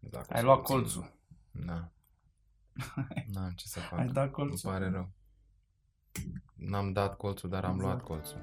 Zacu 0.00 0.32
Ai 0.32 0.42
luat 0.42 0.60
puțin. 0.60 0.74
colțul. 0.74 1.12
Da. 1.50 1.88
N-am 3.32 3.50
ce 3.56 3.66
să 3.66 3.80
fac. 3.80 3.98
Ai 3.98 4.08
dat 4.08 4.30
colțul. 4.30 4.70
Îmi 4.70 4.78
pare 4.78 4.90
rău. 4.90 5.10
N-am 6.54 6.92
dat 6.92 7.16
colțul, 7.16 7.48
dar 7.48 7.64
am 7.64 7.74
Exact. 7.74 7.92
luat 7.92 8.02
colțul. 8.04 8.40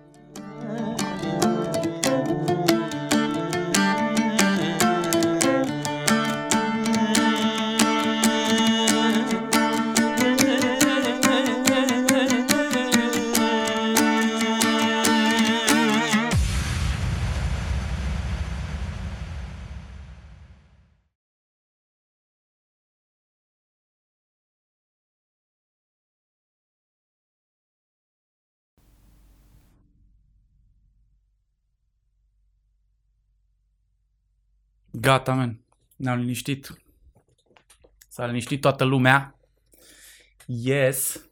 Gata, 35.06 35.34
men. 35.34 35.60
Ne-am 35.96 36.20
liniștit. 36.20 36.82
S-a 38.10 38.26
liniștit 38.26 38.62
toată 38.62 38.84
lumea. 38.84 39.40
Yes. 40.46 41.26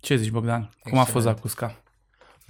Ce 0.00 0.16
zici, 0.16 0.30
Bogdan? 0.30 0.70
Cum 0.82 0.98
a 0.98 1.04
fost 1.04 1.14
Excelent. 1.14 1.36
Zacusca? 1.36 1.76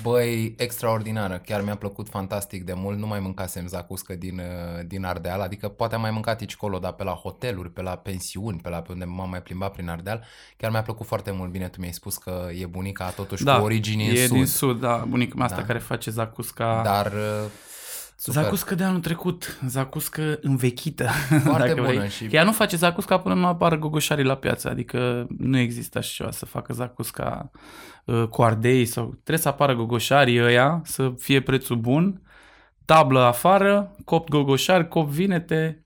Băi, 0.02 0.54
extraordinară. 0.58 1.38
Chiar 1.46 1.62
mi-a 1.62 1.76
plăcut 1.76 2.08
fantastic 2.08 2.64
de 2.64 2.72
mult. 2.72 2.98
Nu 2.98 3.06
mai 3.06 3.20
mâncasem 3.20 3.66
zacuscă 3.66 4.14
din, 4.14 4.38
uh, 4.38 4.84
din 4.86 5.04
Ardeal, 5.04 5.40
adică 5.40 5.68
poate 5.68 5.94
am 5.94 6.00
mai 6.00 6.10
mâncat 6.10 6.40
aici 6.40 6.56
colo, 6.56 6.78
dar 6.78 6.92
pe 6.92 7.04
la 7.04 7.12
hoteluri, 7.12 7.70
pe 7.70 7.82
la 7.82 7.96
pensiuni, 7.96 8.60
pe 8.60 8.68
la 8.68 8.82
pe 8.82 8.92
unde 8.92 9.04
m-am 9.04 9.30
mai 9.30 9.42
plimbat 9.42 9.72
prin 9.72 9.88
Ardeal. 9.88 10.24
Chiar 10.56 10.70
mi-a 10.70 10.82
plăcut 10.82 11.06
foarte 11.06 11.30
mult. 11.30 11.50
Bine, 11.50 11.68
tu 11.68 11.80
mi-ai 11.80 11.92
spus 11.92 12.16
că 12.16 12.48
e 12.60 12.66
bunica 12.66 13.10
totuși 13.10 13.44
cu 13.44 13.50
origini 13.50 14.08
în 14.08 14.14
Da, 14.14 14.20
e 14.20 14.26
sud. 14.26 14.36
din 14.36 14.46
sud, 14.46 14.80
da. 14.80 14.96
Bunica 15.08 15.34
mea 15.36 15.44
asta 15.44 15.60
Da. 15.60 15.64
care 15.66 15.78
face 15.78 16.10
Zacusca. 16.10 16.80
Dar 16.84 17.06
uh, 17.12 17.50
super. 18.24 18.42
Zacuscă 18.42 18.74
de 18.74 18.84
anul 18.84 19.00
trecut, 19.00 19.58
zacuscă 19.66 20.38
învechită. 20.42 21.08
Foarte 21.44 21.68
dacă 21.68 21.74
bună 21.80 21.86
vrei. 21.94 22.08
și- 22.08 22.24
Ea 22.30 22.44
nu 22.44 22.52
face 22.52 22.76
zacusca 22.76 23.18
până 23.18 23.34
nu 23.34 23.46
apară 23.46 23.78
gogoșarii 23.78 24.24
la 24.24 24.34
piață, 24.36 24.68
adică 24.70 25.26
nu 25.38 25.58
există 25.58 25.98
așa 25.98 26.10
ceva 26.14 26.30
să 26.30 26.46
facă 26.46 26.72
zacusca 26.72 27.50
uh, 28.04 28.24
cu 28.28 28.42
ardei 28.42 28.84
sau 28.84 29.06
trebuie 29.06 29.38
să 29.38 29.48
apară 29.48 29.74
gogoșarii 29.74 30.42
ăia, 30.42 30.80
să 30.84 31.12
fie 31.18 31.40
prețul 31.42 31.76
bun, 31.76 32.22
tablă 32.84 33.20
afară, 33.20 33.96
copt 34.04 34.28
gogoșari, 34.28 34.88
copt 34.88 35.10
vinete 35.10 35.84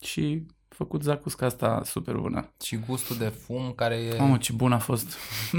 și 0.00 0.46
făcut 0.68 1.02
zacusca 1.02 1.46
asta 1.46 1.80
super 1.84 2.14
bună. 2.14 2.52
și 2.62 2.76
gustul 2.86 3.16
de 3.16 3.24
fum 3.44 3.72
care 3.76 3.94
e 3.94 4.18
Mamă, 4.18 4.36
ce 4.36 4.52
bun 4.52 4.72
a 4.72 4.78
fost. 4.78 5.16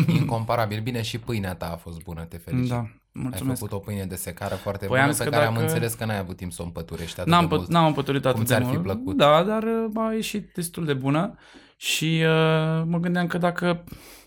incomparabil. 0.07 0.81
Bine, 0.81 1.01
și 1.01 1.19
pâinea 1.19 1.55
ta 1.55 1.71
a 1.71 1.75
fost 1.75 2.03
bună, 2.03 2.21
te 2.23 2.37
felicit. 2.37 2.69
Da, 2.69 2.85
Ai 3.15 3.21
mulțumesc. 3.23 3.59
făcut 3.59 3.73
o 3.73 3.79
pâine 3.79 4.05
de 4.05 4.15
secară 4.15 4.55
foarte 4.55 4.85
Păi 4.85 4.95
am 4.97 5.01
bună, 5.03 5.13
zis 5.15 5.23
pe 5.23 5.29
că 5.29 5.35
care 5.35 5.45
am 5.47 5.53
dacă- 5.53 5.65
înțeles 5.65 5.93
că 5.93 6.05
n-ai 6.05 6.17
avut 6.19 6.35
timp 6.37 6.51
să 6.51 6.61
o 6.61 6.65
împăturești 6.65 7.19
atât 7.19 7.31
N-am, 7.31 7.47
de 7.47 7.55
pă- 7.55 7.57
mult. 7.57 7.69
n-am 7.69 7.85
împăturit 7.85 8.25
atât 8.25 8.39
de 8.39 8.45
ți-ar 8.45 8.61
fi 8.63 8.67
mult. 8.67 8.81
plăcut. 8.81 9.17
Da, 9.17 9.43
dar 9.43 9.63
uh, 9.63 10.03
a 10.07 10.13
ieșit 10.13 10.51
destul 10.53 10.85
de 10.85 10.93
bună 10.93 11.37
și 11.77 12.21
uh, 12.23 12.83
mă 12.85 12.97
gândeam 13.01 13.27
că 13.27 13.37
dacă 13.37 13.83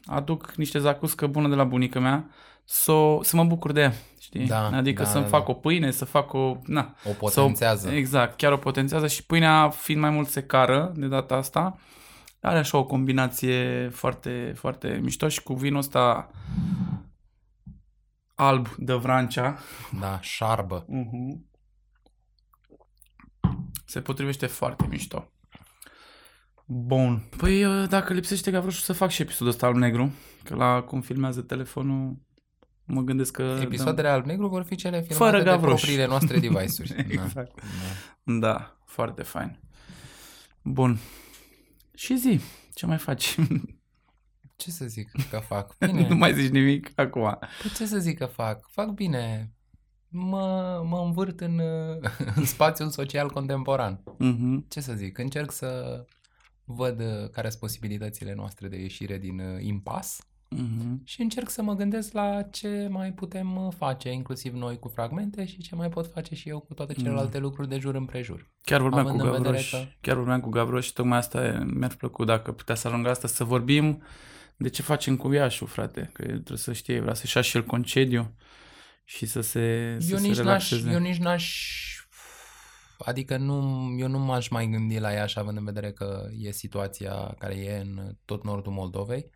aduc 0.06 0.52
niște 0.56 0.78
zacuscă 0.78 1.26
bună 1.26 1.48
de 1.48 1.54
la 1.54 1.64
bunica 1.64 2.00
mea, 2.00 2.30
să, 2.64 2.92
să 3.22 3.36
mă 3.36 3.44
bucur 3.44 3.72
de 3.72 3.80
ea, 3.80 3.92
știi? 4.20 4.46
Da, 4.46 4.66
adică 4.68 5.02
da, 5.02 5.08
să-mi 5.08 5.22
da, 5.24 5.28
fac 5.30 5.44
da. 5.44 5.50
o 5.50 5.54
pâine, 5.54 5.90
să 5.90 6.04
fac 6.04 6.32
o... 6.32 6.56
Na, 6.64 6.94
O 7.04 7.10
potențează. 7.12 7.86
Să 7.88 7.92
o, 7.94 7.96
exact, 7.96 8.36
chiar 8.36 8.52
o 8.52 8.56
potențează 8.56 9.06
și 9.06 9.26
pâinea 9.26 9.68
fiind 9.68 10.00
mai 10.00 10.10
mult 10.10 10.28
secară 10.28 10.92
de 10.96 11.06
data 11.06 11.34
asta, 11.34 11.78
are 12.40 12.58
așa 12.58 12.78
o 12.78 12.84
combinație 12.84 13.88
foarte, 13.92 14.52
foarte 14.56 14.98
mișto 15.02 15.28
și 15.28 15.42
cu 15.42 15.54
vinul 15.54 15.78
ăsta 15.78 16.30
alb 18.38 18.68
de 18.76 18.94
Vrancea, 18.94 19.58
Da, 20.00 20.20
șarbă. 20.20 20.84
Uh-huh. 20.84 21.46
Se 23.84 24.00
potrivește 24.00 24.46
foarte 24.46 24.86
mișto. 24.90 25.32
Bun. 26.66 27.28
Păi 27.36 27.64
uh, 27.64 27.88
dacă 27.88 28.12
lipsește 28.12 28.50
Gavroșu 28.50 28.80
să 28.80 28.92
fac 28.92 29.10
și 29.10 29.22
episodul 29.22 29.52
ăsta 29.52 29.66
al 29.66 29.74
negru, 29.74 30.12
că 30.44 30.54
la 30.54 30.82
cum 30.82 31.00
filmează 31.00 31.42
telefonul 31.42 32.16
mă 32.84 33.00
gândesc 33.00 33.32
că... 33.32 33.58
Episoadele 33.62 34.08
alb 34.08 34.24
negru 34.24 34.48
vor 34.48 34.62
fi 34.62 34.74
cele 34.74 35.00
filmate 35.02 35.14
Fără 35.14 35.38
de 35.38 35.44
Gavroș. 35.50 35.80
propriile 35.80 36.06
noastre 36.06 36.38
device-uri. 36.48 36.94
Exact. 37.08 37.34
Da. 37.54 37.62
Da. 38.22 38.38
da, 38.38 38.78
foarte 38.84 39.22
fain. 39.22 39.60
Bun. 40.62 40.98
Și 41.94 42.16
zi, 42.16 42.40
ce 42.74 42.86
mai 42.86 42.98
faci? 42.98 43.36
Ce 44.58 44.70
să 44.70 44.84
zic 44.86 45.10
că 45.30 45.38
fac? 45.38 45.76
Bine. 45.86 46.08
nu 46.08 46.14
mai 46.16 46.34
zici 46.34 46.50
nimic 46.50 46.90
acum. 46.94 47.38
Păi 47.62 47.70
ce 47.76 47.86
să 47.86 47.98
zic 47.98 48.18
că 48.18 48.24
fac? 48.26 48.68
Fac 48.70 48.88
bine. 48.90 49.52
Mă, 50.08 50.82
mă 50.88 51.02
învârt 51.04 51.40
în, 51.40 51.58
uh, 51.58 52.10
în 52.36 52.44
spațiul 52.44 52.88
social 52.90 53.30
contemporan. 53.30 54.02
Uh-huh. 54.14 54.68
Ce 54.68 54.80
să 54.80 54.92
zic? 54.94 55.18
Încerc 55.18 55.50
să 55.52 56.04
văd 56.64 57.00
uh, 57.00 57.28
care 57.32 57.48
sunt 57.48 57.60
posibilitățile 57.60 58.34
noastre 58.34 58.68
de 58.68 58.76
ieșire 58.80 59.18
din 59.18 59.38
uh, 59.40 59.56
impas 59.60 60.18
Uh-huh. 60.56 61.04
și 61.04 61.20
încerc 61.22 61.48
să 61.50 61.62
mă 61.62 61.74
gândesc 61.74 62.12
la 62.12 62.42
ce 62.42 62.88
mai 62.90 63.12
putem 63.12 63.56
uh, 63.56 63.72
face, 63.76 64.10
inclusiv 64.10 64.54
noi 64.54 64.78
cu 64.78 64.88
fragmente 64.88 65.44
și 65.46 65.58
ce 65.58 65.74
mai 65.74 65.88
pot 65.88 66.12
face 66.12 66.34
și 66.34 66.48
eu 66.48 66.60
cu 66.60 66.74
toate 66.74 66.92
celelalte 66.92 67.38
lucruri 67.38 67.68
de 67.68 67.78
jur 67.78 67.94
împrejur. 67.94 68.50
Chiar 68.62 68.80
vorbeam 68.80 69.06
Având 69.06 69.20
cu 69.20 69.26
în 69.26 69.32
vedere 69.32 69.52
Gavroș, 69.54 69.70
că- 69.70 69.84
chiar 70.00 70.16
vorbeam 70.16 70.40
cu 70.40 70.48
Gavroș 70.48 70.84
și 70.86 70.92
tocmai 70.92 71.18
asta 71.18 71.64
mi-ar 71.74 71.94
plăcut 71.94 72.26
dacă 72.26 72.52
putea 72.52 72.74
să 72.74 72.88
ajungă 72.88 73.08
asta 73.10 73.28
să 73.28 73.44
vorbim 73.44 74.02
de 74.58 74.68
ce 74.68 74.82
facem 74.82 75.16
cu 75.16 75.32
Iașu, 75.32 75.66
frate, 75.66 76.10
că 76.12 76.22
el 76.22 76.32
trebuie 76.32 76.58
să 76.58 76.72
știe, 76.72 77.00
vrea 77.00 77.14
să-și 77.14 77.36
ia 77.36 77.42
și 77.42 77.56
el 77.56 77.64
concediu 77.64 78.34
și 79.04 79.26
să 79.26 79.40
se, 79.40 79.96
să 80.00 80.10
Eu 80.10 80.16
se 80.16 80.26
nici, 80.26 80.36
n-aș, 80.36 80.36
relaxeze. 80.36 80.90
eu 80.90 80.98
nici 80.98 81.16
n-aș... 81.16 81.76
Adică 82.98 83.36
nu, 83.36 83.88
eu 83.98 84.08
nu 84.08 84.18
m-aș 84.18 84.48
mai 84.48 84.66
gândi 84.66 84.98
la 84.98 85.10
Iași, 85.10 85.38
având 85.38 85.56
în 85.56 85.64
vedere 85.64 85.92
că 85.92 86.28
e 86.38 86.50
situația 86.50 87.34
care 87.38 87.54
e 87.54 87.78
în 87.78 88.16
tot 88.24 88.44
nordul 88.44 88.72
Moldovei. 88.72 89.30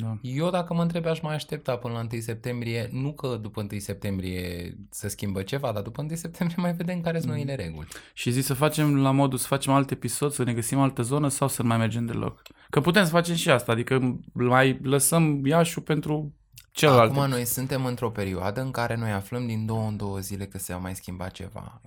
Da. 0.00 0.18
Eu, 0.22 0.50
dacă 0.50 0.74
mă 0.74 0.82
întreb, 0.82 1.06
aș 1.06 1.20
mai 1.20 1.34
aștepta 1.34 1.76
până 1.76 1.94
la 1.94 2.06
1 2.12 2.20
septembrie, 2.20 2.88
nu 2.92 3.12
că 3.12 3.38
după 3.40 3.66
1 3.70 3.80
septembrie 3.80 4.74
să 4.90 5.08
schimbă 5.08 5.42
ceva, 5.42 5.72
dar 5.72 5.82
după 5.82 6.02
1 6.02 6.14
septembrie 6.14 6.62
mai 6.62 6.72
vedem 6.72 7.00
care 7.00 7.18
sunt 7.18 7.30
noile 7.30 7.54
reguli. 7.54 7.88
Și 8.12 8.30
zi 8.30 8.40
să 8.40 8.54
facem 8.54 8.96
la 9.00 9.10
modul 9.10 9.38
să 9.38 9.46
facem 9.46 9.72
alt 9.72 9.90
episod, 9.90 10.32
să 10.32 10.42
ne 10.42 10.52
găsim 10.52 10.78
altă 10.78 11.02
zonă 11.02 11.28
sau 11.28 11.48
să 11.48 11.62
nu 11.62 11.68
mai 11.68 11.76
mergem 11.76 12.06
deloc. 12.06 12.42
Că 12.70 12.80
putem 12.80 13.04
să 13.04 13.10
facem 13.10 13.34
și 13.34 13.50
asta, 13.50 13.72
adică 13.72 14.20
mai 14.32 14.78
lăsăm 14.82 15.46
Iașu 15.46 15.80
pentru 15.80 16.34
celălalt. 16.72 17.10
Acum 17.10 17.28
noi 17.28 17.44
suntem 17.44 17.84
într-o 17.84 18.10
perioadă 18.10 18.60
în 18.60 18.70
care 18.70 18.96
noi 18.96 19.10
aflăm 19.10 19.46
din 19.46 19.66
două 19.66 19.88
în 19.88 19.96
două 19.96 20.18
zile 20.18 20.46
că 20.46 20.58
se 20.58 20.72
va 20.72 20.78
mai 20.78 20.94
schimba 20.94 21.28
ceva. 21.28 21.80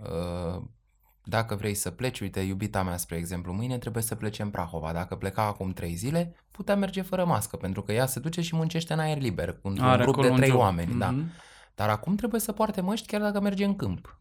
Uh, 1.27 1.33
Dacă 1.33 1.55
vrei 1.55 1.73
să 1.73 1.91
pleci, 1.91 2.19
uite, 2.19 2.39
iubita 2.39 2.83
mea, 2.83 2.97
spre 2.97 3.15
exemplu, 3.17 3.53
mâine 3.53 3.77
trebuie 3.77 4.03
să 4.03 4.15
plece 4.15 4.41
în 4.41 4.49
Prahova. 4.49 4.91
Dacă 4.93 5.15
pleca 5.15 5.41
acum 5.41 5.71
trei 5.73 5.93
zile, 5.95 6.35
putea 6.51 6.75
merge 6.75 7.01
fără 7.01 7.25
mască, 7.25 7.55
pentru 7.57 7.81
că 7.81 7.91
ea 7.91 8.05
se 8.05 8.19
duce 8.19 8.41
și 8.41 8.55
muncește 8.55 8.93
în 8.93 8.99
aer 8.99 9.17
liber, 9.17 9.53
cu 9.61 9.67
un 9.67 9.79
Are 9.79 10.03
grup 10.03 10.13
de 10.15 10.19
acolo 10.19 10.33
un 10.33 10.39
trei 10.39 10.49
job. 10.49 10.59
oameni. 10.59 10.97
Da. 10.97 11.09
Mhm. 11.09 11.31
Dar 11.75 11.89
acum 11.89 12.15
trebuie 12.15 12.39
să 12.41 12.51
poarte 12.51 12.81
măști 12.81 13.07
chiar 13.07 13.21
dacă 13.21 13.39
merge 13.41 13.65
în 13.65 13.75
câmp. 13.75 14.19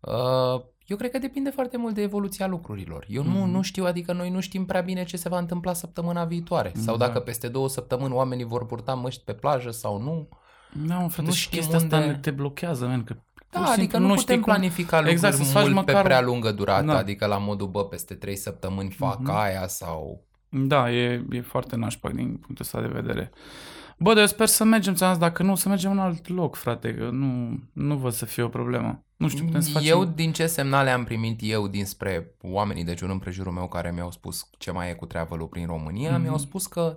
Uh, 0.00 0.62
Eu 0.86 0.96
cred 0.96 1.10
că 1.10 1.18
depinde 1.18 1.50
foarte 1.50 1.76
mult 1.76 1.94
de 1.94 2.02
evoluția 2.02 2.46
lucrurilor. 2.46 3.04
Eu 3.08 3.22
nu, 3.22 3.30
Mhm. 3.38 3.50
nu 3.50 3.62
știu, 3.62 3.84
adică 3.84 4.12
noi 4.12 4.30
nu 4.30 4.40
știm 4.40 4.64
prea 4.64 4.80
bine 4.80 5.04
ce 5.04 5.16
se 5.16 5.28
va 5.28 5.38
întâmpla 5.38 5.72
săptămâna 5.72 6.24
viitoare. 6.24 6.72
Sau 6.76 6.96
Da. 6.96 7.06
dacă 7.06 7.20
peste 7.20 7.48
două 7.48 7.68
săptămâni 7.68 8.12
oamenii 8.12 8.44
vor 8.44 8.66
purta 8.66 8.94
măști 8.94 9.24
pe 9.24 9.32
plajă 9.34 9.70
sau 9.70 10.02
nu. 10.02 10.28
Da, 10.86 10.98
mă, 10.98 11.08
frate, 11.08 11.28
Nu 11.28 11.34
și 11.34 11.42
știm 11.42 11.58
chestia 11.58 11.76
asta 11.76 11.96
unde- 11.96 12.08
ne 12.08 12.18
te 12.18 12.30
blochează, 12.30 12.86
man, 12.86 13.04
că 13.04 13.14
Da, 13.54 13.60
pur 13.60 13.68
și 13.68 13.72
adică 13.78 13.96
simplu 13.96 13.98
nu, 14.08 14.14
putem 14.14 14.22
știi 14.22 14.34
cum- 14.34 14.52
planifica 14.52 14.96
lucruri 14.96 15.12
Exact, 15.14 15.34
să-ți 15.34 15.52
faci 15.52 15.62
mult 15.62 15.74
măcar- 15.74 15.94
pe 15.96 16.02
prea 16.02 16.20
lungă 16.20 16.52
durată, 16.52 16.84
Da. 16.86 16.96
adică 16.98 17.26
la 17.26 17.38
modul, 17.38 17.66
bă, 17.68 17.84
peste 17.84 18.14
trei 18.14 18.36
săptămâni 18.36 18.90
fac 18.90 19.18
Mhm. 19.20 19.30
aia 19.30 19.66
sau... 19.66 20.26
Da, 20.48 20.90
e, 20.92 21.24
e 21.30 21.40
foarte 21.40 21.76
nașpa 21.76 22.08
din 22.08 22.26
punctul 22.26 22.56
ăsta 22.60 22.80
de 22.80 22.86
vedere. 23.00 23.30
Bă, 23.98 24.10
dar 24.12 24.20
eu 24.20 24.26
sper 24.26 24.46
să 24.46 24.64
mergem, 24.64 24.94
ți-am 24.94 25.10
zis, 25.10 25.18
dacă 25.18 25.42
nu, 25.42 25.54
să 25.54 25.68
mergem 25.68 25.90
în 25.90 25.98
alt 25.98 26.28
loc, 26.28 26.56
frate, 26.56 26.94
că 26.94 27.08
nu, 27.12 27.58
nu 27.72 27.96
văd 27.96 28.12
să 28.12 28.24
fie 28.24 28.42
o 28.42 28.48
problemă. 28.48 29.04
Nu 29.16 29.28
știu, 29.28 29.44
putem 29.44 29.60
să 29.60 29.70
facem... 29.70 29.88
Eu, 29.90 30.04
din 30.04 30.32
ce 30.32 30.46
semnale 30.46 30.90
am 30.90 31.04
primit 31.04 31.40
eu 31.42 31.68
dinspre 31.68 32.34
oamenii 32.42 32.84
de 32.84 32.94
jur 32.98 33.10
împrejurul 33.10 33.52
meu 33.52 33.68
care 33.68 33.90
mi-au 33.94 34.10
spus 34.10 34.50
ce 34.58 34.70
mai 34.70 34.90
e 34.90 34.94
cu 34.94 35.06
travel 35.06 35.46
prin 35.46 35.66
România, 35.66 36.10
Mhm. 36.12 36.20
mi-au 36.22 36.38
spus 36.38 36.66
că 36.66 36.96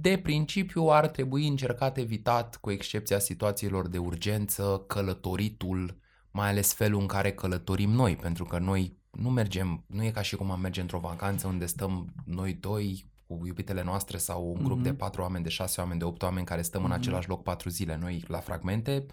de 0.00 0.18
principiu 0.18 0.82
ar 0.86 1.08
trebui 1.08 1.46
încercat 1.48 1.96
evitat, 1.96 2.56
cu 2.56 2.70
excepția 2.70 3.18
situațiilor 3.18 3.88
de 3.88 3.98
urgență, 3.98 4.84
călătoritul, 4.86 5.98
mai 6.30 6.48
ales 6.48 6.72
felul 6.72 7.00
în 7.00 7.06
care 7.06 7.32
călătorim 7.32 7.90
noi, 7.90 8.16
pentru 8.16 8.44
că 8.44 8.58
noi 8.58 8.96
nu 9.10 9.30
mergem, 9.30 9.84
nu 9.86 10.04
e 10.04 10.10
ca 10.10 10.22
și 10.22 10.36
cum 10.36 10.50
am 10.50 10.60
merge 10.60 10.80
într-o 10.80 10.98
vacanță 10.98 11.46
unde 11.46 11.66
stăm 11.66 12.12
noi 12.24 12.52
doi 12.52 13.10
cu 13.26 13.40
iubitele 13.46 13.82
noastre 13.82 14.16
sau 14.18 14.54
un 14.56 14.62
grup 14.62 14.76
Mhm. 14.76 14.82
de 14.86 14.94
patru 14.94 15.22
oameni, 15.22 15.44
de 15.44 15.50
șase 15.50 15.80
oameni, 15.80 15.98
de 15.98 16.04
opt 16.04 16.22
oameni 16.22 16.46
care 16.46 16.62
stăm 16.62 16.82
în 16.84 16.90
Mhm. 16.90 16.98
același 16.98 17.28
loc 17.28 17.42
patru 17.42 17.68
zile. 17.68 17.96
Noi 18.00 18.24
la 18.26 18.38
fragmente 18.38 19.06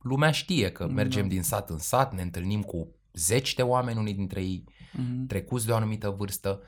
lumea 0.00 0.30
știe 0.30 0.70
că 0.72 0.84
Da. 0.86 0.92
mergem 0.92 1.28
din 1.28 1.42
sat 1.42 1.70
în 1.70 1.78
sat, 1.78 2.14
ne 2.14 2.22
întâlnim 2.22 2.62
cu 2.62 2.94
zeci 3.12 3.54
de 3.54 3.62
oameni, 3.62 3.98
unii 3.98 4.14
dintre 4.14 4.40
ei 4.40 4.64
Mhm. 4.92 5.26
trecuți 5.26 5.66
de 5.66 5.72
o 5.72 5.76
anumită 5.76 6.10
vârstă 6.10 6.60
uh, 6.62 6.66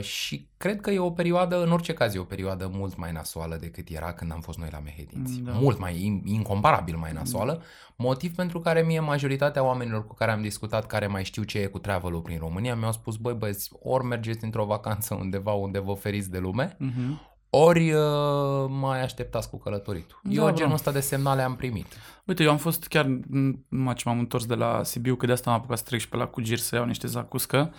și 0.00 0.48
cred 0.56 0.80
că 0.80 0.90
e 0.90 0.98
o 0.98 1.10
perioadă, 1.10 1.62
în 1.62 1.72
orice 1.72 1.92
caz 1.92 2.14
e 2.14 2.18
o 2.18 2.22
perioadă 2.24 2.70
mult 2.72 2.96
mai 2.96 3.12
nasoală 3.12 3.56
decât 3.56 3.88
era 3.88 4.12
când 4.12 4.32
am 4.32 4.40
fost 4.40 4.58
noi 4.58 4.68
la 4.72 4.78
Mehedinți. 4.78 5.38
Da. 5.40 5.52
Mult 5.52 5.78
mai, 5.78 5.94
in- 5.94 6.24
incomparabil 6.24 6.96
mai 6.96 7.12
nasoală, 7.12 7.62
motiv 7.96 8.34
pentru 8.34 8.60
care 8.60 8.82
mie 8.82 9.00
majoritatea 9.00 9.62
oamenilor 9.62 10.06
cu 10.06 10.14
care 10.14 10.30
am 10.30 10.40
discutat, 10.42 10.86
care 10.86 11.06
mai 11.06 11.24
știu 11.24 11.42
ce 11.42 11.58
e 11.58 11.66
cu 11.66 11.78
travel 11.78 12.20
prin 12.20 12.38
România, 12.38 12.74
mi-au 12.76 12.92
spus, 12.92 13.16
băi 13.16 13.34
băieți, 13.34 13.70
ori 13.82 14.04
mergeți 14.04 14.44
într-o 14.44 14.64
vacanță 14.64 15.14
undeva 15.14 15.52
unde 15.52 15.78
vă 15.78 15.92
feriți 15.94 16.30
de 16.30 16.38
lume, 16.38 16.76
Mhm. 16.78 17.20
ori 17.50 17.92
uh, 17.92 18.66
mai 18.68 19.02
așteptați 19.02 19.50
cu 19.50 19.58
călătoritul. 19.58 20.20
Da, 20.22 20.30
Eu 20.32 20.44
bro. 20.44 20.54
genul 20.54 20.72
ăsta 20.74 20.90
de 20.92 21.00
semnale 21.00 21.42
am 21.42 21.56
primit. 21.56 21.86
Uite, 22.24 22.42
eu 22.42 22.50
am 22.50 22.56
fost 22.56 22.86
chiar, 22.86 23.06
m, 23.06 23.64
numai 23.68 23.94
ce 23.94 24.08
m-am 24.08 24.18
întors 24.18 24.46
de 24.46 24.54
la 24.54 24.82
Sibiu, 24.82 25.14
că 25.16 25.26
de 25.26 25.32
asta 25.32 25.50
am 25.50 25.56
apucat 25.56 25.78
să 25.78 25.84
trec 25.84 26.00
și 26.00 26.08
pe 26.08 26.16
la 26.16 26.26
Cugir 26.26 26.58
să 26.58 26.74
iau 26.76 26.84
niște 26.84 27.06
zacuscă. 27.06 27.70
Uh, 27.72 27.76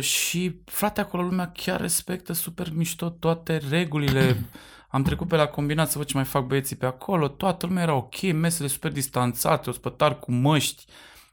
și, 0.00 0.60
frate, 0.64 1.00
acolo 1.00 1.22
lumea 1.22 1.50
chiar 1.50 1.80
respectă 1.80 2.32
super 2.32 2.72
mișto 2.74 3.08
toate 3.08 3.60
regulile. 3.70 4.36
Am 4.88 5.02
trecut 5.02 5.28
pe 5.28 5.36
la 5.36 5.46
combinat 5.46 5.90
să 5.90 5.98
văd 5.98 6.06
ce 6.06 6.14
mai 6.14 6.24
fac 6.24 6.46
băieții 6.46 6.76
pe 6.76 6.86
acolo. 6.86 7.28
Toată 7.28 7.66
lumea 7.66 7.82
era 7.82 7.94
ok, 7.94 8.32
mesele 8.32 8.68
super 8.68 8.92
distanțate, 8.92 9.70
ospătari 9.70 10.18
cu 10.18 10.32
măști. 10.32 10.84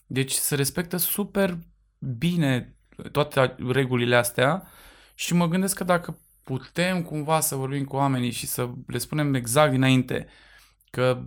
Deci 0.05 0.31
se 0.31 0.55
respectă 0.55 0.97
super 0.97 1.57
bine 1.99 2.75
toate 3.11 3.55
regulile 3.67 4.15
astea 4.15 4.67
și 5.15 5.33
mă 5.33 5.47
gândesc 5.47 5.75
că 5.75 5.83
dacă 5.83 6.19
putem 6.43 7.01
cumva 7.01 7.39
să 7.39 7.55
vorbim 7.55 7.83
cu 7.83 7.95
oamenii 7.95 8.31
și 8.31 8.47
să 8.47 8.69
le 8.87 8.97
spunem 8.97 9.33
exact 9.33 9.71
dinainte 9.71 10.27
că 10.89 11.21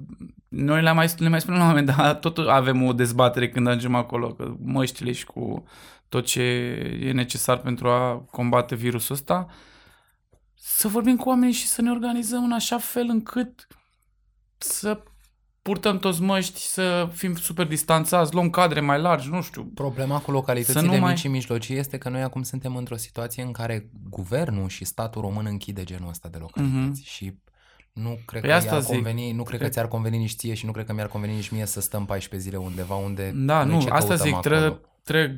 noi 0.48 0.82
le 0.82 0.92
mai, 0.92 1.14
le 1.16 1.28
mai 1.28 1.40
spunem 1.40 1.60
la 1.60 1.66
oameni, 1.66 1.86
dar 1.86 2.14
tot 2.24 2.38
avem 2.38 2.82
o 2.82 2.92
dezbatere 2.92 3.48
când 3.48 3.66
ajungem 3.66 3.94
acolo, 3.94 4.32
că 4.32 4.54
măștile 4.58 5.12
și 5.12 5.24
cu 5.26 5.64
tot 6.12 6.24
ce 6.26 6.42
e 7.02 7.12
necesar 7.12 7.58
pentru 7.58 7.88
a 7.88 8.14
combate 8.30 8.74
virusul 8.74 9.14
ăsta, 9.14 9.46
să 10.54 10.88
vorbim 10.88 11.16
cu 11.16 11.28
oamenii 11.28 11.54
și 11.54 11.66
să 11.66 11.82
ne 11.82 11.90
organizăm 11.90 12.44
în 12.44 12.52
așa 12.52 12.78
fel 12.78 13.06
încât 13.08 13.66
să 14.58 15.02
purtăm 15.62 15.98
toți 15.98 16.20
măști, 16.22 16.60
să 16.60 17.08
fim 17.12 17.34
super 17.36 17.66
distanțați, 17.66 18.34
luăm 18.34 18.50
cadre 18.50 18.80
mai 18.80 19.00
largi, 19.00 19.28
nu 19.30 19.42
știu. 19.42 19.64
Problema 19.74 20.16
cu 20.18 20.24
Să 20.24 20.30
localitățile 20.30 20.82
nu 20.94 20.96
mai- 21.00 21.10
mici 21.10 21.18
și 21.18 21.28
mijlocii 21.28 21.76
este 21.76 21.98
că 21.98 22.08
noi 22.08 22.22
acum 22.22 22.42
suntem 22.42 22.76
într-o 22.76 22.96
situație 22.96 23.42
în 23.42 23.52
care 23.52 23.90
guvernul 24.10 24.68
și 24.68 24.84
statul 24.84 25.20
român 25.22 25.46
închide 25.46 25.84
genul 25.84 26.08
ăsta 26.08 26.28
de 26.28 26.38
localități 26.38 26.78
Mhm. 27.00 27.02
și 27.02 27.34
nu 27.92 28.18
cred 28.26 28.40
Păi 28.40 28.50
că 28.50 28.56
asta 28.56 28.72
i-ar 28.72 28.82
zic. 28.82 28.92
conveni, 28.94 29.32
nu 29.32 29.42
cred 29.42 29.56
că 29.58 29.62
Cred- 29.64 29.72
ți-ar 29.72 29.88
conveni 29.88 30.18
nici 30.18 30.34
ție 30.34 30.54
și 30.54 30.66
nu 30.66 30.72
cred 30.72 30.86
că 30.86 30.92
mi-ar 30.92 31.08
conveni 31.08 31.34
nici 31.34 31.48
mie 31.48 31.66
să 31.66 31.80
stăm 31.80 32.04
14 32.04 32.48
zile 32.48 32.62
undeva 32.62 32.94
unde 32.94 33.32
Da, 33.34 33.64
noi 33.64 33.74
nu, 33.74 33.80
ce 33.82 33.88
asta 33.90 33.98
căutăm 34.06 34.26
zic, 34.26 34.34
acolo? 34.34 34.54
trebuie, 34.54 34.80
trebuie 35.02 35.36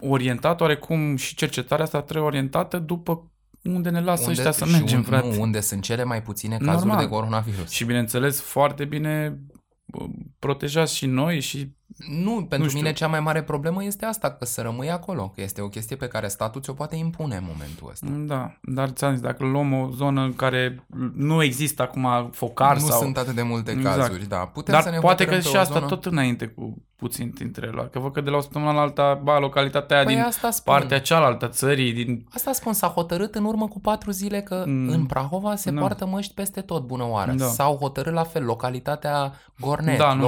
orientat, 0.00 0.60
oarecum 0.60 1.16
și 1.16 1.34
cercetarea 1.34 1.84
asta 1.84 2.02
trebuie 2.02 2.26
orientată 2.26 2.78
după 2.78 3.30
unde 3.62 3.90
ne 3.90 4.00
lasă 4.00 4.30
ăștia 4.30 4.50
să 4.50 4.64
și 4.64 4.70
mergem, 4.72 4.98
un- 4.98 5.04
frate. 5.04 5.34
Nu, 5.34 5.40
unde 5.40 5.60
sunt 5.60 5.82
cele 5.82 6.04
mai 6.04 6.22
puține 6.22 6.56
cazuri 6.56 6.86
Normal. 6.86 7.04
de 7.04 7.10
coronavirus. 7.10 7.70
Și 7.70 7.84
bineînțeles, 7.84 8.40
foarte 8.40 8.84
bine 8.84 9.40
bă, 9.84 10.06
protejați 10.38 10.96
și 10.96 11.06
noi 11.06 11.40
și 11.40 11.72
Nu, 12.08 12.44
pentru 12.48 12.68
știu. 12.68 12.80
mine 12.80 12.92
cea 12.92 13.06
mai 13.06 13.20
mare 13.20 13.42
problemă 13.42 13.84
este 13.84 14.04
asta, 14.04 14.30
că 14.30 14.44
să 14.44 14.60
rămâi 14.62 14.90
acolo, 14.90 15.32
că 15.34 15.40
este 15.40 15.60
o 15.60 15.68
chestie 15.68 15.96
pe 15.96 16.08
care 16.08 16.28
statul 16.28 16.60
ți-o 16.60 16.72
poate 16.72 16.96
impune 16.96 17.36
în 17.36 17.44
momentul 17.52 17.88
ăsta. 17.90 18.06
da, 18.10 18.52
dar 18.62 18.88
ți-am 18.88 19.12
zis, 19.12 19.20
dacă 19.20 19.44
luăm 19.44 19.72
o 19.72 19.88
zonă 19.90 20.20
în 20.22 20.34
care 20.34 20.86
nu 21.14 21.42
există 21.42 21.82
acum 21.82 22.28
focar 22.32 22.74
nu 22.80 22.86
sau... 22.86 23.00
sunt 23.00 23.16
atât 23.16 23.34
de 23.34 23.42
multe 23.42 23.70
Exact. 23.70 23.96
cazuri, 23.96 24.28
da. 24.28 24.36
Putem 24.36 24.74
să 24.78 24.84
Dar 24.84 24.92
ne 24.92 24.98
poate 24.98 25.24
că 25.24 25.30
hotărâm 25.30 25.42
pe 25.42 25.48
și 25.48 25.56
o 25.56 25.58
asta 25.60 25.74
zonă... 25.74 25.86
tot 25.86 26.04
înainte 26.04 26.46
cu 26.46 26.82
puțin 26.96 27.32
dintre 27.34 27.66
ele. 27.72 27.88
Că 27.92 27.98
văd 27.98 28.12
că 28.12 28.20
de 28.20 28.30
la 28.30 28.36
o 28.36 28.40
săptămână 28.40 28.72
la 28.72 28.80
alta, 28.80 29.20
ba, 29.22 29.38
localitatea 29.38 29.96
aia 29.96 30.04
Păi 30.04 30.14
din 30.14 30.22
asta 30.22 30.50
spun. 30.50 30.74
partea 30.74 31.00
cealaltă 31.00 31.44
a 31.44 31.48
țării, 31.48 31.92
din... 31.92 32.26
Asta 32.34 32.52
spun, 32.52 32.72
s-a 32.72 32.86
hotărât 32.86 33.34
în 33.34 33.44
urmă 33.44 33.68
cu 33.68 33.80
patru 33.80 34.10
zile 34.10 34.40
că 34.40 34.64
Mm. 34.66 34.72
mm. 34.72 34.88
în 34.88 35.06
Prahova 35.06 35.56
se 35.56 35.70
Da. 35.70 35.80
poartă 35.80 36.06
măști 36.06 36.34
peste 36.34 36.60
tot, 36.60 36.86
bună 36.86 37.04
oară. 37.08 37.32
Da. 37.32 37.44
S-au 37.46 37.76
hotărât 37.76 38.12
la 38.12 38.22
fel, 38.24 38.44
localitatea 38.44 39.32
Gornet, 39.60 39.98
Da, 39.98 40.06
nu 40.12 40.14
știu. 40.14 40.26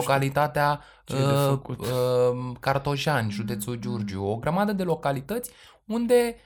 Localitatea 1.09 1.17
Ce 1.17 1.23
de 1.23 1.33
uh, 1.33 1.49
făcut. 1.49 1.81
uh, 1.81 2.57
Cartojani, 2.61 3.31
județul 3.31 3.75
Giurgiu, 3.75 4.25
o 4.25 4.37
grămadă 4.37 4.73
de 4.73 4.83
localități 4.83 5.51
unde 5.87 6.37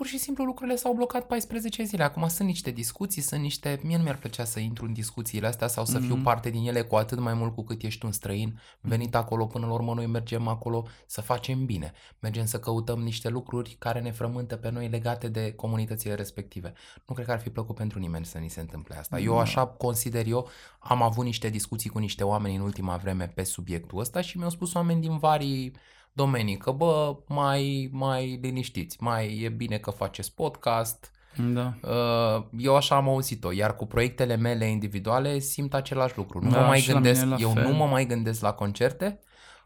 pur 0.00 0.08
și 0.08 0.18
simplu 0.18 0.44
lucrurile 0.44 0.76
s-au 0.76 0.92
blocat 0.94 1.26
14 1.26 1.82
zile. 1.82 2.02
Acum 2.02 2.28
sunt 2.28 2.48
niște 2.48 2.70
discuții, 2.70 3.22
sunt 3.22 3.40
niște... 3.40 3.80
Mie 3.82 3.96
nu 3.96 4.02
mi-ar 4.02 4.16
plăcea 4.16 4.44
să 4.44 4.60
intru 4.60 4.84
în 4.84 4.92
discuțiile 4.92 5.46
astea 5.46 5.66
sau 5.66 5.84
să 5.84 5.98
fiu 5.98 6.14
Mhm. 6.14 6.22
parte 6.22 6.50
din 6.50 6.66
ele 6.66 6.82
cu 6.82 6.96
atât 6.96 7.18
mai 7.18 7.34
mult 7.34 7.54
cu 7.54 7.62
cât 7.64 7.82
ești 7.82 8.04
un 8.04 8.12
străin 8.12 8.60
venit 8.80 9.14
acolo. 9.14 9.46
Până 9.46 9.66
la 9.66 9.72
urmă 9.72 9.94
noi 9.94 10.06
mergem 10.06 10.48
acolo 10.48 10.86
să 11.06 11.20
facem 11.20 11.64
bine. 11.64 11.92
Mergem 12.18 12.44
să 12.46 12.58
căutăm 12.58 12.98
niște 13.00 13.28
lucruri 13.28 13.76
care 13.78 14.00
ne 14.00 14.10
frământă 14.10 14.56
pe 14.56 14.70
noi 14.70 14.88
legate 14.88 15.28
de 15.28 15.52
comunitățile 15.52 16.14
respective. 16.14 16.72
Nu 17.06 17.14
cred 17.14 17.26
că 17.26 17.32
ar 17.32 17.40
fi 17.40 17.50
plăcut 17.50 17.76
pentru 17.76 17.98
nimeni 17.98 18.24
să 18.24 18.38
ni 18.38 18.50
se 18.50 18.60
întâmple 18.60 18.96
asta. 18.96 19.18
Eu 19.20 19.34
Da. 19.34 19.40
așa 19.40 19.66
consider 19.66 20.26
eu, 20.26 20.48
am 20.78 21.02
avut 21.02 21.24
niște 21.24 21.48
discuții 21.48 21.90
cu 21.90 21.98
niște 21.98 22.24
oameni 22.24 22.54
în 22.56 22.62
ultima 22.62 22.96
vreme 22.96 23.26
pe 23.34 23.42
subiectul 23.42 23.98
ăsta 23.98 24.20
și 24.20 24.36
mi-au 24.38 24.50
spus 24.50 24.74
oameni 24.74 25.00
din 25.00 25.18
vari 25.18 25.72
domenii 26.12 26.56
că 26.56 26.70
bă, 26.70 27.16
mai, 27.28 27.88
mai 27.92 28.38
liniștiți, 28.42 28.96
mai 29.00 29.40
e 29.42 29.48
bine 29.48 29.78
că 29.78 29.90
faceți 29.90 30.34
podcast. 30.34 31.10
Da. 31.52 31.74
Uh, 31.82 32.44
Eu 32.58 32.76
așa 32.76 32.96
am 32.96 33.08
auzit-o, 33.08 33.52
iar 33.52 33.76
cu 33.76 33.86
proiectele 33.86 34.36
mele 34.36 34.64
individuale 34.66 35.38
simt 35.38 35.74
același 35.74 36.16
lucru. 36.16 36.40
Nu 36.44 36.50
Da, 36.50 36.60
mă 36.60 36.66
mai 36.66 36.78
și 36.80 36.88
la 36.88 36.94
gândesc, 36.94 37.20
mine 37.22 37.34
la 37.34 37.40
eu 37.40 37.50
fel. 37.50 37.62
nu 37.66 37.72
mă 37.76 37.84
mai 37.86 38.06
gândesc 38.06 38.40
la 38.40 38.52
concerte. 38.52 39.18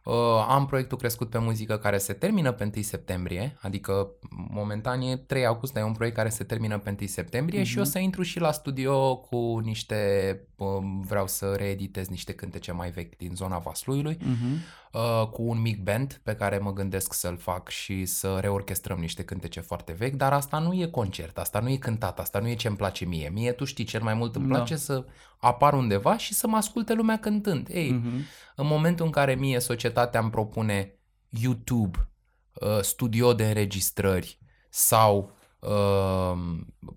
Uh, 0.05 0.15
am 0.49 0.67
proiectul 0.67 0.99
Crescut 0.99 1.31
pe 1.31 1.39
muzică 1.39 1.77
care 1.79 1.99
se 1.99 2.13
termină 2.13 2.53
pe 2.53 2.71
1 2.75 2.83
septembrie, 2.83 3.57
adică 3.61 4.09
momentan 4.31 5.01
e 5.01 5.17
3 5.17 5.47
august, 5.47 5.73
dar 5.73 5.83
e 5.83 5.87
un 5.87 5.93
proiect 5.93 6.17
care 6.17 6.29
se 6.29 6.45
termină 6.45 6.79
pe 6.79 6.97
1 7.01 7.09
septembrie 7.09 7.63
și 7.63 7.79
o 7.79 7.81
Mhm. 7.81 7.91
să 7.91 7.99
intru 7.99 8.23
și 8.23 8.41
la 8.41 8.53
studio 8.53 9.17
cu 9.17 9.59
niște, 9.63 10.41
um, 10.57 11.01
vreau 11.01 11.27
să 11.27 11.55
reeditez 11.57 12.09
niște 12.09 12.33
cântece 12.33 12.73
mai 12.73 12.91
vechi 12.91 13.17
din 13.17 13.33
zona 13.35 13.59
Vasluiului, 13.59 14.17
Mhm. 14.21 14.57
Uh, 14.95 15.27
cu 15.31 15.43
un 15.43 15.61
mic 15.61 15.83
band 15.83 16.21
pe 16.23 16.35
care 16.35 16.59
mă 16.59 16.73
gândesc 16.73 17.13
să-l 17.13 17.37
fac 17.37 17.69
și 17.69 18.05
să 18.05 18.39
reorchestrăm 18.41 18.99
niște 18.99 19.25
cântece 19.25 19.61
foarte 19.61 19.93
vechi, 19.93 20.15
dar 20.15 20.33
asta 20.33 20.59
nu 20.59 20.75
e 20.75 20.87
concert, 20.87 21.39
asta 21.39 21.61
nu 21.61 21.69
e 21.69 21.77
cântat, 21.77 22.19
asta 22.21 22.39
nu 22.39 22.49
e 22.49 22.55
ce 22.55 22.69
îmi 22.69 22.77
place 22.77 23.05
mie. 23.05 23.29
Mie, 23.33 23.53
tu 23.53 23.65
știi, 23.65 23.85
cel 23.85 24.03
mai 24.03 24.15
mult 24.15 24.37
îmi 24.37 24.49
Da. 24.49 24.55
place 24.55 24.77
să 24.77 25.05
apar 25.39 25.73
undeva 25.75 26.17
și 26.17 26.35
să 26.35 26.47
mă 26.47 26.57
asculte 26.57 26.93
lumea 26.95 27.19
cântând. 27.19 27.69
Ei, 27.71 27.91
Mhm. 27.91 28.21
în 28.57 28.67
momentul 28.67 29.05
în 29.07 29.11
care 29.13 29.35
mie 29.35 29.59
societatea 29.61 30.21
îmi 30.21 30.31
propune 30.31 30.99
YouTube, 31.29 32.09
uh, 32.55 32.81
studio 32.81 33.33
de 33.35 33.47
înregistrări 33.47 34.39
sau 34.69 35.33
uh, 35.59 36.33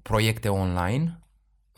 proiecte 0.02 0.50
online, 0.50 1.20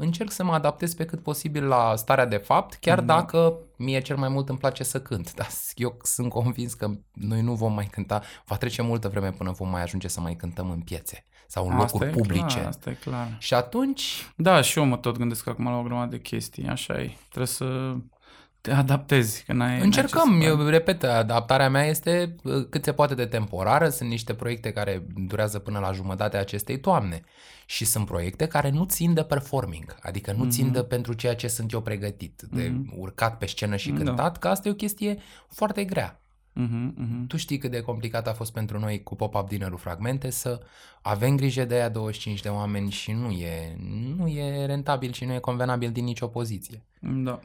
încerc 0.02 0.32
să 0.32 0.44
mă 0.44 0.54
adaptez 0.54 0.94
pe 0.94 1.06
cât 1.06 1.24
posibil 1.24 1.68
la 1.68 1.96
starea 1.96 2.26
de 2.26 2.38
fapt, 2.38 2.74
chiar 2.74 3.00
Da. 3.02 3.14
dacă 3.16 3.58
mie 3.78 4.00
cel 4.00 4.18
mai 4.18 4.30
mult 4.30 4.50
îmi 4.50 4.58
place 4.58 4.84
să 4.84 5.02
cânt. 5.02 5.34
Dar 5.40 5.48
eu 5.76 5.98
sunt 6.02 6.30
convins 6.30 6.74
că 6.74 6.90
noi 7.14 7.42
nu 7.42 7.54
vom 7.54 7.74
mai 7.74 7.86
cânta, 7.86 8.22
va 8.46 8.58
trece 8.58 8.82
multă 8.82 9.08
vreme 9.08 9.32
până 9.32 9.52
vom 9.52 9.70
mai 9.70 9.82
ajunge 9.82 10.08
să 10.08 10.22
mai 10.22 10.36
cântăm 10.36 10.70
în 10.72 10.80
piețe 10.80 11.24
sau 11.48 11.66
în 11.68 11.72
Asta 11.72 11.84
locuri 11.92 12.10
e 12.10 12.14
publice. 12.14 12.56
Clar, 12.56 12.66
asta 12.66 12.90
e 12.90 12.94
clar. 12.94 13.36
Și 13.40 13.54
atunci 13.54 14.32
Da, 14.36 14.62
și 14.62 14.80
eu 14.80 14.86
mă 14.86 14.98
tot 14.98 15.18
gândesc 15.18 15.48
acum 15.48 15.66
la 15.66 15.78
o 15.78 15.84
grămadă 15.84 16.10
de 16.16 16.22
chestii, 16.22 16.68
așa 16.68 16.94
e. 17.02 17.18
Trebuie 17.28 17.48
să 17.48 17.96
te 18.62 18.72
adaptezi, 18.72 19.44
că 19.46 19.54
n-ai... 19.54 19.82
Încercăm, 19.82 20.30
n-ai 20.30 20.40
ce 20.40 20.46
să 20.48 20.52
eu 20.62 20.68
repet, 20.68 21.04
adaptarea 21.04 21.70
mea 21.70 21.86
este 21.86 22.36
uh, 22.44 22.68
cât 22.70 22.84
se 22.84 22.94
poate 22.94 23.16
de 23.16 23.26
temporară, 23.26 23.90
sunt 23.90 24.10
niște 24.10 24.34
proiecte 24.34 24.72
care 24.72 25.06
durează 25.16 25.60
până 25.60 25.80
la 25.80 25.92
jumătatea 25.92 26.40
acestei 26.40 26.80
toamne 26.80 27.22
și 27.66 27.86
sunt 27.86 28.06
proiecte 28.06 28.48
care 28.48 28.70
nu 28.70 28.86
țin 28.86 29.14
de 29.14 29.24
performing, 29.24 29.96
adică 30.02 30.32
nu 30.32 30.50
țin 30.50 30.64
Mhm. 30.66 30.74
de 30.74 30.84
pentru 30.84 31.14
ceea 31.14 31.36
ce 31.36 31.48
sunt 31.48 31.72
eu 31.72 31.82
pregătit, 31.82 32.42
de 32.52 32.72
Mhm. 32.74 32.94
urcat 32.98 33.38
pe 33.38 33.46
scenă 33.46 33.76
și 33.76 33.92
Da. 33.92 34.04
cântat, 34.04 34.38
că 34.38 34.48
asta 34.48 34.68
e 34.68 34.72
o 34.72 34.76
chestie 34.76 35.18
foarte 35.48 35.84
grea. 35.84 36.22
Mhm, 36.54 36.94
mhm. 36.98 37.28
Tu 37.28 37.38
știi 37.38 37.58
cât 37.58 37.72
de 37.72 37.82
complicat 37.82 38.28
a 38.28 38.34
fost 38.34 38.54
pentru 38.54 38.80
noi 38.80 39.04
cu 39.04 39.16
Pop-Up 39.16 39.48
Dinner-ul 39.48 39.78
Fragmente 39.78 40.30
să 40.30 40.60
avem 41.02 41.36
grijă 41.36 41.66
de 41.66 41.76
aia 41.76 41.90
25 41.90 42.42
de 42.42 42.50
oameni 42.50 42.92
și 42.92 43.12
nu 43.12 43.30
e, 43.30 43.76
nu 44.18 44.28
e 44.28 44.66
rentabil 44.66 45.12
și 45.12 45.26
nu 45.26 45.34
e 45.34 45.40
convenabil 45.40 45.92
din 45.92 46.04
nicio 46.04 46.28
poziție. 46.28 46.84
Da. 47.00 47.40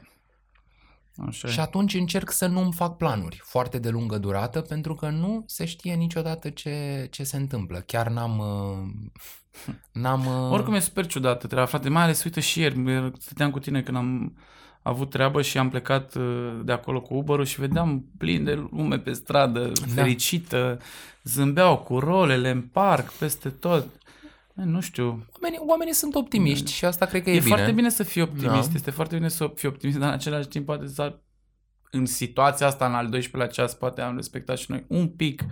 Așa 1.27 1.47
Și 1.47 1.59
e. 1.59 1.61
atunci 1.61 1.93
încerc 1.93 2.31
să 2.31 2.47
nu-mi 2.47 2.73
fac 2.73 2.97
planuri 2.97 3.41
foarte 3.43 3.79
de 3.79 3.89
lungă 3.89 4.17
durată 4.17 4.61
pentru 4.61 4.95
că 4.95 5.09
nu 5.09 5.43
se 5.47 5.65
știe 5.65 5.93
niciodată 5.93 6.49
ce, 6.49 7.07
ce 7.11 7.23
se 7.23 7.37
întâmplă. 7.37 7.79
Chiar 7.79 8.09
n-am... 8.09 8.37
uh, 8.37 9.73
n-am 10.01 10.25
uh, 10.25 10.51
Oricum 10.51 10.73
e 10.73 10.79
super 10.79 11.05
ciudată 11.05 11.47
treaba, 11.47 11.67
frate, 11.67 11.89
mai 11.89 12.03
ales, 12.03 12.23
uite, 12.23 12.39
și 12.39 12.59
ieri, 12.59 12.83
m- 12.83 13.11
stăteam 13.19 13.51
cu 13.51 13.59
tine 13.59 13.81
când 13.81 13.97
am 13.97 14.37
avut 14.81 15.09
treabă 15.09 15.41
și 15.41 15.57
am 15.57 15.69
plecat 15.69 16.15
uh, 16.15 16.59
de 16.63 16.71
acolo 16.71 17.01
cu 17.01 17.13
uber 17.13 17.45
și 17.45 17.59
vedeam 17.59 18.05
plin 18.17 18.43
de 18.43 18.53
lume 18.71 18.99
pe 18.99 19.13
stradă, 19.13 19.71
fericită, 19.93 20.79
zâmbeau 21.23 21.77
cu 21.77 21.99
rolele 21.99 22.49
în 22.49 22.61
parc, 22.61 23.11
peste 23.11 23.49
tot. 23.49 23.87
E, 24.57 24.63
Nu 24.63 24.79
știu, 24.81 25.25
oamenii, 25.33 25.59
oamenii 25.67 25.93
sunt 25.93 26.15
optimiști 26.15 26.71
și 26.71 26.85
asta 26.85 27.05
cred 27.05 27.23
că 27.23 27.29
e, 27.29 27.33
e, 27.33 27.37
bine. 27.37 27.47
foarte 27.55 27.71
bine 27.71 27.89
să 27.89 28.03
fii 28.03 28.21
optimist, 28.21 28.67
Da. 28.69 28.75
este 28.75 28.91
foarte 28.91 29.15
bine 29.15 29.27
să 29.29 29.51
fii 29.55 29.67
optimist, 29.67 29.97
dar 29.97 30.07
în 30.07 30.13
același 30.13 30.47
timp 30.47 30.65
poate 30.65 30.87
să 30.87 31.19
în 31.95 32.05
situația 32.05 32.67
asta, 32.67 32.85
în 32.85 32.93
al 32.93 33.09
12-lea 33.15 33.51
ceas, 33.51 33.73
poate 33.73 34.01
am 34.01 34.15
respectat 34.15 34.57
și 34.57 34.71
noi 34.71 34.85
un 34.87 35.07
pic 35.07 35.43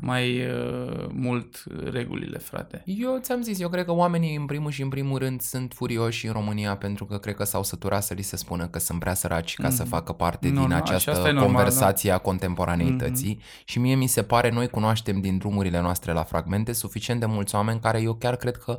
mai 0.00 0.46
uh, 0.46 1.06
mult 1.12 1.64
regulile, 1.90 2.38
frate. 2.38 2.82
Eu 2.86 3.18
ți-am 3.20 3.42
zis, 3.42 3.60
eu 3.60 3.68
cred 3.68 3.84
că 3.84 3.92
oamenii 3.92 4.36
în 4.36 4.46
primul 4.46 4.70
și 4.70 4.82
în 4.82 4.88
primul 4.88 5.18
rând 5.18 5.40
sunt 5.40 5.72
furioși 5.74 6.26
în 6.26 6.32
România 6.32 6.76
pentru 6.76 7.04
că 7.04 7.18
cred 7.18 7.34
că 7.34 7.44
s-au 7.44 7.62
săturat 7.62 8.02
să 8.02 8.14
li 8.14 8.22
se 8.22 8.36
spună 8.36 8.66
că 8.66 8.78
sunt 8.78 8.98
prea 8.98 9.14
săraci 9.14 9.54
ca 9.54 9.68
mm. 9.68 9.74
să 9.74 9.84
facă 9.84 10.12
parte 10.12 10.48
Nu, 10.48 10.60
din 10.60 10.68
nu, 10.68 10.74
această 10.74 11.10
și 11.10 11.16
asta 11.16 11.28
e 11.28 11.32
normal, 11.32 11.52
conversație 11.52 12.10
a 12.10 12.18
contemporaneității 12.18 13.40
și 13.64 13.78
mie 13.78 13.94
mi 13.94 14.06
se 14.06 14.22
pare, 14.22 14.50
noi 14.50 14.68
cunoaștem 14.68 15.20
din 15.20 15.38
drumurile 15.38 15.80
noastre 15.80 16.12
la 16.12 16.22
fragmente 16.22 16.72
suficient 16.72 17.20
de 17.20 17.26
mulți 17.26 17.54
oameni 17.54 17.80
care 17.80 18.00
eu 18.00 18.14
chiar 18.14 18.36
cred 18.36 18.56
că 18.56 18.78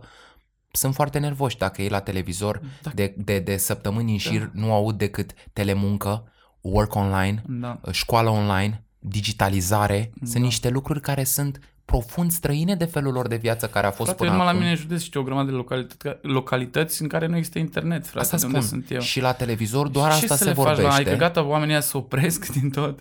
sunt 0.72 0.94
foarte 0.94 1.20
nervoși 1.20 1.58
dacă 1.58 1.82
ei 1.82 1.90
la 1.90 2.00
televizor 2.00 2.62
Da. 2.82 2.92
de, 2.94 3.14
de, 3.18 3.40
de 3.40 3.58
săptămâni 3.58 4.12
în 4.12 4.18
șir 4.18 4.50
nu 4.54 4.74
aud 4.74 4.98
decât 4.98 5.34
telemuncă, 5.54 6.33
work 6.64 6.96
online, 6.96 7.44
Da. 7.48 7.80
școală 7.92 8.30
online, 8.30 8.84
digitalizare. 9.00 10.12
Sunt 10.20 10.34
Da. 10.34 10.40
niște 10.40 10.70
lucruri 10.70 11.02
care 11.02 11.24
sunt 11.24 11.60
profund 11.86 12.32
străine 12.32 12.76
de 12.76 12.86
felul 12.86 13.14
lor 13.14 13.28
de 13.28 13.36
viață 13.36 13.68
care 13.68 13.88
a 13.88 13.92
fost 13.92 14.10
Frate, 14.10 14.18
până 14.18 14.30
numai 14.30 14.46
la 14.46 14.50
acum. 14.52 14.62
mine 14.62 14.72
în 14.76 14.80
județ 14.82 15.02
știu 15.02 15.20
o 15.20 15.24
grămadă 15.24 15.50
de 15.50 15.56
localități, 15.56 16.18
localități 16.22 17.02
în 17.02 17.08
care 17.08 17.26
nu 17.28 17.36
există 17.38 17.60
internet, 17.60 18.08
frate, 18.08 18.20
Asta 18.20 18.38
de 18.38 18.46
unde 18.46 18.60
spun. 18.60 18.70
sunt 18.80 18.92
eu. 18.92 19.00
Și 19.00 19.22
la 19.22 19.34
televizor 19.34 19.88
doar 19.88 20.10
ce 20.10 20.16
asta 20.16 20.36
să 20.36 20.44
se 20.44 20.50
le 20.50 20.56
faci, 20.56 20.64
vorbește. 20.66 20.90
la, 20.90 20.96
adică 20.96 21.16
gata, 21.16 21.44
oamenii 21.44 21.72
ăia 21.74 21.82
se 21.82 21.98
opresc 21.98 22.46
din 22.60 22.70
tot. 22.70 23.00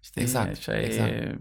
Știi, 0.00 0.22
Exact, 0.22 0.50
așa 0.56 0.80
exact. 0.80 1.10
E, 1.10 1.38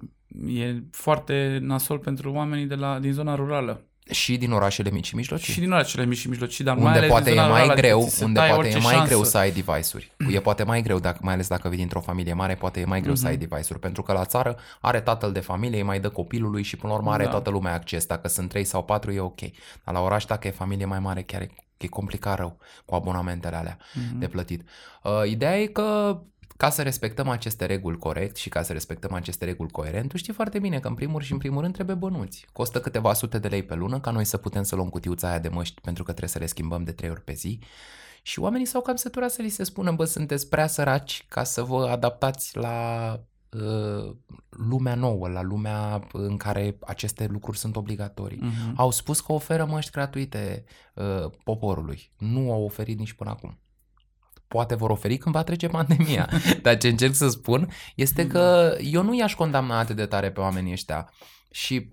e 0.47 0.83
foarte 0.91 1.57
nasol 1.61 1.97
pentru 1.97 2.31
oamenii 2.31 2.65
de 2.65 2.75
la, 2.75 2.99
din 2.99 3.11
zona 3.13 3.35
rurală. 3.35 3.85
Și 4.11 4.37
din 4.37 4.51
orașele 4.51 4.89
mici 4.89 5.05
și 5.05 5.15
mijlocii. 5.15 5.53
Și 5.53 5.59
din 5.59 5.71
orașele 5.71 6.05
mici 6.05 6.17
și 6.17 6.27
mijlocii, 6.29 6.63
dar 6.63 6.75
mai 6.75 6.85
unde 6.85 6.97
ales 6.97 7.09
poate 7.09 7.29
din 7.29 7.33
e 7.33 7.41
zona 7.41 7.47
mai 7.51 7.61
rurală, 7.61 7.79
greu, 7.81 7.95
adică 7.97 8.09
ți 8.11 8.17
se 8.17 8.23
unde 8.23 8.39
taie 8.39 8.51
poate 8.53 8.67
e 8.67 8.71
orice 8.71 8.83
mai 8.85 8.93
șansă. 8.95 9.07
greu 9.13 9.23
să 9.23 9.37
ai 9.37 9.51
device-uri. 9.51 10.11
E 10.29 10.39
poate 10.39 10.63
mai 10.63 10.81
greu, 10.81 10.99
dacă, 10.99 11.17
mai 11.21 11.33
ales 11.33 11.47
dacă 11.47 11.67
vii 11.69 11.77
dintr-o 11.77 11.99
familie 12.01 12.33
mare, 12.33 12.55
poate 12.55 12.79
e 12.79 12.85
mai 12.85 13.01
greu 13.01 13.15
să 13.15 13.27
ai 13.27 13.35
Mhm. 13.37 13.47
device-uri, 13.47 13.79
pentru 13.79 14.01
că 14.01 14.11
la 14.13 14.25
țară 14.25 14.57
are 14.81 14.99
tatăl 15.01 15.31
de 15.31 15.39
familie, 15.39 15.77
îi 15.77 15.83
mai 15.85 15.99
dă 15.99 16.09
copilului 16.09 16.63
și 16.63 16.75
până 16.75 16.91
la 16.93 16.97
urmă 16.97 17.11
are 17.11 17.23
Da. 17.23 17.29
toată 17.29 17.49
lumea 17.49 17.73
acces. 17.73 18.05
Dacă 18.05 18.27
sunt 18.27 18.49
3 18.49 18.63
sau 18.63 18.83
4 18.83 19.11
e 19.11 19.19
ok. 19.19 19.39
Dar 19.83 19.93
la 19.95 20.01
oraș, 20.01 20.25
dacă 20.25 20.47
e 20.47 20.51
familie 20.51 20.85
mai 20.85 20.99
mare, 20.99 21.21
chiar 21.21 21.41
e, 21.41 21.49
e 21.77 21.87
complicat 21.87 22.37
rău 22.37 22.57
cu 22.85 22.95
abonamentele 22.95 23.55
alea 23.55 23.77
Mhm. 23.93 24.19
de 24.19 24.27
plătit. 24.27 24.69
Uh, 25.03 25.11
ideea 25.29 25.59
e 25.59 25.65
că 25.65 26.17
ca 26.61 26.69
să 26.69 26.81
respectăm 26.81 27.29
aceste 27.29 27.65
reguli 27.65 27.97
corect 27.97 28.35
și 28.35 28.49
ca 28.49 28.61
să 28.61 28.73
respectăm 28.73 29.13
aceste 29.13 29.45
reguli 29.45 29.71
coerent, 29.71 30.09
tu 30.09 30.17
știi 30.17 30.33
foarte 30.33 30.59
bine 30.59 30.79
că 30.79 30.87
în 30.87 30.93
primul 30.93 31.21
și 31.21 31.31
în 31.31 31.37
primul 31.37 31.61
rând 31.61 31.73
trebuie 31.73 31.95
bănuți. 31.95 32.45
Costă 32.53 32.79
câteva 32.79 33.13
sute 33.13 33.39
de 33.39 33.47
lei 33.47 33.63
pe 33.63 33.75
lună 33.75 33.99
ca 33.99 34.11
noi 34.11 34.25
să 34.25 34.37
putem 34.37 34.63
să 34.63 34.75
luăm 34.75 34.89
cutiuța 34.89 35.29
aia 35.29 35.39
de 35.39 35.47
măști 35.47 35.81
pentru 35.81 36.03
că 36.03 36.09
trebuie 36.09 36.29
să 36.33 36.39
le 36.39 36.45
schimbăm 36.45 36.83
de 36.83 36.91
trei 36.91 37.09
ori 37.09 37.21
pe 37.21 37.33
zi. 37.33 37.59
Și 38.21 38.39
oamenii 38.39 38.65
s-au 38.65 38.81
cam 38.81 38.95
săturat 38.95 39.31
să 39.31 39.41
li 39.41 39.49
se 39.49 39.63
spună, 39.63 39.91
bă, 39.91 40.05
sunteți 40.05 40.49
prea 40.49 40.67
săraci 40.67 41.25
ca 41.29 41.43
să 41.43 41.63
vă 41.63 41.87
adaptați 41.87 42.57
la 42.57 43.19
uh, 43.49 44.15
lumea 44.49 44.95
nouă, 44.95 45.27
la 45.27 45.41
lumea 45.41 46.07
în 46.11 46.37
care 46.37 46.77
aceste 46.79 47.25
lucruri 47.25 47.57
sunt 47.57 47.75
obligatorii. 47.75 48.39
Mhm. 48.41 48.73
Au 48.75 48.91
spus 48.91 49.21
că 49.21 49.31
oferă 49.31 49.65
măști 49.65 49.91
gratuite 49.91 50.63
uh, 50.93 51.31
poporului. 51.43 52.11
Nu 52.17 52.51
au 52.51 52.63
oferit 52.63 52.97
nici 52.97 53.13
până 53.13 53.29
acum. 53.29 53.59
Poate 54.51 54.75
vor 54.75 54.89
oferi 54.89 55.17
când 55.17 55.35
va 55.35 55.43
trece 55.43 55.67
pandemia. 55.67 56.29
Dar 56.63 56.77
ce 56.77 56.87
încerc 56.87 57.13
să 57.13 57.27
spun 57.29 57.71
este 57.95 58.27
că 58.27 58.75
eu 58.81 59.03
nu 59.03 59.15
i-aș 59.15 59.35
condamna 59.35 59.79
atât 59.79 59.95
de 59.95 60.05
tare 60.05 60.31
pe 60.31 60.39
oamenii 60.39 60.71
ăștia. 60.71 61.13
Și 61.51 61.89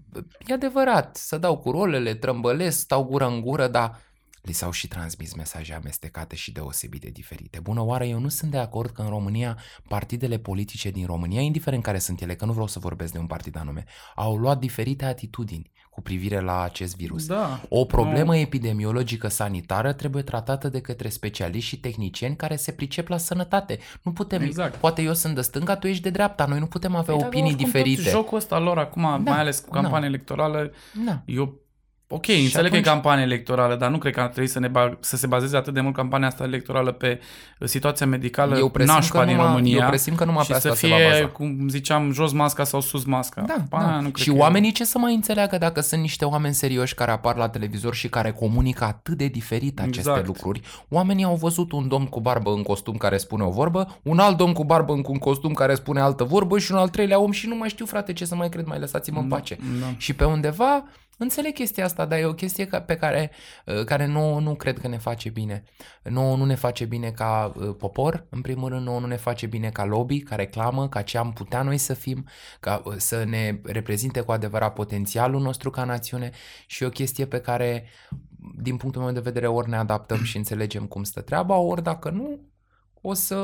e 0.47 0.53
adevărat, 0.53 1.17
să 1.17 1.39
dau 1.39 1.59
cu 1.59 1.71
rolele, 1.71 2.15
trămbălesc, 2.15 2.79
stau 2.79 3.05
gură 3.05 3.27
în 3.27 3.41
gură, 3.41 3.69
dar 3.69 4.01
li 4.43 4.53
s-au 4.53 4.71
și 4.71 4.89
transmis 4.89 5.35
mesaje 5.35 5.75
amestecate 5.75 6.37
și 6.37 6.53
deosebit 6.53 7.01
de 7.01 7.09
diferite. 7.09 7.61
Bună 7.61 7.81
oară, 7.81 8.05
eu 8.05 8.19
nu 8.19 8.29
sunt 8.29 8.51
de 8.51 8.59
acord 8.59 8.91
că 8.91 9.03
în 9.03 9.09
România 9.09 9.59
partidele 9.89 10.39
politice 10.39 10.91
din 10.91 11.07
România, 11.07 11.41
indiferent 11.41 11.83
care 11.83 11.99
sunt 11.99 12.21
ele, 12.21 12.35
că 12.35 12.45
nu 12.45 12.53
vreau 12.53 12.67
să 12.67 12.79
vorbesc 12.79 13.13
de 13.13 13.19
un 13.19 13.27
partid 13.27 13.57
anume, 13.59 13.85
au 14.15 14.37
luat 14.37 14.59
diferite 14.59 15.05
atitudini 15.05 15.71
cu 15.91 16.05
privire 16.05 16.41
la 16.41 16.63
acest 16.63 16.97
virus. 16.97 17.27
Da. 17.27 17.61
O 17.69 17.85
problemă 17.85 18.37
epidemiologică 18.37 19.29
sanitară 19.29 19.93
trebuie 19.93 20.23
tratată 20.23 20.69
de 20.69 20.81
către 20.81 21.09
specialiști 21.09 21.69
și 21.69 21.81
tehnicieni 21.81 22.37
care 22.37 22.57
se 22.57 22.73
pricep 22.73 23.09
la 23.09 23.17
sănătate. 23.17 23.79
Nu 24.03 24.13
putem, 24.13 24.43
Exact. 24.43 24.75
poate 24.77 25.03
eu 25.03 25.15
sunt 25.15 25.35
de 25.35 25.41
stânga, 25.41 25.77
tu 25.77 25.87
ești 25.87 26.03
de 26.03 26.11
dreapta, 26.11 26.47
noi 26.47 26.59
nu 26.59 26.67
putem 26.67 26.95
avea 26.95 27.15
Păi, 27.15 27.17
dar 27.19 27.27
opinii 27.27 27.53
oricum 27.53 27.65
diferite. 27.65 28.03
Tot 28.03 28.11
jocul 28.11 28.37
ăsta 28.37 28.59
lor 28.59 28.79
acum, 28.79 29.03
Da, 29.03 29.17
mai 29.31 29.39
ales 29.39 29.59
cu 29.61 29.75
da. 29.75 29.81
campania 29.81 30.09
electorală, 30.09 30.73
Da. 31.07 31.23
eu 31.27 31.61
Ok, 32.11 32.27
înțeleg 32.29 32.53
că 32.53 32.59
atunci- 32.59 32.87
e 32.87 32.91
campanie 32.91 33.23
electorală, 33.25 33.77
dar 33.77 33.91
nu 33.91 33.99
cred 33.99 34.13
că 34.15 34.21
ar 34.21 34.29
trebui 34.29 34.49
să, 34.49 34.59
ne 34.59 34.69
bag, 34.69 34.97
să 35.01 35.17
se 35.17 35.27
bazeze 35.27 35.57
atât 35.57 35.75
de 35.75 35.81
mult 35.81 35.95
campania 35.95 36.27
asta 36.27 36.45
electorală 36.45 36.93
pe 36.93 37.21
uh, 37.59 37.69
situația 37.69 38.07
medicală 38.07 38.57
Eu 38.59 38.69
presimt 38.69 38.95
nașpa 38.97 39.19
că 39.19 39.25
din 39.25 39.35
numai- 39.35 39.51
România. 39.51 39.83
eu 39.83 39.89
presimt 39.89 40.17
că 40.17 40.25
numai 40.25 40.45
și 40.45 40.51
pe 40.53 40.59
să 40.59 40.69
asta 40.69 40.79
se 40.87 40.93
va 40.93 40.97
fie, 40.97 41.09
baza. 41.11 41.27
cum 41.27 41.69
ziceam, 41.69 42.13
jos 42.13 42.33
masca 42.33 42.65
sau 42.65 42.81
sus 42.81 43.05
masca. 43.05 43.41
Da, 43.47 43.55
Pa, 43.69 43.79
da. 43.81 43.95
Nu 44.01 44.09
cred 44.09 44.25
și 44.25 44.31
că- 44.31 44.37
oamenii 44.37 44.73
ce 44.73 44.85
să 44.85 44.99
mai 44.99 45.15
înțeleagă 45.15 45.59
dacă 45.59 45.81
sunt 45.81 46.01
niște 46.01 46.25
oameni 46.25 46.55
serioși 46.55 46.95
care 46.95 47.11
apar 47.11 47.37
la 47.37 47.49
televizor 47.49 47.95
și 47.95 48.09
care 48.09 48.31
comunică 48.33 48.85
atât 48.85 49.17
de 49.17 49.27
diferit 49.27 49.81
aceste 49.81 49.99
Exact. 49.99 50.27
lucruri? 50.27 50.61
Oamenii 50.89 51.25
au 51.25 51.35
văzut 51.35 51.73
un 51.73 51.89
domn 51.89 52.07
cu 52.07 52.21
barbă 52.21 52.51
în 52.51 52.63
costum 52.63 52.97
care 52.97 53.17
spune 53.17 53.43
o 53.43 53.51
vorbă, 53.51 53.99
un 54.03 54.19
alt 54.19 54.37
domn 54.37 54.53
cu 54.53 54.65
barbă 54.65 54.93
în 54.93 55.03
un 55.07 55.19
costum 55.19 55.53
care 55.53 55.75
spune 55.75 56.01
altă 56.01 56.25
vorbă 56.25 56.59
și 56.59 56.73
un 56.73 56.79
al 56.79 56.89
treilea 56.89 57.19
om 57.21 57.31
și 57.31 57.47
nu 57.49 57.55
mai 57.57 57.69
știu, 57.69 57.87
frate, 57.87 58.13
ce 58.13 58.25
să 58.25 58.35
mai 58.35 58.49
cred, 58.49 58.67
mai 58.67 58.79
lăsați-mă 58.79 59.21
în 59.21 59.29
Da, 59.29 59.35
pace. 59.35 59.57
da. 59.81 59.87
Și 59.97 60.13
pe 60.15 60.25
undeva 60.25 60.85
înțeleg 61.19 61.53
chestia 61.53 61.85
asta, 61.85 62.07
dar 62.07 62.19
e 62.19 62.25
o 62.25 62.35
chestie 62.35 62.67
ca- 62.67 62.81
pe 62.81 62.97
care, 62.97 63.31
uh, 63.67 63.85
care 63.85 64.07
nu, 64.07 64.39
nu 64.39 64.55
cred 64.55 64.79
că 64.79 64.89
ne 64.89 64.99
face 64.99 65.29
bine. 65.29 65.63
Nu, 66.03 66.35
nu 66.35 66.45
ne 66.45 66.55
face 66.55 66.85
bine 66.85 67.11
ca 67.11 67.53
uh, 67.57 67.75
popor, 67.79 68.27
în 68.31 68.41
primul 68.41 68.69
rând, 68.69 68.85
nouă 68.87 69.01
nu 69.01 69.07
ne 69.07 69.17
face 69.17 69.47
bine 69.47 69.71
ca 69.71 69.85
lobby, 69.85 70.21
ca 70.21 70.35
reclamă, 70.35 70.89
ca 70.89 71.03
ce 71.03 71.19
am 71.19 71.33
putea 71.33 71.63
noi 71.63 71.79
să 71.79 71.95
fim, 71.95 72.27
ca 72.61 72.83
uh, 72.85 72.95
să 72.97 73.25
ne 73.25 73.61
reprezinte 73.65 74.21
cu 74.21 74.33
adevărat 74.33 74.73
potențialul 74.73 75.41
nostru 75.41 75.71
ca 75.71 75.85
națiune 75.85 76.31
și 76.67 76.83
e 76.83 76.87
o 76.87 76.91
chestie 76.91 77.27
pe 77.27 77.41
care, 77.41 77.89
din 78.63 78.77
punctul 78.77 79.03
meu 79.03 79.13
de 79.13 79.21
vedere, 79.21 79.47
ori 79.47 79.69
ne 79.69 79.77
adaptăm 79.77 80.23
și 80.23 80.37
înțelegem 80.37 80.87
cum 80.87 81.03
stă 81.03 81.21
treaba, 81.21 81.57
ori 81.57 81.83
dacă 81.83 82.11
nu, 82.11 82.41
o 83.01 83.15
să 83.15 83.37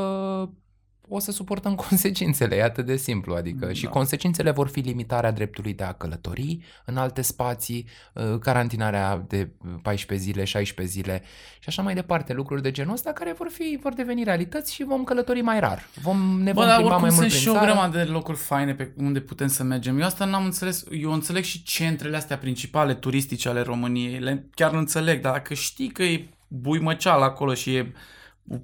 o 1.08 1.18
să 1.18 1.32
suportăm 1.32 1.74
consecințele, 1.88 2.56
e 2.56 2.62
atât 2.62 2.86
de 2.86 2.96
simplu, 2.96 3.34
adică 3.34 3.66
Da. 3.66 3.72
și 3.72 3.86
consecințele 3.86 4.50
vor 4.50 4.68
fi 4.68 4.80
limitarea 4.80 5.30
dreptului 5.30 5.72
de 5.74 5.84
a 5.84 5.92
călători 5.92 6.58
în 6.84 6.96
alte 6.96 7.22
spații, 7.22 7.86
uh, 8.12 8.38
carantinarea 8.40 9.24
de 9.28 9.48
14 9.82 10.26
zile, 10.28 10.44
16 10.44 10.94
zile 10.94 11.22
și 11.58 11.68
așa 11.68 11.82
mai 11.82 11.94
departe, 11.94 12.32
lucruri 12.32 12.62
de 12.62 12.70
genul 12.70 12.92
ăsta 12.92 13.12
care 13.12 13.34
vor 13.38 13.48
fi 13.50 13.78
vor 13.82 13.94
deveni 13.94 14.24
realități 14.24 14.74
și 14.74 14.84
vom 14.84 15.04
călători 15.04 15.40
mai 15.40 15.60
rar. 15.60 15.86
Vom 16.02 16.40
ne 16.42 16.52
Bă, 16.52 16.60
vom 16.60 16.64
dar 16.68 16.74
plimba 16.76 16.94
oricum 16.94 17.00
mai 17.00 17.00
mult 17.00 17.12
sunt 17.12 17.26
prin 17.28 17.40
și 17.40 17.48
o 17.48 17.52
țară. 17.52 17.64
grămadă 17.64 17.96
de 17.98 18.04
locuri 18.04 18.36
faine 18.36 18.74
pe 18.74 18.92
unde 18.96 19.20
putem 19.20 19.48
să 19.48 19.62
mergem. 19.62 19.98
Eu 19.98 20.04
asta 20.06 20.24
n-am 20.24 20.44
înțeles. 20.44 20.84
Eu 20.90 21.12
înțeleg 21.12 21.42
și 21.44 21.62
centrele 21.62 22.16
astea 22.16 22.38
principale 22.38 22.94
turistice 22.94 23.48
ale 23.48 23.60
României. 23.60 24.18
Le, 24.18 24.46
chiar 24.54 24.72
înțeleg, 24.74 25.20
dar 25.20 25.32
dacă 25.32 25.54
știi 25.54 25.88
că 25.88 26.02
e 26.02 26.28
buimăceal 26.48 27.22
acolo 27.22 27.54
și 27.54 27.74
e 27.74 27.92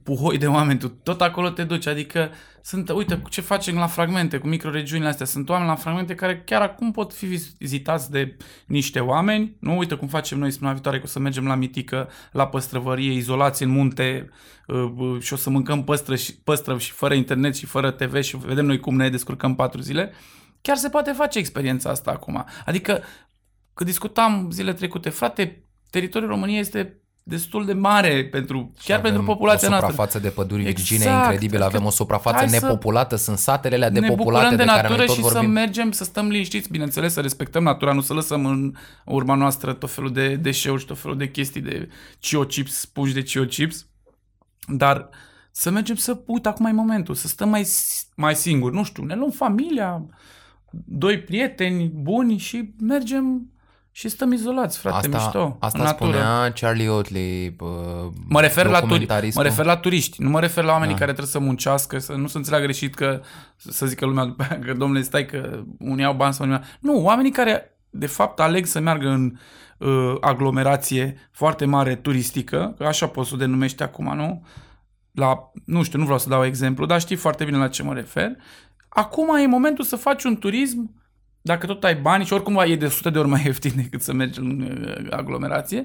puhoi 0.03 0.39
de 0.39 0.47
oameni, 0.47 0.79
tu 0.79 0.89
tot 0.89 1.21
acolo 1.21 1.51
te 1.51 1.65
duci. 1.65 1.87
Adică 1.87 2.31
sunt, 2.63 2.91
uite, 2.91 3.17
cu 3.17 3.29
ce 3.29 3.41
facem 3.41 3.75
la 3.75 3.87
fragmente, 3.87 4.39
cu 4.39 4.47
microregiunile 4.47 5.09
astea. 5.09 5.27
Sunt 5.27 5.49
oameni 5.49 5.69
la 5.69 5.75
fragmente 5.75 6.15
care 6.15 6.43
chiar 6.43 6.63
acum 6.63 6.91
pot 6.91 7.13
fi 7.13 7.27
vizitați 7.59 8.11
de 8.11 8.37
niște 8.67 9.01
oameni. 9.01 9.57
Nu 9.61 9.79
uite 9.79 9.95
cum 9.95 10.09
facem 10.09 10.39
noi 10.39 10.49
săptămâna 10.51 10.75
viitoare, 10.75 10.99
că 10.99 11.05
o 11.07 11.09
să 11.09 11.19
mergem 11.19 11.47
la 11.47 11.55
mitică, 11.55 12.09
la 12.33 12.49
păstrăvărie, 12.49 13.13
izolați 13.13 13.63
în 13.63 13.69
munte 13.69 14.29
uh, 14.67 14.93
uh, 14.97 15.21
și 15.23 15.33
o 15.33 15.37
să 15.37 15.51
mâncăm 15.51 15.85
păstră 15.85 16.17
și, 16.17 16.37
păstră 16.37 16.79
și 16.79 16.93
fără 16.93 17.15
internet 17.15 17.57
și 17.57 17.67
fără 17.67 17.91
TV 17.91 18.23
și 18.23 18.37
vedem 18.37 18.67
noi 18.67 18.81
cum 18.81 18.97
ne 18.97 19.09
descurcăm 19.09 19.55
patru 19.55 19.81
zile. 19.81 20.13
Chiar 20.61 20.77
se 20.77 20.89
poate 20.89 21.13
face 21.13 21.39
experiența 21.39 21.91
asta 21.91 22.11
acum. 22.11 22.45
Adică, 22.65 23.03
că 23.75 23.85
discutam 23.85 24.51
zile 24.51 24.73
trecute, 24.73 25.09
frate, 25.09 25.69
teritoriul 25.91 26.31
României 26.31 26.61
este 26.61 27.01
destul 27.23 27.65
de 27.65 27.73
mare 27.73 28.25
pentru, 28.25 28.73
Și 28.79 28.87
chiar 28.87 28.99
avem 28.99 29.11
pentru 29.11 29.33
populația 29.33 29.69
o 29.69 29.71
noastră. 29.71 29.91
suprafață 29.91 30.19
de 30.19 30.29
păduri 30.29 30.63
virgine 30.63 30.99
Exact, 30.99 31.23
incredibilă, 31.25 31.65
avem 31.65 31.75
adică 31.75 31.89
o 31.89 31.95
suprafață 31.95 32.37
hai 32.37 32.49
să 32.49 32.65
nepopulată, 32.65 33.17
sunt 33.17 33.39
satele 33.39 33.75
alea 33.75 33.89
ne 33.89 34.01
depopulate 34.01 34.45
bucurăm 34.45 34.51
de, 34.51 34.57
de, 34.57 34.65
care 34.65 34.81
natură 34.83 34.99
noi 34.99 35.07
tot 35.07 35.15
și 35.15 35.21
vorbim. 35.21 35.41
să 35.41 35.47
mergem, 35.47 35.93
să 35.93 36.05
stăm 36.05 36.29
liniștiți, 36.29 36.71
bineînțeles, 36.71 37.13
să 37.13 37.21
respectăm 37.21 37.63
natura, 37.63 37.93
nu 37.93 38.01
să 38.01 38.15
lăsăm 38.15 38.47
în 38.47 38.75
urma 39.05 39.35
noastră 39.35 39.73
tot 39.73 39.91
felul 39.91 40.13
de 40.13 40.35
deșeuri 40.35 40.81
și 40.81 40.87
tot 40.87 40.99
felul 40.99 41.17
de 41.17 41.31
chestii 41.31 41.61
de 41.61 41.89
cio-chips, 42.19 42.85
puși 42.93 43.15
de 43.15 43.23
cio-chips, 43.23 43.87
dar 44.67 45.09
să 45.51 45.71
mergem 45.71 45.95
să, 45.95 46.21
uite, 46.27 46.49
acum 46.49 46.67
e 46.67 46.73
momentul, 46.73 47.15
să 47.15 47.29
stăm 47.29 47.49
mai, 47.49 47.69
mai 48.15 48.35
singuri, 48.35 48.75
nu 48.75 48.85
știu, 48.85 49.05
ne 49.05 49.15
luăm 49.15 49.31
familia, 49.31 50.07
doi 50.85 51.21
prieteni 51.21 51.89
buni 51.89 52.37
și 52.37 52.75
mergem 52.79 53.51
și 53.93 54.09
stăm 54.09 54.33
izolați, 54.33 54.79
frate, 54.79 54.97
Asta, 54.97 55.17
mișto, 55.17 55.57
asta 55.61 55.79
în 55.79 55.85
natură. 55.85 56.11
spunea 56.11 56.53
Charlie 56.53 56.89
Oatley, 56.89 57.51
bă, 57.51 58.09
Mă 58.29 58.41
refer, 58.41 58.65
la 58.67 58.71
turi, 58.71 58.83
mă 58.83 58.89
documentaristul. 58.89 59.43
refer 59.43 59.65
la 59.65 59.77
turiști, 59.77 60.23
nu 60.23 60.31
mă 60.31 60.41
refer 60.41 60.65
la 60.65 60.71
oamenii 60.73 60.93
Da. 60.95 60.99
care 61.01 61.13
trebuie 61.13 61.33
să 61.33 61.39
muncească, 61.39 61.99
să 61.99 62.13
nu 62.13 62.27
se 62.27 62.37
înțeleagă 62.37 62.65
greșit 62.65 62.95
că 62.95 63.21
să 63.57 63.87
zică 63.87 64.07
lumea 64.07 64.25
după 64.25 64.47
aia 64.51 64.59
că 64.59 64.73
domnule 64.73 65.03
stai 65.03 65.27
că 65.27 65.63
unii 65.79 66.05
au 66.05 66.15
bani 66.15 66.35
sau 66.35 66.47
unii 66.47 66.57
au... 66.59 66.65
Nu, 66.81 67.03
oamenii 67.05 67.31
care 67.33 67.79
de 67.91 68.07
fapt 68.07 68.41
aleg 68.41 68.67
să 68.67 68.81
meargă 68.81 69.09
în 69.09 69.39
uh, 69.79 70.15
aglomerație 70.21 71.29
foarte 71.33 71.65
mare 71.65 71.95
turistică, 71.95 72.75
că 72.79 72.85
așa 72.85 73.07
poți 73.07 73.29
să 73.29 73.35
o 73.35 73.39
denumești 73.39 73.83
acum, 73.83 74.15
nu? 74.17 74.45
la, 75.13 75.51
nu 75.65 75.83
știu, 75.83 75.99
nu 75.99 76.05
vreau 76.05 76.19
să 76.19 76.29
dau 76.29 76.45
exemplu, 76.45 76.87
dar 76.87 77.01
știi 77.01 77.17
foarte 77.17 77.45
bine 77.45 77.57
la 77.57 77.69
ce 77.69 77.83
mă 77.83 77.95
refer. 77.95 78.31
Acum 78.89 79.37
e 79.37 79.47
momentul 79.47 79.85
să 79.85 79.97
faci 79.97 80.25
un 80.25 80.37
turism, 80.37 81.00
dacă 81.43 81.67
tot 81.67 81.85
ai 81.85 81.97
bani 81.97 82.25
și 82.25 82.33
oricum 82.33 82.63
e 82.67 82.77
de 82.77 82.87
100 82.87 83.11
de 83.11 83.19
ori 83.19 83.29
mai 83.29 83.43
ieftin 83.47 83.73
decât 83.77 84.03
să 84.03 84.13
mergi 84.13 84.39
în 84.39 84.61
uh, 84.61 85.07
aglomerație, 85.11 85.85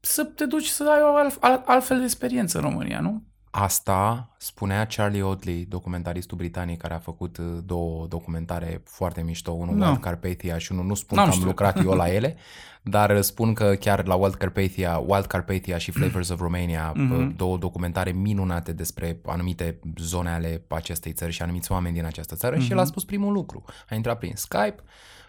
să 0.00 0.24
te 0.24 0.46
duci 0.46 0.66
să 0.66 0.90
ai 0.90 1.00
o 1.02 1.16
alt, 1.16 1.36
alt, 1.40 1.66
altfel 1.66 1.98
de 1.98 2.04
experiență 2.04 2.58
în 2.58 2.64
România, 2.64 3.00
nu? 3.00 3.22
Asta 3.50 4.28
spunea 4.38 4.86
Charlie 4.86 5.22
Oatley, 5.22 5.66
documentaristul 5.68 6.36
britanic 6.36 6.80
care 6.80 6.94
a 6.94 6.98
făcut 6.98 7.36
uh, 7.36 7.46
două 7.64 8.06
documentare 8.06 8.80
foarte 8.84 9.22
mișto, 9.22 9.50
unul 9.50 9.74
No. 9.74 9.86
Wild 9.86 10.00
Carpathia 10.00 10.58
și 10.58 10.72
unul 10.72 10.84
nu 10.84 10.94
spun 10.94 11.16
N-am 11.16 11.26
că 11.26 11.30
am 11.32 11.36
știut. 11.38 11.50
lucrat 11.50 11.84
eu 11.84 11.92
la 11.92 12.12
ele, 12.18 12.36
dar 12.82 13.20
spun 13.20 13.52
că 13.54 13.74
chiar 13.80 14.06
la 14.06 14.14
Wild 14.14 14.34
Carpathia, 14.34 14.98
Wild 15.06 15.26
Carpathia 15.26 15.78
și 15.78 15.90
Flavors 15.90 16.28
of 16.28 16.40
Romania, 16.40 16.92
Mhm. 16.96 17.36
două 17.36 17.56
documentare 17.58 18.10
minunate 18.10 18.72
despre 18.72 19.20
anumite 19.26 19.78
zone 20.00 20.30
ale 20.30 20.62
acestei 20.68 21.12
țări 21.12 21.32
și 21.32 21.42
anumiți 21.42 21.72
oameni 21.72 21.94
din 21.94 22.04
această 22.04 22.34
țară 22.34 22.54
Mhm. 22.56 22.64
și 22.64 22.72
el 22.72 22.78
a 22.78 22.84
spus 22.84 23.04
primul 23.04 23.32
lucru. 23.32 23.64
A 23.90 23.94
intrat 23.94 24.18
prin 24.18 24.32
Skype, 24.36 24.76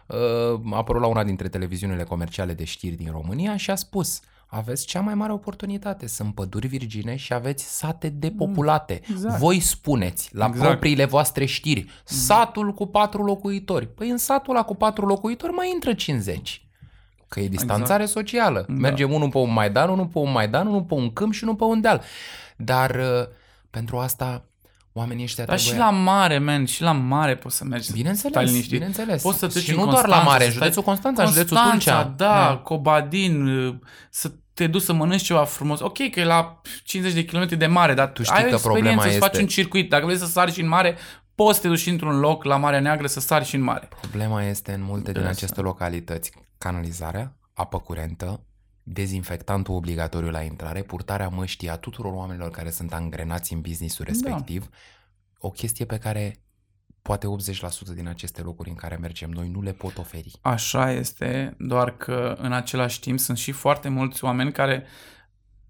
uh, 0.06 0.60
a 0.72 0.76
apărut 0.76 1.00
la 1.00 1.06
una 1.06 1.24
dintre 1.24 1.48
televiziunile 1.48 2.02
comerciale 2.02 2.52
de 2.54 2.64
știri 2.64 2.94
din 2.96 3.10
România 3.10 3.56
și 3.56 3.70
a 3.70 3.74
spus 3.74 4.20
aveți 4.50 4.86
cea 4.86 5.00
mai 5.00 5.14
mare 5.14 5.32
oportunitate, 5.32 6.06
sunt 6.06 6.34
păduri 6.34 6.66
virgine 6.66 7.16
și 7.16 7.32
aveți 7.32 7.76
sate 7.76 8.08
depopulate. 8.08 9.00
exact. 9.10 9.38
Voi 9.38 9.60
spuneți 9.60 10.28
la 10.34 10.46
Exact. 10.46 10.68
propriile 10.68 11.04
voastre 11.04 11.44
știri, 11.44 11.86
satul 12.04 12.72
cu 12.74 12.86
patru 12.86 13.22
locuitori. 13.24 13.86
Păi 13.88 14.10
în 14.10 14.16
satul 14.16 14.54
ăla 14.54 14.64
cu 14.64 14.74
patru 14.74 15.06
locuitori 15.06 15.52
mai 15.52 15.70
intră 15.72 15.94
50. 15.94 16.64
Că 17.28 17.40
e 17.40 17.48
distanțare 17.48 18.06
socială. 18.06 18.64
Da. 18.68 18.74
Mergem 18.74 19.12
unul 19.12 19.28
pe 19.28 19.38
un 19.38 19.52
maidan, 19.52 19.88
unul 19.88 20.06
pe 20.06 20.18
un 20.18 20.32
maidan, 20.32 20.66
unul 20.66 20.82
pe 20.82 20.94
un 20.94 21.12
câmp 21.12 21.32
și 21.32 21.42
unul 21.44 21.56
pe 21.56 21.64
un 21.64 21.80
deal. 21.80 22.02
Dar 22.56 22.90
uh, 22.94 23.26
pentru 23.70 23.98
asta 23.98 24.44
oamenii 24.92 25.24
ăștia 25.24 25.44
Dar 25.44 25.58
și 25.58 25.64
trebuie... 25.66 25.84
la 25.84 25.90
mare, 25.90 26.38
man, 26.38 26.64
și 26.64 26.82
la 26.82 26.92
mare 26.92 27.36
poți 27.36 27.56
să 27.56 27.64
mergi. 27.64 27.86
să 27.86 27.92
Bineînțeles, 27.92 28.32
stai 28.32 28.44
liniștit. 28.44 28.70
bineînțeles. 28.72 29.22
Poți 29.22 29.38
să 29.38 29.46
treci 29.46 29.62
și 29.62 29.70
în 29.70 29.76
nu 29.76 29.82
doar 29.84 29.94
la 29.94 30.00
Constanța, 30.00 30.30
mare, 30.30 30.44
în 30.44 30.50
să 30.50 30.56
stai- 30.56 30.62
județul 30.66 30.82
Constanța, 30.82 31.22
în 31.22 31.28
județul 31.28 31.56
Constanța, 31.56 32.04
Tulcea. 32.04 32.14
da, 32.16 32.56
Cobadin, 32.64 33.46
uh, 33.46 33.74
să 34.10 34.32
te 34.54 34.66
duci 34.66 34.82
să 34.82 34.92
mănânci 34.92 35.22
ceva 35.22 35.44
frumos. 35.44 35.80
Ok, 35.80 36.10
că 36.10 36.20
e 36.20 36.24
la 36.24 36.60
50 36.84 37.12
de 37.14 37.24
km 37.24 37.56
de 37.58 37.66
mare, 37.66 37.94
dar 37.94 38.06
Tu 38.08 38.22
știi 38.22 38.36
ai 38.36 38.44
o 38.46 38.48
că 38.50 38.56
problema 38.56 38.86
experiență, 38.90 39.12
să 39.12 39.18
faci 39.18 39.28
este- 39.30 39.42
un 39.42 39.48
circuit. 39.48 39.90
Dacă 39.90 40.04
vrei 40.04 40.18
să 40.18 40.26
sari 40.26 40.52
și 40.52 40.60
în 40.60 40.68
mare, 40.68 40.96
poți 41.34 41.56
să 41.56 41.62
te 41.62 41.68
duci 41.68 41.86
într-un 41.86 42.18
loc 42.18 42.44
la 42.44 42.56
Marea 42.56 42.80
Neagră 42.80 43.06
să 43.06 43.20
sari 43.20 43.44
și 43.44 43.54
în 43.54 43.62
mare. 43.62 43.88
Problema 44.00 44.42
este 44.42 44.72
în 44.72 44.82
multe 44.82 45.12
din 45.12 45.22
De 45.22 45.28
aceste 45.28 45.60
localități 45.60 46.30
canalizarea, 46.58 47.36
apă 47.54 47.78
curentă, 47.78 48.40
dezinfectantul 48.92 49.74
obligatoriu 49.74 50.30
la 50.30 50.40
intrare, 50.42 50.82
purtarea 50.82 51.28
măștii 51.28 51.68
a 51.70 51.76
tuturor 51.76 52.12
oamenilor 52.12 52.50
care 52.50 52.70
sunt 52.70 52.92
angrenați 52.92 53.52
în 53.52 53.60
businessul 53.60 54.04
Da. 54.04 54.10
respectiv, 54.12 54.68
o 55.38 55.50
chestie 55.50 55.84
pe 55.84 55.98
care 55.98 56.42
poate 57.02 57.26
80% 57.26 57.94
din 57.94 58.08
aceste 58.08 58.42
locuri 58.42 58.68
în 58.68 58.74
care 58.74 58.96
mergem 58.96 59.30
noi 59.30 59.48
nu 59.48 59.62
le 59.62 59.72
pot 59.72 59.98
oferi. 59.98 60.38
Așa 60.40 60.92
este, 60.92 61.54
doar 61.58 61.96
că 61.96 62.36
în 62.38 62.52
același 62.52 63.00
timp 63.00 63.18
sunt 63.18 63.36
și 63.38 63.52
foarte 63.52 63.88
mulți 63.88 64.24
oameni 64.24 64.52
care, 64.52 64.84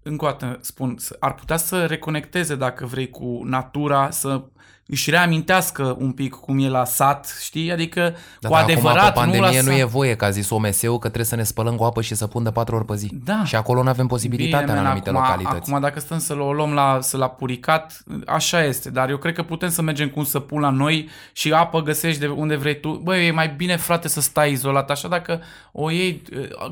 încă 0.03 0.25
o 0.25 0.27
dată 0.27 0.57
spun, 0.61 0.97
s- 0.97 1.11
ar 1.19 1.33
putea 1.33 1.57
să 1.57 1.85
reconecteze, 1.85 2.55
dacă 2.55 2.85
vrei, 2.85 3.09
cu 3.09 3.41
natura, 3.43 4.09
să 4.09 4.45
își 4.91 5.09
reamintească 5.09 5.95
un 5.99 6.11
pic 6.11 6.33
cum 6.33 6.59
e 6.59 6.67
la 6.67 6.85
sat, 6.85 7.37
știi? 7.41 7.71
Adică 7.71 8.01
Dar 8.39 8.51
cu 8.51 8.57
acum, 8.57 8.69
adevărat, 8.69 9.05
pe 9.05 9.19
pandemie, 9.19 9.39
nu 9.39 9.45
la 9.45 9.61
nu, 9.61 9.69
sat. 9.69 9.79
e 9.79 9.83
voie, 9.83 10.15
că 10.15 10.25
a 10.25 10.29
zis 10.29 10.49
OMS-ul 10.49 10.93
că 10.93 11.07
trebuie 11.07 11.25
să 11.25 11.35
ne 11.35 11.43
spălăm 11.43 11.75
cu 11.75 11.83
apă 11.83 12.01
și 12.01 12.15
să 12.15 12.27
pun 12.27 12.43
de 12.43 12.51
patru 12.51 12.75
ori 12.75 12.85
pe 12.85 12.95
zi. 12.95 13.09
Da. 13.23 13.43
Și 13.45 13.55
acolo 13.55 13.83
nu 13.83 13.89
avem 13.89 14.07
posibilitatea 14.07 14.65
Bine, 14.65 14.71
în 14.71 14.83
man, 14.83 14.87
anumite 14.87 15.09
acum, 15.09 15.21
localități. 15.21 15.69
Acum 15.69 15.81
dacă 15.81 15.99
stăm 15.99 16.19
să 16.19 16.33
o 16.33 16.53
luăm 16.53 16.73
la, 16.73 16.97
să 17.01 17.17
la 17.17 17.29
puricat, 17.29 18.03
așa 18.25 18.63
este, 18.63 18.89
dar 18.89 19.09
eu 19.09 19.17
cred 19.17 19.33
că 19.33 19.43
putem 19.43 19.69
să 19.69 19.81
mergem 19.81 20.09
cu 20.09 20.19
un 20.19 20.25
săpun 20.25 20.61
la 20.61 20.69
noi 20.69 21.09
și 21.31 21.51
apă 21.51 21.81
găsești 21.81 22.19
de 22.19 22.27
unde 22.27 22.55
vrei 22.55 22.79
tu. 22.79 22.89
Băi, 23.03 23.27
e 23.27 23.31
mai 23.31 23.49
bine, 23.49 23.75
frate, 23.75 24.07
să 24.07 24.21
stai 24.21 24.51
izolat, 24.51 24.89
așa 24.89 25.07
dacă 25.07 25.41
o 25.71 25.89
iei, 25.89 26.21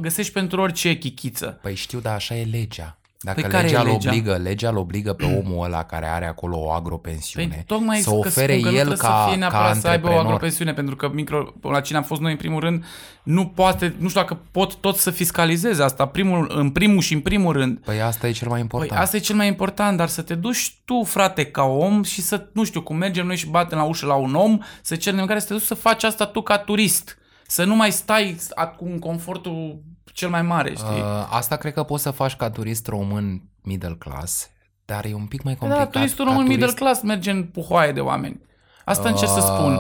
găsești 0.02 0.34
pentru 0.34 0.62
orice 0.62 0.98
chichiță. 0.98 1.60
Păi 1.62 1.76
știu, 1.76 2.00
dar 2.00 2.14
așa 2.14 2.36
e 2.36 2.48
legea. 2.52 2.98
Dacă 3.22 3.42
Păi 3.42 3.50
care 3.50 3.64
legea, 3.64 3.80
e 3.80 3.82
îl 3.82 3.88
legea? 3.88 4.10
obligă, 4.10 4.36
legea 4.36 4.70
îl 4.70 4.78
obligă 4.78 5.14
pe 5.14 5.26
omul 5.26 5.66
ăla 5.66 5.84
care 5.84 6.06
are 6.06 6.28
acolo 6.28 6.58
o 6.58 6.72
agropensiune 6.72 7.48
Păi, 7.48 7.64
tocmai 7.66 7.98
să 7.98 8.10
că 8.10 8.16
ofere 8.16 8.54
spun 8.54 8.64
că 8.64 8.70
nu 8.70 8.76
el 8.76 8.86
trebuie 8.86 8.98
ca, 8.98 9.08
să 9.08 9.30
fie 9.30 9.40
ca 9.40 9.40
neapărat 9.40 9.76
să 9.76 9.88
aibă 9.88 9.90
o 9.90 9.94
antreprenor. 9.94 10.26
agropensiune, 10.26 10.74
pentru 10.74 10.96
că 10.96 11.10
micro, 11.14 11.54
la 11.62 11.80
cine 11.80 11.98
am 11.98 12.04
fost 12.04 12.22
noi 12.22 12.32
în 12.32 12.38
primul 12.38 12.60
rând, 12.60 12.86
nu 13.24 13.48
poate, 13.48 13.96
nu 13.98 14.08
știu 14.08 14.22
dacă 14.22 14.40
pot 14.52 14.76
tot 14.76 14.96
să 14.96 15.12
fiscalizeze 15.12 15.84
asta, 15.84 16.06
primul, 16.06 16.52
în 16.56 16.70
primul 16.70 17.02
și 17.02 17.14
în 17.14 17.20
primul 17.20 17.54
rând. 17.54 17.78
Păi 17.78 18.02
asta 18.02 18.28
e 18.28 18.32
cel 18.32 18.48
mai 18.48 18.60
important. 18.60 18.92
Păi 18.92 19.00
asta 19.00 19.16
e 19.18 19.20
cel 19.20 19.36
mai 19.36 19.48
important, 19.48 19.98
dar 19.98 20.08
să 20.08 20.22
te 20.22 20.36
duci 20.36 20.78
tu, 20.86 21.04
frate, 21.04 21.46
ca 21.46 21.64
om 21.64 22.04
și 22.04 22.22
să, 22.22 22.48
nu 22.54 22.64
știu, 22.64 22.82
cum 22.82 22.96
mergem 22.96 23.26
noi 23.26 23.38
și 23.38 23.48
batem 23.48 23.78
la 23.78 23.84
ușă 23.84 24.06
la 24.06 24.16
un 24.16 24.36
om, 24.36 24.58
să 24.82 24.96
cerem 24.96 25.26
care 25.26 25.40
să 25.40 25.48
te 25.48 25.54
duci 25.54 25.64
să 25.64 25.74
faci 25.74 26.04
asta 26.04 26.26
tu 26.26 26.42
ca 26.42 26.58
turist. 26.58 27.19
Să 27.52 27.64
nu 27.64 27.76
mai 27.76 27.92
stai 27.92 28.38
cu 28.78 29.00
confortul 29.00 29.82
cel 30.14 30.30
mai 30.30 30.42
mare, 30.42 30.70
știi? 30.76 30.88
Uh, 31.02 31.28
asta 31.30 31.56
cred 31.56 31.74
că 31.74 31.84
poți 31.84 32.04
să 32.04 32.12
faci 32.12 32.36
ca 32.36 32.50
turist 32.50 32.88
român 32.88 33.42
middle 33.62 33.96
class, 34.00 34.50
dar 34.86 35.06
e 35.06 35.14
un 35.14 35.26
pic 35.26 35.42
mai 35.44 35.54
da, 35.54 35.60
complicat. 35.60 35.92
turistul 35.92 36.26
ca 36.26 36.32
român 36.32 36.48
middle 36.48 36.66
turist- 36.66 36.78
class 36.78 37.02
merge 37.02 37.32
în 37.32 37.44
puhoaie 37.44 37.92
de 37.92 38.00
oameni. 38.00 38.42
Asta 38.86 39.10
încerc 39.10 39.32
să 39.32 39.40
Uh, 39.40 39.44
spun. 39.44 39.72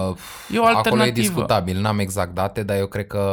E 0.55 0.59
o 0.59 0.63
Acolo 0.63 0.71
e 0.71 0.75
alternativă. 0.75 1.11
discutabil, 1.15 1.79
n-am 1.79 1.99
exact 1.99 2.33
date, 2.33 2.63
dar 2.63 2.77
eu 2.77 2.87
cred 2.87 3.07
că 3.07 3.23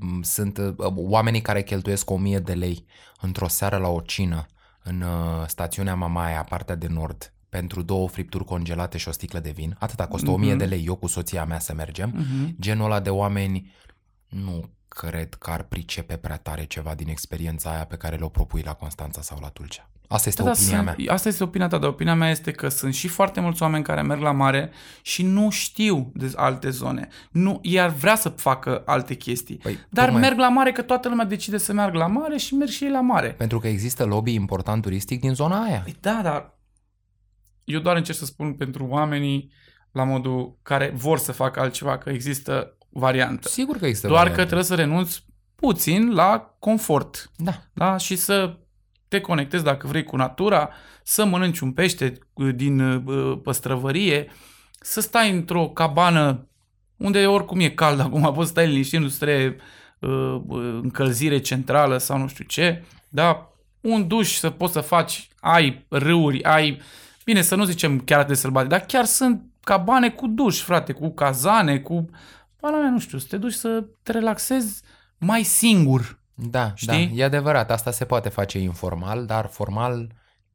m, 0.00 0.22
sunt 0.22 0.58
uh, 0.58 0.74
oamenii 0.94 1.40
care 1.42 1.62
cheltuiesc 1.62 2.10
1000 2.10 2.38
de 2.38 2.52
lei 2.52 2.86
într-o 3.20 3.48
seară 3.48 3.76
la 3.76 3.88
o 3.88 4.00
cină 4.00 4.46
în 4.82 5.00
uh, 5.00 5.46
stațiunea 5.46 5.94
Mamaia, 5.94 6.46
partea 6.48 6.74
de 6.74 6.86
nord, 6.90 7.32
pentru 7.58 7.82
două 7.82 8.08
fripturi 8.08 8.44
congelate 8.44 8.98
și 8.98 9.08
o 9.08 9.12
sticlă 9.12 9.38
de 9.38 9.50
vin. 9.50 9.76
Atâta 9.78 10.06
costă 10.06 10.30
Mhm. 10.30 10.34
1000 10.40 10.54
de 10.54 10.64
lei, 10.64 10.84
eu 10.86 10.94
cu 10.94 11.06
soția 11.06 11.44
mea 11.44 11.58
să 11.58 11.74
mergem. 11.74 12.12
Mhm. 12.14 12.56
Genul 12.60 12.84
ăla 12.84 13.00
de 13.00 13.10
oameni 13.10 13.72
nu 14.28 14.64
cred 14.88 15.34
că 15.34 15.50
ar 15.50 15.62
pricepe 15.62 16.16
prea 16.16 16.36
tare 16.36 16.64
ceva 16.64 16.94
din 16.94 17.08
experiența 17.08 17.70
aia 17.72 17.84
pe 17.84 17.96
care 17.96 18.16
le-o 18.16 18.28
propui 18.28 18.62
la 18.64 18.72
Constanța 18.72 19.20
sau 19.22 19.38
la 19.40 19.48
Tulcea. 19.48 19.86
Asta 20.08 20.28
este 20.28 20.42
Da, 20.42 20.50
opinia 20.50 20.68
sunt, 20.84 20.84
mea. 20.98 21.12
Asta 21.14 21.28
este 21.28 21.42
opinia 21.44 21.68
ta, 21.68 21.78
dar 21.78 21.88
opinia 21.88 22.14
mea 22.14 22.30
este 22.30 22.50
că 22.50 22.68
sunt 22.68 22.94
și 22.94 23.08
foarte 23.08 23.40
mulți 23.40 23.62
oameni 23.62 23.84
care 23.84 24.02
merg 24.02 24.20
la 24.20 24.32
mare 24.32 24.70
și 25.02 25.22
nu 25.22 25.50
știu 25.50 26.12
de 26.14 26.32
alte 26.36 26.70
zone. 26.70 27.08
Nu, 27.30 27.58
ei 27.62 27.80
ar 27.80 27.88
vrea 27.90 28.14
să 28.16 28.28
facă 28.28 28.82
alte 28.86 29.14
chestii. 29.14 29.56
Păi, 29.56 29.78
dar 29.90 30.04
tocmai- 30.04 30.22
merg 30.22 30.38
la 30.38 30.48
mare 30.48 30.72
că 30.72 30.82
toată 30.82 31.08
lumea 31.08 31.24
decide 31.24 31.58
să 31.58 31.72
meargă 31.72 31.98
la 31.98 32.06
mare 32.06 32.36
și 32.36 32.54
merg 32.54 32.70
și 32.70 32.84
ei 32.84 32.90
la 32.90 33.00
mare. 33.00 33.28
Pentru 33.28 33.58
că 33.58 33.68
există 33.68 34.04
lobby 34.04 34.32
important 34.34 34.82
turistic 34.82 35.20
din 35.20 35.34
zona 35.34 35.62
aia. 35.62 35.80
Păi 35.84 35.96
da, 36.00 36.20
dar 36.22 36.54
eu 37.64 37.80
doar 37.80 37.96
încerc 37.96 38.18
să 38.18 38.24
spun 38.24 38.54
pentru 38.54 38.86
oamenii 38.86 39.52
la 39.92 40.04
modul 40.04 40.58
care 40.62 40.92
vor 40.96 41.18
să 41.18 41.32
facă 41.32 41.60
altceva, 41.60 41.98
că 41.98 42.10
există 42.10 42.76
variantă. 42.88 43.48
Sigur 43.48 43.76
că 43.76 43.86
există 43.86 44.06
Doar 44.06 44.22
că 44.22 44.28
variante. 44.28 44.54
trebuie 44.54 44.76
să 44.76 44.82
renunți 44.82 45.24
puțin 45.54 46.14
la 46.14 46.54
confort. 46.58 47.30
Da. 47.36 47.62
da? 47.72 47.96
și 47.96 48.16
să 48.16 48.58
te 49.08 49.20
conectezi 49.20 49.64
dacă 49.64 49.86
vrei 49.86 50.04
cu 50.04 50.16
natura, 50.16 50.70
să 51.02 51.24
mănânci 51.24 51.60
un 51.60 51.72
pește 51.72 52.18
uh, 52.32 52.54
din 52.54 52.80
uh, 52.80 53.38
păstrăvărie, 53.42 54.30
să 54.80 55.00
stai 55.00 55.30
într-o 55.30 55.68
cabană 55.68 56.46
unde 57.02 57.26
oricum 57.26 57.60
e 57.60 57.68
cald 57.68 58.00
acum, 58.00 58.22
poți 58.22 58.46
să 58.46 58.52
stai 58.52 58.66
liniștit, 58.66 59.00
nu 59.00 59.08
trebuie 59.08 59.56
uh, 59.98 60.40
uh, 60.46 60.78
încălzire 60.82 61.38
centrală 61.38 61.98
sau 61.98 62.18
nu 62.18 62.28
știu 62.28 62.44
ce, 62.44 62.84
da? 63.08 63.52
Un 63.80 64.08
duș 64.08 64.34
să 64.34 64.50
poți 64.50 64.72
să 64.72 64.80
faci, 64.80 65.28
ai 65.40 65.86
râuri, 65.88 66.42
ai, 66.42 66.80
bine 67.24 67.42
să 67.42 67.54
nu 67.54 67.64
zicem 67.64 67.98
chiar 67.98 68.18
atât 68.18 68.30
de 68.30 68.40
sălbate, 68.40 68.66
dar 68.66 68.80
chiar 68.80 69.04
sunt 69.04 69.42
cabane 69.60 70.10
cu 70.10 70.26
duș, 70.26 70.60
frate, 70.60 70.92
cu 70.92 71.08
cazane, 71.10 71.78
cu, 71.78 72.10
pana 72.56 72.78
mea, 72.78 72.90
nu 72.90 72.98
știu, 72.98 73.18
să 73.18 73.26
te 73.28 73.36
duci 73.36 73.52
să 73.52 73.84
te 74.02 74.12
relaxezi 74.12 74.82
mai 75.18 75.42
singur. 75.42 76.18
Da, 76.34 76.72
Știi? 76.74 77.06
da, 77.06 77.14
e 77.14 77.24
adevărat, 77.24 77.70
asta 77.70 77.90
se 77.90 78.04
poate 78.04 78.28
face 78.28 78.58
informal, 78.58 79.26
dar 79.26 79.46
formal 79.46 80.12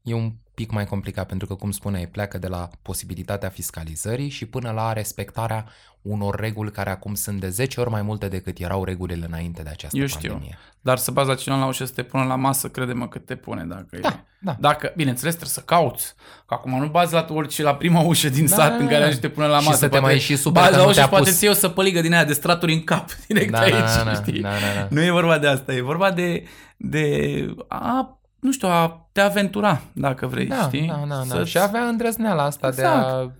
e 0.07 0.13
un 0.13 0.31
pic 0.53 0.71
mai 0.71 0.85
complicat 0.85 1.27
pentru 1.27 1.47
că, 1.47 1.53
cum 1.55 1.71
spuneai, 1.71 2.07
pleacă 2.07 2.37
de 2.37 2.47
la 2.47 2.69
posibilitatea 2.81 3.49
fiscalizării 3.49 4.29
și 4.29 4.45
până 4.45 4.71
la 4.71 4.93
respectarea 4.93 5.65
unor 6.01 6.39
reguli 6.39 6.71
care 6.71 6.89
acum 6.89 7.13
sunt 7.13 7.39
de 7.39 7.49
10 7.49 7.79
ori 7.79 7.89
mai 7.89 8.01
multe 8.01 8.27
decât 8.27 8.59
erau 8.59 8.83
regulile 8.83 9.25
înainte 9.25 9.61
de 9.63 9.69
această 9.69 9.97
Eu 9.97 10.05
știu. 10.05 10.29
pandemie. 10.31 10.57
Dar 10.81 10.97
să 10.97 11.11
baza 11.11 11.35
cineva 11.35 11.59
la 11.61 11.67
ușă 11.67 11.85
să 11.85 11.91
te 11.93 12.03
pună 12.03 12.23
la 12.23 12.35
masă, 12.35 12.67
crede-mă 12.67 13.07
că 13.07 13.19
te 13.19 13.35
pune 13.35 13.63
dacă 13.63 13.87
e. 13.91 13.99
Da, 13.99 14.23
da. 14.39 14.55
Dacă, 14.59 14.93
bineînțeles, 14.95 15.33
trebuie 15.35 15.53
să 15.55 15.61
cauți. 15.65 16.13
Că 16.45 16.53
acum 16.53 16.79
nu 16.79 16.87
bazi 16.87 17.13
la 17.13 17.25
orice, 17.29 17.63
la 17.63 17.75
prima 17.75 17.99
ușă 18.01 18.29
din 18.29 18.45
Da, 18.45 18.55
sat 18.55 18.69
da, 18.69 18.75
în 18.75 18.85
care 18.85 18.97
da. 18.99 19.05
ajungi 19.05 19.19
te 19.19 19.29
pune 19.29 19.47
la 19.47 19.59
Și 19.59 19.65
masă. 19.65 19.77
să 19.77 19.83
te 19.83 19.89
poate 19.89 20.05
mai 20.05 20.19
și 20.19 20.35
super 20.35 20.61
bazi 20.61 20.71
că 20.73 20.77
la 20.77 20.83
nu 20.83 20.89
ușă 20.89 20.95
te-a 20.99 21.03
și 21.05 21.09
poate 21.09 21.25
pus- 21.29 21.37
ți 21.37 21.43
iei 21.43 21.53
o 21.53 21.55
săpăligă 21.55 22.01
din 22.01 22.13
aia 22.13 22.25
de 22.25 22.33
straturi 22.33 22.73
în 22.73 22.83
cap, 22.83 23.09
direct 23.27 23.51
Da, 23.51 23.59
aici, 23.59 23.73
da, 23.73 24.03
da, 24.03 24.13
știi? 24.13 24.41
da, 24.41 24.49
da, 24.49 24.79
da. 24.81 24.87
Nu 24.89 25.01
e 25.03 25.11
vorba 25.11 25.37
de 25.37 25.47
asta, 25.47 25.73
e 25.73 25.81
vorba 25.81 26.11
de, 26.11 26.43
de 26.77 27.55
a, 27.67 28.19
nu 28.47 28.53
știu, 28.53 28.67
a 28.67 29.09
te 29.11 29.21
aventura, 29.21 29.81
dacă 29.93 30.27
vrei, 30.27 30.45
Da, 30.47 30.61
știi? 30.61 30.87
da, 30.87 30.95
da, 30.97 31.05
da. 31.05 31.23
Să-ți- 31.23 31.49
Și 31.49 31.59
avea 31.59 31.87
îndrăzneala 31.87 32.43
asta 32.43 32.69
de 32.71 32.81
Exact. 32.81 33.05
a 33.07 33.33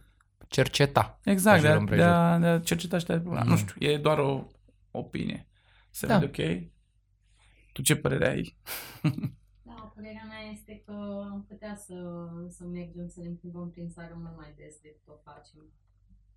cerceta. 0.47 1.19
Exact, 1.23 1.61
de 1.61 1.67
jur 1.67 1.75
a, 1.75 1.79
împrejur. 1.79 2.05
de, 2.05 2.11
a, 2.11 2.37
de 2.39 2.45
a 2.47 2.59
cerceta 2.59 2.97
și 2.97 3.05
de 3.05 3.13
a, 3.13 3.17
Mm. 3.23 3.43
Nu 3.47 3.55
știu, 3.57 3.87
e 3.87 3.97
doar 3.97 4.17
o 4.19 4.43
opinie. 4.91 5.47
Se 5.89 6.05
Da. 6.07 6.17
vede 6.17 6.25
ok? 6.31 6.71
Tu 7.73 7.81
ce 7.81 7.95
părere 7.95 8.27
ai? 8.27 8.57
Da, 9.01 9.09
Da, 9.63 9.91
părerea 9.95 10.25
mea 10.27 10.51
este 10.51 10.83
că 10.85 10.91
am 11.31 11.45
putea 11.47 11.75
să, 11.75 11.93
să 12.49 12.63
mergem 12.63 13.07
să 13.07 13.19
ne 13.21 13.29
plimbăm 13.29 13.69
prin 13.69 13.89
țară 13.89 14.13
mult 14.21 14.37
mai 14.37 14.53
des 14.57 14.75
decât 14.81 15.07
o 15.07 15.13
facem. 15.23 15.61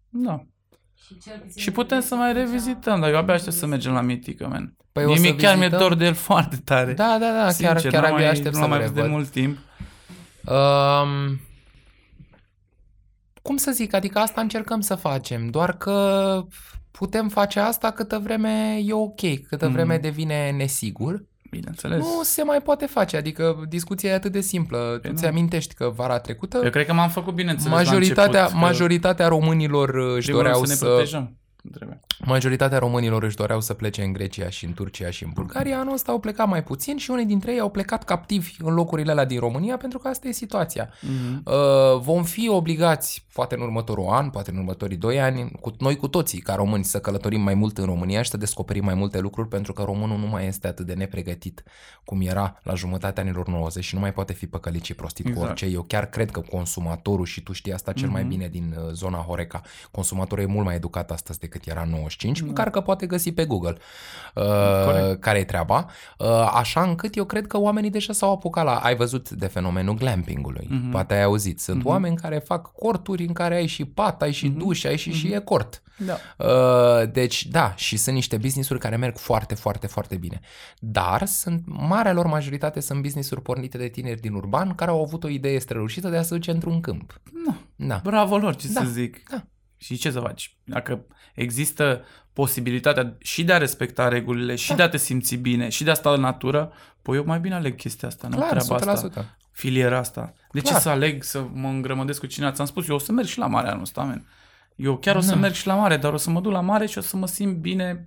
Da. 0.09 0.47
Și, 1.07 1.19
cel 1.19 1.39
puțin 1.39 1.63
Și 1.63 1.71
putem 1.71 2.01
să 2.01 2.15
mai 2.15 2.33
revizităm, 2.33 3.01
dar 3.01 3.11
eu 3.11 3.17
abia 3.17 3.35
aștept 3.35 3.57
să 3.57 3.67
mergem 3.67 3.93
la 3.93 4.01
Mitică, 4.01 4.47
man. 4.49 4.75
Păi 4.93 5.05
Mie 5.05 5.13
o 5.13 5.17
să 5.17 5.23
mi- 5.23 5.37
chiar 5.37 5.57
mi-e 5.57 5.67
vizităm? 5.67 5.89
dor 5.89 5.95
de 5.99 6.05
el 6.05 6.15
foarte 6.15 6.57
tare. 6.65 6.93
Da, 6.93 7.17
da, 7.21 7.33
da, 7.33 7.43
chiar, 7.43 7.53
Sincer, 7.53 7.91
chiar 7.91 8.03
n-am 8.03 8.13
abia 8.13 8.25
mai, 8.25 8.31
aștept 8.31 8.55
nu 8.55 8.59
să 8.59 8.63
am 8.63 8.69
vă 8.69 8.75
mai 8.77 8.79
văzut 8.81 8.95
de 8.95 9.01
revăd. 9.01 9.17
mult 9.17 9.29
timp. 9.31 9.59
Um, 10.45 11.41
cum 13.43 13.57
să 13.57 13.71
zic, 13.71 13.95
adică 13.95 14.19
asta 14.19 14.41
încercăm 14.41 14.81
să 14.81 14.95
facem, 14.95 15.51
doar 15.51 15.77
că 15.77 16.43
putem 16.91 17.29
face 17.29 17.61
asta 17.61 17.91
câtă 17.91 18.19
vreme 18.19 18.79
e 18.85 18.93
ok, 18.93 19.21
câtă 19.49 19.65
Mhm. 19.65 19.75
vreme 19.75 19.99
devine 19.99 20.51
nesigur. 20.51 21.25
Bineînțeles. 21.51 21.99
Nu 21.99 22.21
se 22.23 22.43
mai 22.43 22.61
poate 22.61 22.87
face, 22.87 23.17
adică 23.17 23.65
discuția 23.69 24.11
e 24.11 24.15
atât 24.15 24.33
de 24.33 24.41
simplă. 24.41 24.99
Tu 25.03 25.09
nu. 25.11 25.17
ți-amintești 25.17 25.75
că 25.75 25.93
vara 25.97 26.19
trecută 26.19 26.61
Eu 26.65 26.71
cred 26.71 26.87
că 26.87 26.93
m-am 26.93 27.09
făcut 27.09 27.35
bineînțeles 27.35 27.73
majoritatea, 27.73 28.25
la 28.25 28.39
început, 28.39 28.61
că 28.61 28.67
majoritatea 28.67 29.29
românilor 29.29 29.95
își 29.95 30.27
primul 30.27 30.43
rând 30.43 30.55
doreau 30.55 30.65
să 30.65 30.85
ne 30.85 31.07
să, 31.07 31.29
protejăm. 31.63 31.73
Trebuie. 31.73 32.01
majoritatea 32.25 32.79
românilor 32.79 33.23
își 33.23 33.37
doreau 33.37 33.61
să 33.61 33.75
plece 33.75 34.03
în 34.03 34.13
Grecia 34.13 34.49
și 34.49 34.65
în 34.65 34.73
Turcia 34.73 35.11
și 35.11 35.25
în 35.25 35.31
Bulgaria. 35.35 35.79
Anul 35.79 35.93
ăsta 35.95 36.13
au 36.13 36.21
plecat 36.21 36.49
mai 36.49 36.63
puțin 36.65 36.97
și 36.97 37.11
unii 37.11 37.25
dintre 37.27 37.53
ei 37.53 37.61
au 37.61 37.71
plecat 37.71 38.05
captivi 38.05 38.55
în 38.59 38.75
locurile 38.75 39.11
alea 39.11 39.25
din 39.25 39.39
România 39.39 39.77
pentru 39.77 39.99
că 39.99 40.09
asta 40.09 40.29
e 40.29 40.33
situația. 40.33 40.91
Mhm. 41.01 41.43
Uh, 41.45 42.01
vom 42.01 42.23
fi 42.25 42.49
obligați, 42.49 43.27
poate 43.33 43.55
în 43.55 43.61
următorul 43.61 44.07
an, 44.09 44.31
poate 44.31 44.51
în 44.51 44.57
următorii 44.57 44.97
doi 44.97 45.21
ani, 45.21 45.51
cu, 45.61 45.71
noi 45.79 45.97
cu 45.97 46.09
toții, 46.09 46.41
ca 46.41 46.55
români, 46.55 46.85
să 46.85 47.01
călătorim 47.01 47.41
mai 47.41 47.55
mult 47.55 47.79
în 47.79 47.85
România 47.85 48.23
și 48.23 48.31
să 48.31 48.37
descoperim 48.37 48.85
mai 48.85 48.95
multe 48.95 49.19
lucruri, 49.19 49.49
pentru 49.49 49.73
că 49.73 49.83
românul 49.83 50.19
nu 50.19 50.27
mai 50.27 50.47
este 50.47 50.67
atât 50.67 50.87
de 50.87 50.95
nepregătit 50.95 51.63
cum 52.05 52.21
era 52.21 52.61
la 52.63 52.75
jumătatea 52.75 53.23
anilor 53.23 53.49
90 53.49 53.85
și 53.85 53.95
nu 53.95 54.01
mai 54.01 54.13
poate 54.13 54.33
fi 54.33 54.47
păcălit 54.47 54.85
și 54.85 54.95
prostit 54.95 55.27
Exact. 55.27 55.45
cu 55.45 55.51
orice. 55.51 55.67
Eu 55.67 55.83
chiar 55.83 56.07
cred 56.07 56.31
că 56.31 56.41
consumatorul, 56.41 57.25
și 57.25 57.41
tu 57.43 57.53
știi 57.53 57.73
asta 57.73 57.93
cel 57.93 58.09
mai 58.09 58.21
Mhm. 58.21 58.31
bine 58.31 58.49
din 58.49 58.75
uh, 58.79 58.93
zona 58.93 59.19
Horeca, 59.19 59.61
consumatorul 59.91 60.45
e 60.45 60.47
mult 60.47 60.65
mai 60.65 60.75
educat 60.75 61.11
astăzi 61.11 61.39
decât 61.39 61.49
era 61.65 61.83
în 61.83 61.91
95, 61.91 62.41
Da. 62.41 62.47
măcar 62.47 62.71
că 62.71 62.81
poate 62.81 63.07
găsi 63.07 63.33
pe 63.33 63.45
Google 63.45 63.77
uh, 64.35 64.43
Corect. 64.85 65.21
care 65.21 65.39
e 65.39 65.45
treaba, 65.45 65.87
uh, 66.19 66.51
așa 66.55 66.83
încât 66.83 67.17
eu 67.17 67.25
cred 67.25 67.47
că 67.47 67.59
oamenii 67.59 67.91
deja 67.91 68.13
s-au 68.13 68.33
apucat 68.33 68.65
la... 68.65 68.75
Ai 68.77 68.97
văzut 68.97 69.31
de 69.31 69.47
fenomenul 69.47 69.95
glampingului, 69.95 70.67
Mhm. 70.71 70.91
poate 70.91 71.15
ai 71.15 71.23
auzit. 71.23 71.61
Sunt 71.61 71.77
Mhm. 71.79 71.87
oameni 71.87 72.17
care 72.17 72.39
fac 72.39 72.73
corturi 72.73 73.25
în 73.27 73.33
care 73.33 73.55
ai 73.55 73.67
și 73.67 73.85
pat, 73.85 74.23
ai 74.23 74.33
și 74.33 74.47
Mhm. 74.47 74.59
duș, 74.59 74.85
ai 74.85 74.97
și, 74.97 75.13
și 75.13 75.27
Mhm. 75.27 75.35
e 75.35 75.39
cort. 75.39 75.83
Da. 76.07 76.17
Uh, 76.47 77.11
deci, 77.13 77.47
da, 77.47 77.73
și 77.77 77.97
sunt 77.97 78.15
niște 78.15 78.37
business-uri 78.37 78.79
care 78.81 78.97
merg 78.97 79.17
foarte, 79.19 79.55
foarte, 79.55 79.87
foarte 79.87 80.17
bine. 80.17 80.41
Dar 80.79 81.27
sunt, 81.27 81.63
marea 81.67 82.13
lor 82.13 82.27
majoritate 82.27 82.81
sunt 82.81 83.03
business-uri 83.03 83.43
pornite 83.43 83.79
de 83.79 83.89
tineri 83.89 84.21
din 84.21 84.33
urban 84.33 84.75
care 84.75 84.91
au 84.91 85.03
avut 85.03 85.25
o 85.25 85.29
idee 85.29 85.59
strălucită 85.59 86.09
de 86.09 86.17
a 86.17 86.23
se 86.23 86.35
duce 86.35 86.51
într-un 86.51 86.81
câmp. 86.81 87.21
Da. 87.47 87.55
Da. 87.77 88.01
Bravo 88.05 88.37
lor, 88.37 88.57
ce 88.57 88.69
Da, 88.73 88.81
să 88.81 88.87
zic. 88.89 89.29
da. 89.31 89.45
Și 89.81 89.97
ce 89.97 90.11
să 90.11 90.21
faci? 90.21 90.57
Dacă 90.65 91.07
există 91.35 92.05
posibilitatea 92.33 93.17
și 93.19 93.45
de 93.45 93.53
a 93.53 93.59
respecta 93.59 94.09
regulile, 94.09 94.55
și 94.55 94.69
Da. 94.69 94.75
de 94.75 94.83
a 94.83 94.89
te 94.89 94.97
simți 94.97 95.35
bine, 95.37 95.69
și 95.69 95.85
de 95.85 95.91
a 95.91 95.95
sta 95.95 96.11
în 96.13 96.21
natură, 96.21 96.73
păi 97.03 97.17
eu 97.17 97.25
mai 97.25 97.41
bine 97.41 97.55
aleg 97.55 97.77
chestia 97.77 98.09
asta, 98.09 98.29
nu 98.29 98.37
Clar, 98.37 98.49
treaba 98.49 98.77
100%. 98.77 98.89
asta, 99.07 99.37
filiera 99.53 99.99
asta. 99.99 100.33
De 100.53 100.61
ce 100.61 100.69
Clar. 100.69 100.81
să 100.81 100.89
aleg 100.89 101.23
să 101.23 101.47
mă 101.53 101.69
îngrămădesc 101.69 102.21
cu 102.21 102.27
cineva? 102.27 102.53
Ți-am 102.53 102.67
spus, 102.67 102.89
eu 102.89 102.95
o 102.95 102.99
să 102.99 103.13
merg 103.13 103.27
și 103.27 103.39
la 103.39 103.47
mare 103.47 103.69
anul 103.69 103.83
ăsta, 103.83 104.03
man. 104.03 104.27
Eu 104.77 104.97
chiar 104.99 105.17
o 105.17 105.21
să 105.21 105.31
Da. 105.31 105.37
merg 105.37 105.55
și 105.55 105.67
la 105.67 105.75
mare, 105.75 105.97
dar 105.97 106.13
o 106.13 106.17
să 106.17 106.31
mă 106.31 106.41
duc 106.41 106.53
la 106.53 106.61
mare 106.61 106.87
și 106.87 106.99
o 106.99 107.01
să 107.01 107.17
mă 107.17 107.27
simt 107.27 107.57
bine 107.57 108.05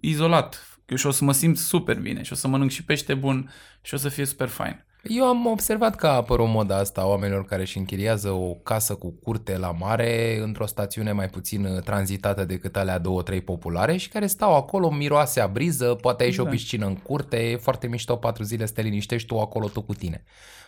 izolat. 0.00 0.78
Eu 0.86 0.96
și 0.96 1.06
o 1.06 1.10
să 1.10 1.24
mă 1.24 1.32
simt 1.32 1.58
super 1.58 1.98
bine 2.00 2.22
și 2.22 2.32
o 2.32 2.36
să 2.36 2.48
mănânc 2.48 2.70
și 2.70 2.84
pește 2.84 3.14
bun 3.14 3.50
și 3.82 3.94
o 3.94 3.96
să 3.96 4.08
fie 4.08 4.24
super 4.24 4.48
fain. 4.48 4.84
Eu 5.02 5.24
am 5.24 5.46
observat 5.46 5.94
că 5.96 6.06
a 6.06 6.14
apărut 6.14 6.48
moda 6.48 6.76
asta 6.76 7.00
a 7.00 7.06
oamenilor 7.06 7.44
care 7.44 7.62
își 7.62 7.78
închiriază 7.78 8.30
o 8.30 8.54
casă 8.54 8.94
cu 8.94 9.10
curte 9.22 9.56
la 9.58 9.70
mare 9.70 10.38
într-o 10.42 10.66
stațiune 10.66 11.12
mai 11.12 11.28
puțin 11.28 11.64
uh, 11.64 11.82
tranzitată 11.82 12.44
decât 12.44 12.76
alea 12.76 12.98
două, 12.98 13.22
trei 13.22 13.40
populare 13.40 13.96
și 13.96 14.08
care 14.08 14.26
stau 14.26 14.54
acolo, 14.56 14.90
miroase 14.90 15.40
a 15.40 15.46
briză, 15.46 15.94
poate 15.94 16.22
ai 16.24 16.30
și 16.30 16.40
o 16.40 16.44
Da. 16.44 16.50
piscină 16.50 16.86
în 16.86 16.94
curte, 16.96 17.36
e 17.50 17.56
foarte 17.56 17.86
mișto, 17.86 18.16
patru 18.16 18.42
zile 18.42 18.66
să 18.66 18.72
te 18.72 18.82
liniștești 18.82 19.28
tu 19.28 19.38
acolo, 19.40 19.68
tu 19.68 19.82
cu 19.82 19.94
tine. 19.94 20.24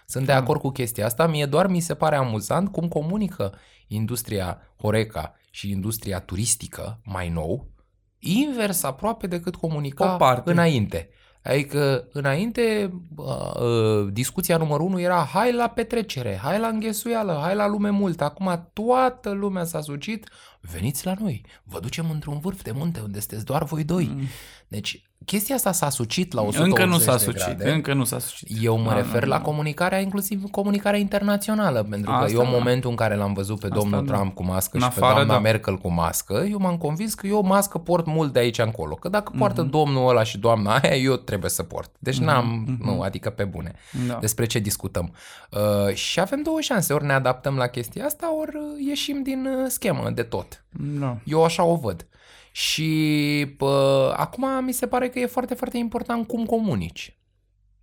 Sunt 0.07 0.27
de 0.27 0.33
Da. 0.33 0.39
acord 0.39 0.61
cu 0.61 0.71
chestia 0.71 1.07
asta, 1.07 1.27
mie 1.27 1.47
doar 1.47 1.67
mi 1.67 1.81
se 1.81 1.95
pare 1.95 2.17
amuzant 2.17 2.73
cum 2.73 2.89
comunică 2.89 3.55
industria 3.89 4.61
Horeca 4.79 5.35
și 5.51 5.71
industria 5.71 6.21
turistică 6.21 7.01
mai 7.05 7.29
nou, 7.29 7.71
invers 8.19 8.83
aproape 8.83 9.27
decât 9.27 9.55
comunica 9.57 10.15
O 10.15 10.17
parte. 10.17 10.51
înainte. 10.51 11.09
Adică 11.43 12.09
înainte 12.13 12.93
uh, 13.17 13.27
uh, 13.61 14.13
discuția 14.13 14.57
numărul 14.57 14.87
unu 14.87 15.01
era 15.01 15.29
hai 15.33 15.53
la 15.53 15.69
petrecere, 15.69 16.39
hai 16.43 16.59
la 16.59 16.69
înghesuială, 16.69 17.39
hai 17.43 17.55
la 17.55 17.67
lume 17.67 17.91
mult. 17.91 18.21
Acum 18.21 18.69
toată 18.73 19.31
lumea 19.31 19.65
s-a 19.65 19.81
sucit, 19.81 20.29
veniți 20.61 21.07
la 21.07 21.15
noi, 21.21 21.45
vă 21.65 21.81
ducem 21.81 22.11
într-un 22.11 22.39
vârf 22.39 22.63
de 22.63 22.73
munte 22.73 23.01
unde 23.01 23.19
sunteți 23.19 23.45
doar 23.45 23.65
voi 23.65 23.85
doi. 23.85 24.11
Mm. 24.15 24.27
Deci 24.69 25.03
chestia 25.25 25.55
asta 25.55 25.73
s-a 25.73 25.89
sucit 25.91 26.33
la 26.33 26.41
180 26.43 26.79
Încă 26.79 26.93
nu 26.95 26.99
s-a 26.99 27.13
de 27.13 27.19
sucit, 27.25 27.45
grade. 27.57 27.71
încă 27.71 27.93
nu 27.95 28.05
s-a 28.05 28.19
sucit. 28.19 28.49
Eu 28.63 28.79
mă 28.79 28.89
Da, 28.91 28.97
refer 28.97 29.21
da, 29.21 29.27
la 29.27 29.37
da. 29.37 29.43
comunicarea, 29.43 29.99
inclusiv 30.01 30.43
comunicarea 30.51 30.99
internațională, 30.99 31.83
pentru 31.91 32.11
că 32.11 32.17
Asta 32.17 32.33
eu 32.33 32.39
în 32.41 32.51
da. 32.51 32.57
momentul 32.57 32.91
în 32.91 32.97
care 32.97 33.15
l-am 33.17 33.33
văzut 33.33 33.59
pe 33.61 33.67
Asta 33.67 33.79
domnul 33.79 34.07
da. 34.07 34.13
Trump 34.15 34.35
cu 34.35 34.45
mască 34.45 34.77
În 34.77 34.83
și 34.83 34.89
pe 34.89 34.95
afară, 34.97 35.15
doamna 35.15 35.33
da. 35.33 35.39
Merkel 35.41 35.77
cu 35.77 35.93
mască, 35.93 36.47
eu 36.51 36.59
m-am 36.59 36.77
convins 36.77 37.15
că 37.15 37.27
eu 37.27 37.43
mască 37.43 37.79
port 37.79 38.07
mult 38.07 38.33
de 38.33 38.39
aici 38.39 38.59
încolo, 38.59 38.95
că 38.95 39.09
dacă 39.09 39.33
poartă 39.39 39.61
Mhm. 39.63 39.71
domnul 39.71 40.09
ăla 40.09 40.23
și 40.23 40.39
doamna 40.39 40.77
aia, 40.77 40.95
eu 40.97 41.17
trebuie 41.17 41.51
să 41.51 41.63
port. 41.63 41.91
Deci 41.99 42.17
Mhm, 42.17 42.25
n-am, 42.25 42.65
mhm. 42.79 42.85
nu, 42.91 43.01
adică 43.01 43.31
pe 43.31 43.45
bune. 43.45 43.75
Da. 44.09 44.15
Despre 44.21 44.47
ce 44.47 44.59
discutăm. 44.59 45.15
Uh, 45.51 45.95
și 45.95 46.21
avem 46.21 46.43
două 46.43 46.61
șanse, 46.61 46.93
ori 46.93 47.05
ne 47.05 47.13
adaptăm 47.13 47.57
la 47.57 47.67
chestia 47.67 48.05
asta, 48.05 48.37
ori 48.41 48.57
uh, 48.57 48.87
ieșim 48.87 49.23
din 49.23 49.47
uh, 49.47 49.67
schemă 49.69 50.11
de 50.11 50.23
tot. 50.23 50.65
Da. 50.99 51.17
Eu 51.25 51.45
așa 51.45 51.63
o 51.65 51.77
văd. 51.77 52.07
Și 52.53 53.55
pă, 53.57 54.15
acum 54.17 54.65
mi 54.65 54.73
se 54.73 54.87
pare 54.87 55.09
că 55.09 55.19
e 55.19 55.27
foarte, 55.27 55.55
foarte 55.55 55.79
important 55.79 56.27
cum 56.27 56.47
comunici. 56.47 57.17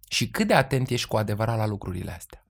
Și 0.09 0.29
cât 0.29 0.47
de 0.47 0.53
atent 0.53 0.89
ești 0.89 1.07
cu 1.07 1.17
adevărat 1.17 1.57
la 1.57 1.67
lucrurile 1.67 2.11
astea. 2.11 2.45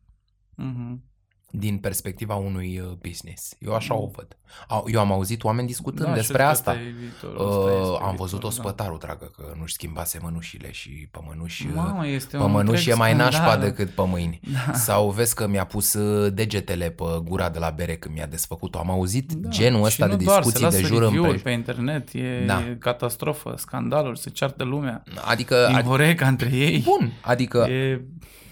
Mhm. 0.55 1.08
Din 1.51 1.77
perspectiva 1.77 2.35
unui 2.35 2.79
uh, 2.85 2.91
business. 3.07 3.53
Eu 3.59 3.73
așa 3.73 3.95
o 3.95 4.09
văd. 4.15 4.27
Au- 4.67 4.85
Eu 4.91 4.99
am 4.99 5.11
auzit 5.11 5.43
oameni 5.43 5.67
discutând 5.67 6.07
Da, 6.07 6.13
și 6.13 6.17
despre 6.19 6.47
ăsta 6.49 6.69
asta. 6.71 6.81
e 6.81 6.93
viitorul, 6.99 7.47
ăsta 7.47 7.59
Uh, 7.59 7.81
este 7.91 8.03
am 8.03 8.15
văzut-o 8.15 8.47
viitorul, 8.47 8.49
da. 8.49 8.69
spătarul, 8.69 8.97
dragă, 8.99 9.31
că 9.37 9.53
nu-și 9.59 9.73
schimbase 9.73 10.19
mănușile 10.21 10.71
și 10.71 10.89
pe 11.11 11.19
mănuși... 11.27 11.65
uh, 11.67 11.73
Mamă, 11.75 12.07
este 12.07 12.37
un 12.37 12.43
pe 12.45 12.49
mănuși 12.49 12.75
întreg 12.77 12.95
e 12.95 12.97
mai 12.97 13.13
nașpa 13.15 13.43
scandal. 13.45 13.59
decât 13.69 13.89
pe 13.89 14.01
mâini. 14.05 14.39
Da. 14.67 14.73
Sau 14.73 15.09
vezi 15.09 15.35
că 15.35 15.47
mi-a 15.47 15.65
pus 15.65 15.93
uh, 15.93 16.33
degetele 16.33 16.89
pe 16.89 17.03
gura 17.23 17.49
de 17.49 17.59
la 17.59 17.69
bere 17.69 17.95
când 17.95 18.15
mi-a 18.15 18.25
desfăcut-o. 18.27 18.77
Am 18.79 18.89
auzit 18.91 19.31
Da. 19.31 19.49
genul 19.49 19.79
Și 19.79 19.85
ăsta 19.85 20.07
de 20.07 20.11
nu 20.15 20.17
doar, 20.23 20.43
se 20.43 20.49
discuții 20.49 20.69
de 20.69 20.75
lasă 20.75 20.93
jur 20.93 21.01
review-uri 21.03 21.17
împrejur. 21.17 21.41
pe 21.41 21.49
internet, 21.51 22.09
e, 22.13 22.43
Da. 22.45 22.59
e 22.59 22.75
catastrofă, 22.79 23.53
scandaluri, 23.57 24.19
se 24.19 24.29
ceartă 24.29 24.63
lumea. 24.63 25.03
Adică, 25.25 25.65
Din 25.67 25.79
ad- 25.81 25.85
Horeca 25.85 26.27
între 26.27 26.49
ei. 26.53 26.79
bun, 26.79 27.11
adică 27.21 27.57
E, 27.69 28.01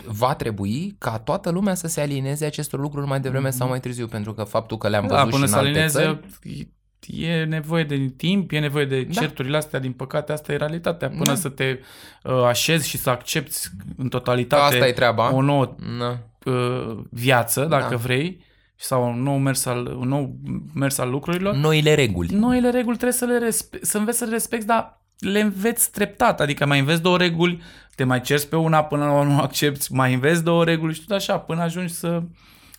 va 0.07 0.35
trebui 0.35 0.95
ca 0.97 1.17
toată 1.19 1.49
lumea 1.49 1.73
să 1.73 1.87
se 1.87 2.01
alieneze 2.01 2.45
acestor 2.45 2.79
lucruri 2.79 3.07
mai 3.07 3.19
devreme 3.19 3.49
sau 3.49 3.67
mai 3.67 3.79
târziu, 3.79 4.07
pentru 4.07 4.33
că 4.33 4.43
faptul 4.43 4.77
că 4.77 4.87
le-am 4.87 5.07
da, 5.07 5.15
văzut 5.15 5.29
până 5.29 5.45
și 5.45 5.51
să 5.51 5.57
în 5.57 5.65
alte 5.65 5.79
alineze, 5.79 5.99
țări... 6.41 6.67
e 7.07 7.43
nevoie 7.43 7.83
de 7.83 8.13
timp, 8.17 8.51
e 8.51 8.59
nevoie 8.59 8.85
de 8.85 9.01
Da. 9.03 9.21
certurile 9.21 9.57
astea, 9.57 9.79
din 9.79 9.91
păcate, 9.91 10.31
asta 10.31 10.51
e 10.51 10.55
realitatea. 10.55 11.07
Până 11.09 11.23
Da. 11.23 11.35
să 11.35 11.49
te 11.49 11.79
uh, 12.23 12.43
așezi 12.43 12.87
și 12.89 12.97
să 12.97 13.09
accepti 13.09 13.57
în 13.97 14.03
Că 14.03 14.09
totalitate 14.17 14.61
asta 14.75 14.87
e 14.87 14.91
treaba. 14.91 15.33
o 15.33 15.41
nouă 15.41 15.75
Na. 15.97 16.19
uh, 16.45 16.97
viață, 17.09 17.65
dacă 17.65 17.89
Da. 17.89 17.95
vrei, 17.95 18.45
sau 18.75 19.03
un 19.09 19.21
nou 19.23 19.37
mers 19.37 19.65
al, 19.65 19.85
un 19.99 20.07
nou 20.07 20.35
mers 20.73 20.97
al 20.97 21.09
lucrurilor, 21.09 21.55
Noile 21.55 21.93
reguli. 21.93 22.35
noile 22.35 22.69
reguli 22.69 22.95
trebuie 22.97 23.17
să 23.17 23.25
le 23.25 23.37
respe- 23.37 23.79
să 23.81 23.97
înveți 23.97 24.17
să 24.17 24.23
le 24.25 24.31
respecti, 24.31 24.65
dar 24.65 25.01
le 25.19 25.39
înveți 25.39 25.91
treptat, 25.91 26.41
adică 26.41 26.65
mai 26.65 26.79
înveți 26.79 27.01
două 27.01 27.17
reguli, 27.17 27.61
te 27.95 28.03
mai 28.03 28.21
cerți 28.21 28.49
pe 28.49 28.55
una 28.55 28.83
până 28.83 29.05
la 29.05 29.19
urmă 29.19 29.33
nu 29.33 29.41
accepti, 29.47 29.93
mai 29.93 30.13
înveți 30.13 30.43
două 30.43 30.63
reguli 30.63 30.93
și 30.93 31.05
tot 31.05 31.15
așa, 31.15 31.39
până 31.39 31.61
ajungi 31.61 31.93
să, 31.93 32.23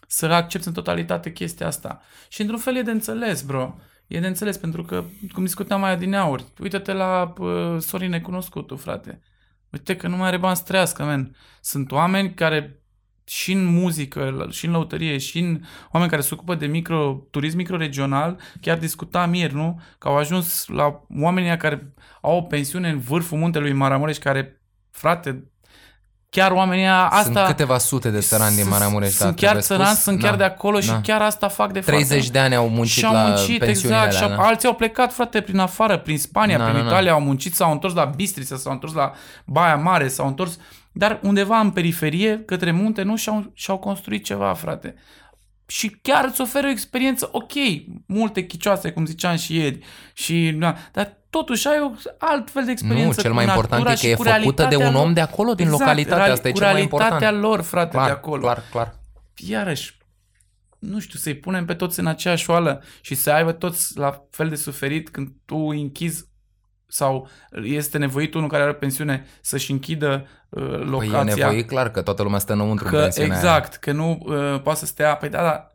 să 0.07 0.27
accepti 0.27 0.67
în 0.67 0.73
totalitate 0.73 1.33
chestia 1.33 1.67
asta. 1.67 2.01
Și 2.29 2.41
într-un 2.41 2.59
fel 2.59 2.77
e 2.77 2.83
de 2.83 2.91
înțeles, 2.91 3.43
bro. 3.43 3.79
E 4.07 4.21
de 4.21 4.27
înțeles, 4.27 4.57
pentru 4.57 4.83
că, 4.83 5.05
cum 5.33 5.45
discuteam 5.45 5.81
mai 5.81 5.91
adineauri, 5.91 6.45
uite-te 6.61 6.93
la 6.93 7.33
uh, 7.39 7.77
Sorin 7.79 8.11
Necunoscutul, 8.11 8.77
frate. 8.77 9.21
Uite 9.71 9.97
că 9.97 10.09
nu 10.09 10.17
mai 10.17 10.27
are 10.27 10.37
bani 10.37 10.57
să 10.57 10.63
trăiască, 10.67 11.05
man. 11.05 11.37
Sunt 11.61 11.93
oameni 11.93 12.35
care 12.35 12.83
și 13.29 13.53
în 13.53 13.65
muzică, 13.65 14.47
și 14.51 14.67
în 14.67 14.73
lăutărie, 14.73 15.19
și 15.19 15.39
în 15.39 15.61
oameni 15.93 16.11
care 16.11 16.23
se 16.23 16.31
ocupă 16.35 16.55
de 16.55 16.67
micro, 16.67 17.21
turism 17.31 17.57
microregional, 17.57 18.41
chiar 18.61 18.79
discutam 18.79 19.35
ieri, 19.35 19.55
nu? 19.55 19.81
Că 19.99 20.09
au 20.09 20.17
ajuns 20.17 20.65
la 20.67 21.01
oamenii 21.21 21.49
ăia 21.49 21.57
care 21.59 21.93
au 22.23 22.37
o 22.37 22.43
pensiune 22.43 22.89
în 22.89 22.99
vârful 22.99 23.39
muntelui 23.39 23.73
Maramureș, 23.73 24.17
care, 24.19 24.63
frate, 24.91 25.45
chiar 26.31 26.51
oamenii 26.51 26.85
ăia, 26.85 27.05
asta... 27.07 27.23
Sunt 27.23 27.47
câteva 27.47 27.79
sute 27.79 28.11
de 28.11 28.19
țărani 28.19 28.55
din 28.55 28.65
sunt- 28.65 28.71
Maramureș. 28.71 29.09
dar 29.09 29.17
Sunt 29.27 29.37
chiar 29.37 29.39
trebuie 29.39 29.63
țărani, 29.63 29.89
spus. 29.89 30.03
sunt 30.03 30.21
chiar 30.21 30.31
Da. 30.31 30.37
de 30.37 30.45
acolo 30.45 30.81
și 30.81 30.89
Da. 30.89 31.01
chiar 31.01 31.23
asta 31.23 31.49
fac 31.49 31.73
de 31.73 31.81
30 31.81 32.09
frate. 32.17 32.31
de 32.33 32.39
ani 32.39 32.55
au 32.55 32.69
muncit 32.69 32.97
și 32.99 33.05
au 33.05 33.13
la 33.13 33.23
muncit, 33.27 33.59
pensiunile 33.59 33.99
exact, 34.05 34.17
și 34.17 34.23
alea, 34.23 34.37
au- 34.37 34.43
da. 34.43 34.49
alții 34.49 34.69
au 34.69 34.75
plecat, 34.75 35.13
frate, 35.13 35.41
prin 35.41 35.59
afară, 35.59 35.99
prin 35.99 36.19
Spania, 36.19 36.59
Da, 36.59 36.65
prin 36.65 36.77
da, 36.77 36.83
da. 36.83 36.87
Italia, 36.89 37.13
au 37.13 37.21
muncit, 37.21 37.55
s-au 37.55 37.73
întors 37.73 37.95
la 37.95 38.05
Bistrița, 38.05 38.57
s-au 38.57 38.73
întors 38.73 38.93
la 38.93 39.13
Baia 39.45 39.77
Mare, 39.77 40.09
s-au 40.09 40.27
întors 40.27 40.59
dar 40.99 41.21
undeva 41.23 41.59
în 41.59 41.71
periferie, 41.71 42.43
către 42.47 42.71
munte, 42.71 43.03
nu 43.03 43.17
și-au, 43.17 43.51
și-au 43.55 43.79
construit 43.79 44.25
ceva, 44.25 44.55
frate. 44.55 44.95
Și 45.67 45.89
chiar 46.03 46.25
îți 46.25 46.41
oferă 46.41 46.67
o 46.67 46.71
experiență, 46.71 47.29
ok, 47.33 47.53
multe 48.07 48.47
chicioase, 48.47 48.91
cum 48.91 49.07
ziceam 49.07 49.37
și 49.37 49.57
ieri, 49.57 49.79
și, 50.13 50.51
na, 50.51 50.77
dar 50.93 51.17
totuși 51.31 51.69
ai 51.69 51.81
o 51.81 51.91
alt 52.19 52.51
fel 52.51 52.65
de 52.65 52.71
experiență 52.71 53.15
Nu, 53.17 53.23
cel 53.23 53.31
cu 53.31 53.37
mai 53.37 53.45
important 53.45 53.85
natura 53.85 53.93
e 53.93 53.95
că 53.95 54.01
și 54.01 54.11
e 54.11 54.15
cu 54.15 54.23
făcută 54.23 54.67
de 54.69 54.77
un 54.77 54.81
realitatea 54.81 55.01
om 55.01 55.07
lor. 55.07 55.15
de 55.15 55.21
acolo, 55.21 55.55
din 55.55 55.65
Exact, 55.65 55.81
localitate. 55.81 56.17
real- 56.21 56.31
Asta 56.33 56.49
e 56.49 56.51
cu 56.51 56.57
cel 56.59 56.67
mai 56.67 56.75
realitatea 56.75 57.07
important. 57.07 57.43
lor, 57.43 57.61
frate, 57.63 57.91
clar, 57.91 58.07
de 58.07 58.13
acolo. 58.13 58.41
Clar, 58.43 58.63
clar. 58.71 58.95
Iarăși, 59.37 59.97
nu 60.79 60.99
știu, 60.99 61.19
să-i 61.19 61.35
punem 61.35 61.65
pe 61.65 61.75
toți 61.75 62.01
în 62.01 62.07
aceeași 62.07 62.51
oală 62.51 62.83
și 63.01 63.15
să 63.15 63.31
aibă 63.31 63.53
toți 63.53 63.99
la 63.99 64.27
fel 64.31 64.49
de 64.49 64.55
suferit 64.57 65.09
când 65.09 65.29
tu 65.45 65.57
îi 65.57 65.81
închizi 65.81 66.25
sau 66.89 67.29
este 67.63 67.99
nevoit 67.99 68.35
unul 68.35 68.49
care 68.49 68.63
are 68.63 68.75
pensiune 68.75 69.27
să-și 69.41 69.71
închidă 69.71 70.27
uh, 70.49 70.63
Păi 70.63 70.87
locația. 70.87 71.21
e 71.21 71.25
nevoie, 71.25 71.65
clar, 71.65 71.91
că 71.91 72.03
toată 72.03 72.23
lumea 72.23 72.39
stă 72.39 72.53
înăuntru 72.53 72.85
în 72.85 72.91
că, 72.91 72.99
pensiunea 72.99 73.37
aia. 73.37 73.41
exact, 73.41 73.75
că 73.75 73.93
nu 73.93 74.23
uh, 74.27 74.61
poate 74.63 74.79
să 74.79 74.87
stea. 74.87 75.17
Păi 75.17 75.29
da, 75.29 75.43
da, 75.43 75.67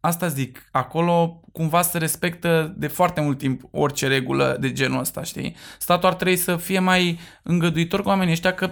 asta 0.00 0.26
zic, 0.26 0.68
acolo 0.70 1.40
cumva 1.52 1.82
se 1.82 1.98
respectă 1.98 2.74
de 2.76 2.86
foarte 2.86 3.20
mult 3.20 3.38
timp 3.38 3.62
orice 3.70 4.06
regulă 4.06 4.56
de 4.60 4.72
genul 4.72 5.00
ăsta, 5.00 5.22
știi? 5.22 5.56
Statul 5.78 6.08
ar 6.08 6.14
trebui 6.14 6.36
să 6.36 6.56
fie 6.56 6.78
mai 6.78 7.18
îngăduitor 7.42 8.02
cu 8.02 8.08
oamenii 8.08 8.32
ăștia 8.32 8.54
că, 8.54 8.70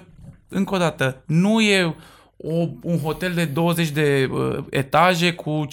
încă 0.49 0.75
o 0.75 0.79
dată, 0.79 1.23
nu 1.27 1.61
e 1.61 1.95
o, 2.39 2.69
un 2.83 2.99
hotel 2.99 3.33
de 3.35 3.45
20 3.45 3.89
de 3.89 4.29
uh, 4.31 4.65
etaje 4.71 5.33
cu 5.33 5.67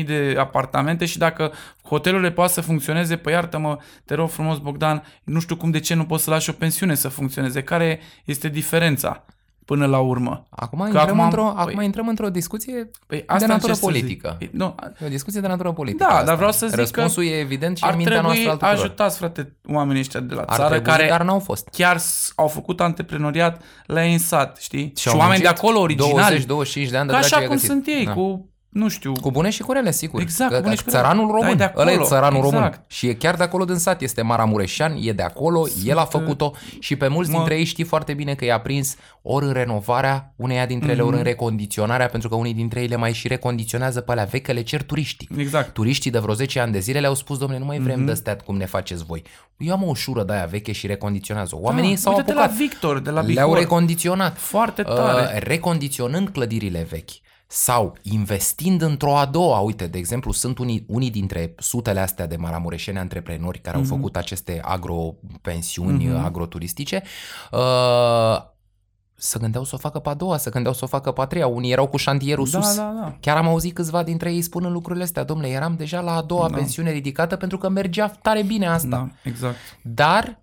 500.000 0.00 0.04
de 0.06 0.34
apartamente 0.38 1.04
și 1.06 1.18
dacă 1.18 1.52
hotelurile 1.82 2.30
poate 2.30 2.52
să 2.52 2.60
funcționeze, 2.60 3.16
păi 3.16 3.32
iartă-mă, 3.32 3.78
te 4.04 4.14
rog 4.14 4.28
frumos 4.28 4.58
Bogdan, 4.58 5.02
nu 5.24 5.40
știu 5.40 5.56
cum 5.56 5.70
de 5.70 5.80
ce 5.80 5.94
nu 5.94 6.04
poți 6.04 6.24
să 6.24 6.30
lași 6.30 6.50
o 6.50 6.52
pensiune 6.52 6.94
să 6.94 7.08
funcționeze. 7.08 7.62
Care 7.62 8.00
este 8.24 8.48
diferența 8.48 9.24
până 9.68 9.86
la 9.86 9.98
urmă? 9.98 10.46
Acum 10.50 10.78
Că 10.78 10.84
intrăm, 10.84 11.04
acum- 11.06 11.24
într-o, 11.24 11.52
păi- 11.54 11.58
acum 11.60 11.80
intrăm 11.80 12.08
într-o 12.08 12.28
discuție 12.28 12.90
Păi 13.06 13.18
de 13.18 13.24
asta 13.26 13.46
natură 13.46 13.54
încerc 13.72 13.76
să 13.76 13.84
politică. 13.84 14.36
Zic. 14.40 14.50
Nu, 14.52 14.74
E 15.02 15.06
o 15.06 15.08
discuție 15.08 15.40
de 15.40 15.46
natură 15.46 15.72
politică. 15.72 16.04
Da, 16.08 16.10
asta. 16.14 16.24
dar 16.24 16.36
vreau 16.36 16.52
să 16.52 16.66
zic 16.66 16.74
că 16.74 16.80
Răspunsul 16.80 17.24
e 17.24 17.38
evident 17.38 17.76
și 17.76 17.84
ar 17.84 17.90
în 17.90 17.96
mintea 17.96 18.18
trebui 18.20 18.30
noastră 18.44 18.50
al 18.50 18.56
tuturor. 18.58 18.84
ajutați, 18.84 19.18
frate, 19.18 19.56
oamenii 19.68 20.00
ăștia 20.00 20.20
de 20.20 20.34
la 20.34 20.40
Ar 20.42 20.56
țară 20.56 20.68
trebui, 20.68 20.86
care 20.90 21.06
dar 21.08 21.22
n-au 21.22 21.38
fost. 21.38 21.68
chiar 21.72 21.98
s- 21.98 22.32
au 22.36 22.46
făcut 22.46 22.80
antreprenoriat 22.80 23.62
la 23.86 24.04
ei 24.04 24.12
în 24.12 24.18
sat, 24.18 24.56
știi? 24.56 24.92
Și, 24.96 25.08
au 25.08 25.18
oameni 25.18 25.40
de 25.40 25.46
muncit 25.46 25.62
acolo 25.64 25.80
originali, 25.80 26.44
20-25 26.46 26.90
de 26.90 26.96
ani 26.96 27.06
de 27.06 27.12
ca 27.12 27.18
dracu 27.18 27.24
așa 27.24 27.40
i-a 27.40 27.46
cum 27.46 27.54
găsit. 27.54 27.70
sunt 27.70 27.86
ei, 27.86 28.04
Da. 28.04 28.12
cu, 28.12 28.48
nu 28.68 28.88
știu, 28.88 29.12
Cu 29.12 29.30
bune 29.30 29.50
și 29.50 29.62
cu 29.62 29.72
rele, 29.72 29.90
sigur. 29.90 30.20
Exact, 30.20 30.50
Că, 30.50 30.56
cu 30.56 30.62
bune 30.62 30.74
că 30.74 30.78
și 30.80 30.84
cu 30.84 30.90
rele. 30.90 31.02
țăranul 31.02 31.26
Da, 31.26 31.32
e 31.36 31.40
român. 31.40 31.56
de 31.56 31.72
Ăla 31.76 31.90
e 31.90 31.92
acolo, 31.94 32.08
țăranul 32.08 32.40
român. 32.42 32.62
exact. 32.64 32.90
Și 32.90 33.06
e 33.06 33.14
chiar 33.14 33.34
de 33.34 33.42
acolo 33.42 33.64
din 33.64 33.74
sat. 33.76 34.00
Este 34.02 34.22
Maramureșan, 34.22 34.96
e 35.00 35.12
de 35.12 35.22
acolo, 35.22 35.66
el 35.84 35.98
a 35.98 36.04
făcut-o 36.04 36.52
și 36.78 36.96
pe 36.96 37.08
mulți 37.08 37.30
Mă- 37.30 37.36
dintre 37.36 37.56
ei 37.58 37.64
știi 37.64 37.84
foarte 37.84 38.14
bine 38.14 38.34
că 38.34 38.44
i-a 38.44 38.60
prins 38.60 38.96
ori 39.22 39.46
în 39.46 39.52
renovarea, 39.52 40.32
uneia 40.36 40.66
dintre 40.66 40.90
ele 40.90 40.98
Mhm. 41.00 41.08
ori 41.08 41.16
în 41.16 41.22
recondiționarea, 41.22 42.06
pentru 42.06 42.28
că 42.28 42.34
unii 42.34 42.54
dintre 42.54 42.80
ei 42.80 42.86
le 42.86 42.96
mai 42.96 43.12
și 43.12 43.28
recondiționează 43.28 44.00
pe 44.00 44.10
alea 44.12 44.24
vechi, 44.24 44.42
că 44.42 44.52
le 44.52 44.62
cer 44.62 44.82
turiștii. 44.82 45.28
exact. 45.38 45.72
Turiștii 45.72 46.10
de 46.10 46.18
vreo 46.18 46.34
10 46.34 46.60
ani 46.60 46.72
de 46.72 46.78
zile 46.78 47.00
le-au 47.00 47.14
spus, 47.14 47.38
domnule, 47.38 47.60
nu 47.60 47.66
mai 47.66 47.78
vrem 47.78 47.96
Mhm. 47.96 48.04
de 48.06 48.12
astea 48.12 48.36
cum 48.36 48.56
ne 48.56 48.66
faceți 48.66 49.04
voi. 49.04 49.22
Eu 49.58 49.72
am 49.72 49.82
o 49.82 49.86
ușură 49.88 50.22
de 50.24 50.32
aia 50.32 50.44
veche 50.50 50.72
și 50.72 50.86
recondiționează. 50.86 51.56
Oamenii 51.60 51.90
da, 51.94 51.96
s-au 52.00 52.12
uite-te 52.12 52.30
apucat. 52.30 52.50
la 52.50 52.56
Victor, 52.56 52.98
de 52.98 53.10
la 53.10 53.20
Le-au 53.20 53.46
Bihor. 53.46 53.58
recondiționat. 53.58 54.38
Foarte 54.38 54.82
tare. 54.82 55.22
Uh, 55.34 55.42
recondiționând 55.42 56.28
clădirile 56.28 56.86
vechi 56.90 57.10
sau 57.50 57.96
investind 58.02 58.82
într-o 58.82 59.16
a 59.16 59.24
doua. 59.26 59.58
Uite, 59.58 59.86
de 59.86 59.98
exemplu, 59.98 60.32
sunt 60.32 60.58
unii, 60.58 60.84
unii 60.88 61.10
dintre 61.10 61.54
sutele 61.58 62.00
astea 62.00 62.26
de 62.26 62.36
maramureșeni 62.36 62.98
antreprenori 62.98 63.58
care 63.60 63.76
Mhm. 63.78 63.90
au 63.90 63.96
făcut 63.96 64.16
aceste 64.16 64.60
agropensiuni 64.64 66.06
Mhm. 66.06 66.24
agroturistice. 66.24 67.02
Uh, 67.52 68.38
să 69.20 69.38
gândeau 69.38 69.64
să 69.64 69.74
o 69.74 69.78
facă 69.78 69.98
pe 69.98 70.08
a 70.08 70.14
doua, 70.14 70.36
să 70.36 70.50
gândeau 70.50 70.74
să 70.74 70.84
o 70.84 70.86
facă 70.86 71.10
pe 71.12 71.20
a 71.20 71.24
treia. 71.24 71.46
Unii 71.46 71.72
erau 71.72 71.86
cu 71.86 71.96
șantierul 71.96 72.48
da, 72.50 72.60
sus. 72.60 72.76
da, 72.76 72.92
da. 73.00 73.16
Chiar 73.20 73.36
am 73.36 73.46
auzit 73.48 73.74
câțiva 73.74 74.02
dintre 74.02 74.32
ei 74.32 74.42
spunând 74.42 74.72
lucrurile 74.72 75.04
astea. 75.04 75.24
Domnule, 75.24 75.48
eram 75.50 75.74
deja 75.76 76.00
la 76.00 76.16
a 76.16 76.22
doua 76.22 76.48
Da. 76.48 76.56
pensiune 76.56 76.90
ridicată 76.90 77.36
pentru 77.36 77.58
că 77.58 77.68
mergea 77.68 78.08
tare 78.08 78.42
bine 78.42 78.66
asta. 78.66 78.88
Da, 78.88 79.08
exact. 79.22 79.56
Dar 79.82 80.40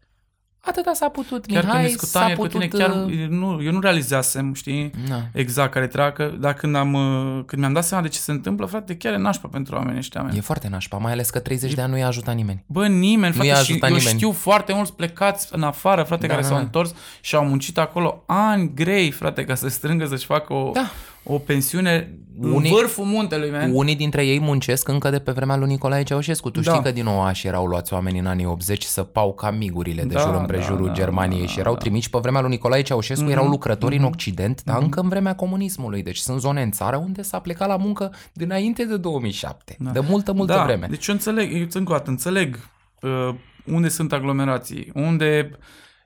atâta 0.65 0.93
s-a 0.93 1.07
putut. 1.09 1.45
Chiar 1.45 1.63
Mihai, 1.63 1.77
când 1.81 1.87
discutam 1.87 2.21
s-a 2.21 2.27
ieri 2.27 2.39
cu 2.39 2.45
putut... 2.45 2.59
tine, 2.69 2.83
chiar 2.83 3.03
uh, 3.05 3.27
nu, 3.29 3.59
eu 3.63 3.71
nu 3.71 3.79
realizasem, 3.79 4.53
știi, 4.53 4.91
Na. 5.09 5.21
exact 5.31 5.71
care 5.71 5.87
treacă, 5.87 6.35
dar 6.39 6.53
când, 6.53 6.75
am, 6.75 6.93
uh, 6.93 7.43
când 7.45 7.61
mi-am 7.61 7.73
dat 7.73 7.83
seama 7.83 8.03
de 8.03 8.09
ce 8.09 8.19
se 8.19 8.31
întâmplă, 8.31 8.65
frate, 8.65 8.95
chiar 8.97 9.13
e 9.13 9.17
nașpa 9.17 9.47
pentru 9.47 9.75
oamenii 9.75 9.97
ăștia. 9.99 10.21
man. 10.21 10.35
E 10.35 10.39
foarte 10.41 10.67
nașpa, 10.67 10.97
mai 10.97 11.11
ales 11.11 11.29
că 11.29 11.39
30 11.39 11.73
de 11.73 11.81
ani 11.81 11.91
nu 11.91 11.97
i-a 11.97 12.07
ajutat 12.07 12.35
nimeni. 12.35 12.63
Bă, 12.65 12.87
nimeni, 12.87 13.35
Nu 13.37 13.43
i-a 13.43 13.53
frate, 13.53 13.65
și 13.65 13.71
ajutat 13.71 13.89
eu 13.89 13.95
nimeni. 13.95 14.15
știu 14.17 14.31
foarte 14.31 14.73
mulți 14.73 14.93
plecați 14.93 15.47
în 15.51 15.63
afară, 15.63 16.03
frate, 16.03 16.21
Da, 16.27 16.33
care 16.33 16.41
da, 16.41 16.47
s-au 16.47 16.57
da. 16.57 16.63
întors 16.63 16.93
și 17.21 17.35
au 17.35 17.45
muncit 17.45 17.77
acolo 17.77 18.23
ani 18.25 18.71
grei, 18.75 19.11
frate, 19.11 19.45
ca 19.45 19.55
să 19.55 19.67
strângă 19.67 20.05
să-și 20.05 20.25
facă 20.25 20.53
o, 20.53 20.71
Da. 20.73 20.91
O 21.25 21.37
pensiune 21.37 22.19
Unii- 22.41 22.69
în 22.71 22.75
vârful 22.77 23.05
muntelui, 23.05 23.51
man. 23.51 23.71
Unii 23.73 23.95
dintre 23.95 24.25
ei 24.25 24.39
muncesc 24.39 24.87
încă 24.87 25.09
de 25.09 25.19
pe 25.19 25.31
vremea 25.31 25.55
lui 25.55 25.67
Nicolae 25.67 26.03
Ceaușescu. 26.03 26.49
Tu 26.49 26.59
Da. 26.59 26.71
știi 26.71 26.83
că 26.83 26.91
din 26.91 27.05
Oaș 27.07 27.43
erau 27.43 27.65
luați 27.65 27.93
oameni 27.93 28.19
în 28.19 28.25
anii 28.25 28.45
80 28.45 28.83
să 28.83 29.03
pau 29.03 29.33
ca 29.33 29.51
migurile 29.51 30.03
de 30.03 30.13
Da, 30.13 30.19
jur 30.19 30.29
da, 30.31 30.39
împrejurul 30.39 30.87
da, 30.87 30.93
Germaniei 30.93 31.41
da, 31.41 31.47
și 31.47 31.59
erau 31.59 31.73
da. 31.73 31.79
trimiși 31.79 32.09
pe 32.09 32.17
vremea 32.21 32.41
lui 32.41 32.49
Nicolae 32.49 32.81
Ceaușescu, 32.81 33.23
Mhm, 33.23 33.31
erau 33.31 33.47
lucrători 33.47 33.95
în 33.95 34.01
mhm. 34.01 34.11
Occident, 34.11 34.63
dar 34.63 34.81
încă 34.81 34.99
în 34.99 35.09
vremea 35.09 35.35
comunismului. 35.35 36.03
Deci 36.03 36.17
sunt 36.17 36.39
zone 36.39 36.61
în 36.61 36.71
țară 36.71 36.97
unde 36.97 37.21
s-a 37.21 37.39
plecat 37.39 37.67
la 37.67 37.77
muncă 37.77 38.13
dinainte 38.33 38.85
de 38.85 38.97
2007. 38.97 39.75
Da. 39.79 39.91
De 39.91 39.99
multă, 39.99 40.33
multă 40.33 40.53
da, 40.53 40.63
vreme. 40.63 40.87
Deci 40.89 41.07
eu 41.07 41.13
înțeleg, 41.15 41.53
eu 41.53 41.67
încă 41.73 41.91
o 41.91 41.95
dată, 41.95 42.09
înțeleg 42.09 42.69
uh, 43.01 43.35
unde 43.65 43.87
sunt 43.89 44.13
aglomerații, 44.13 44.91
unde 44.93 45.51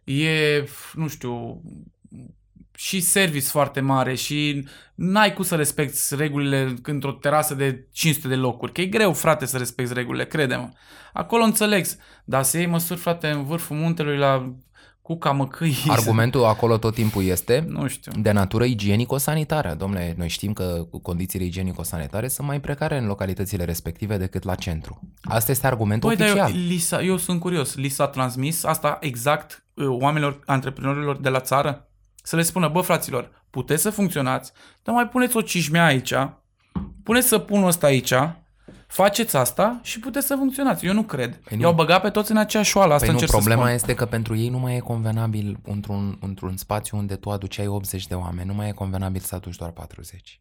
e, 0.03 0.63
nu 0.93 1.08
știu, 1.08 1.62
și 2.79 2.99
service 2.99 3.45
foarte 3.47 3.79
mare 3.79 4.15
și 4.15 4.67
n-ai 4.95 5.33
cum 5.33 5.43
să 5.43 5.55
respecti 5.55 6.15
regulile 6.15 6.73
într-o 6.83 7.11
terasă 7.11 7.53
de 7.53 7.87
500 7.91 8.27
de 8.27 8.35
locuri. 8.35 8.71
Că 8.71 8.81
e 8.81 8.85
greu, 8.85 9.13
frate, 9.13 9.45
să 9.45 9.57
respecti 9.57 9.93
regulile, 9.93 10.25
crede-mă. 10.25 10.69
Acolo 11.13 11.43
înțeleg, 11.43 11.85
dar 12.25 12.43
să 12.43 12.57
iei 12.57 12.65
măsuri, 12.65 12.99
frate, 12.99 13.27
în 13.27 13.43
vârful 13.43 13.75
muntelui 13.75 14.17
la 14.17 14.55
cuca 15.01 15.31
măcâi. 15.31 15.75
Argumentul 15.87 16.43
acolo 16.43 16.77
tot 16.77 16.93
timpul 16.93 17.23
este 17.23 17.65
Nu 17.67 17.87
știu. 17.87 18.11
de 18.15 18.31
natură 18.31 18.63
igienico-sanitară. 18.63 19.73
Domnule, 19.77 20.13
noi 20.17 20.27
știm 20.27 20.53
că 20.53 20.87
condițiile 21.01 21.45
igienico-sanitare 21.45 22.27
sunt 22.27 22.47
mai 22.47 22.59
precare 22.59 22.97
în 22.97 23.05
localitățile 23.05 23.63
respective 23.63 24.17
decât 24.17 24.43
la 24.43 24.55
centru. 24.55 24.99
Asta 25.21 25.51
este 25.51 25.67
argumentul 25.67 26.09
Păi, 26.09 26.17
dar 26.17 26.27
oficial. 26.27 26.51
eu, 26.51 26.67
li 26.67 26.77
s-a, 26.77 27.01
eu 27.01 27.17
sunt 27.17 27.39
curios. 27.39 27.75
Li 27.75 27.89
s-a 27.89 28.07
transmis 28.07 28.63
asta 28.63 28.97
exact 29.01 29.65
uh, 29.73 29.85
oamenilor, 29.87 30.39
antreprenorilor 30.45 31.17
de 31.17 31.29
la 31.29 31.39
țară? 31.39 31.83
Să 32.23 32.36
le 32.36 32.41
spună, 32.41 32.67
bă, 32.67 32.82
fraților, 32.82 33.45
puteți 33.49 33.82
să 33.82 33.89
funcționați, 33.89 34.51
dar 34.84 34.95
mai 34.95 35.08
puneți 35.08 35.38
o 35.38 35.41
cișmea 35.41 35.86
aici, 35.86 36.13
puneți 37.03 37.27
să 37.27 37.39
pun 37.39 37.63
ăsta 37.63 37.88
aici, 37.88 38.13
faceți 38.88 39.36
asta 39.36 39.79
și 39.84 39.99
puteți 39.99 40.27
să 40.27 40.36
funcționați. 40.36 40.86
Eu 40.86 40.93
nu 40.93 41.03
cred. 41.03 41.29
Păi 41.32 41.41
Păi 41.47 41.58
nu. 41.58 41.63
I-au 41.63 41.73
băgat 41.73 42.01
pe 42.01 42.10
toți 42.10 42.32
în 42.32 42.38
aceeași 42.38 42.69
șoală, 42.69 42.93
asta 42.93 43.05
Păi 43.05 43.13
nu, 43.13 43.19
încerc 43.19 43.32
problema 43.32 43.62
să 43.62 43.67
spun. 43.67 43.75
este 43.75 43.93
că 43.93 44.05
pentru 44.05 44.36
ei 44.36 44.49
nu 44.49 44.58
mai 44.60 44.75
e 44.75 44.79
convenabil 44.79 45.60
într-un, 45.63 46.17
într-un 46.21 46.58
spațiu 46.58 46.97
unde 46.97 47.15
tu 47.15 47.29
aduceai 47.29 47.67
80 47.67 48.08
de 48.08 48.15
oameni, 48.15 48.47
nu 48.47 48.53
mai 48.53 48.67
e 48.67 48.71
convenabil 48.71 49.21
să 49.21 49.36
aduci 49.36 49.55
doar 49.55 49.71
40. 49.71 50.39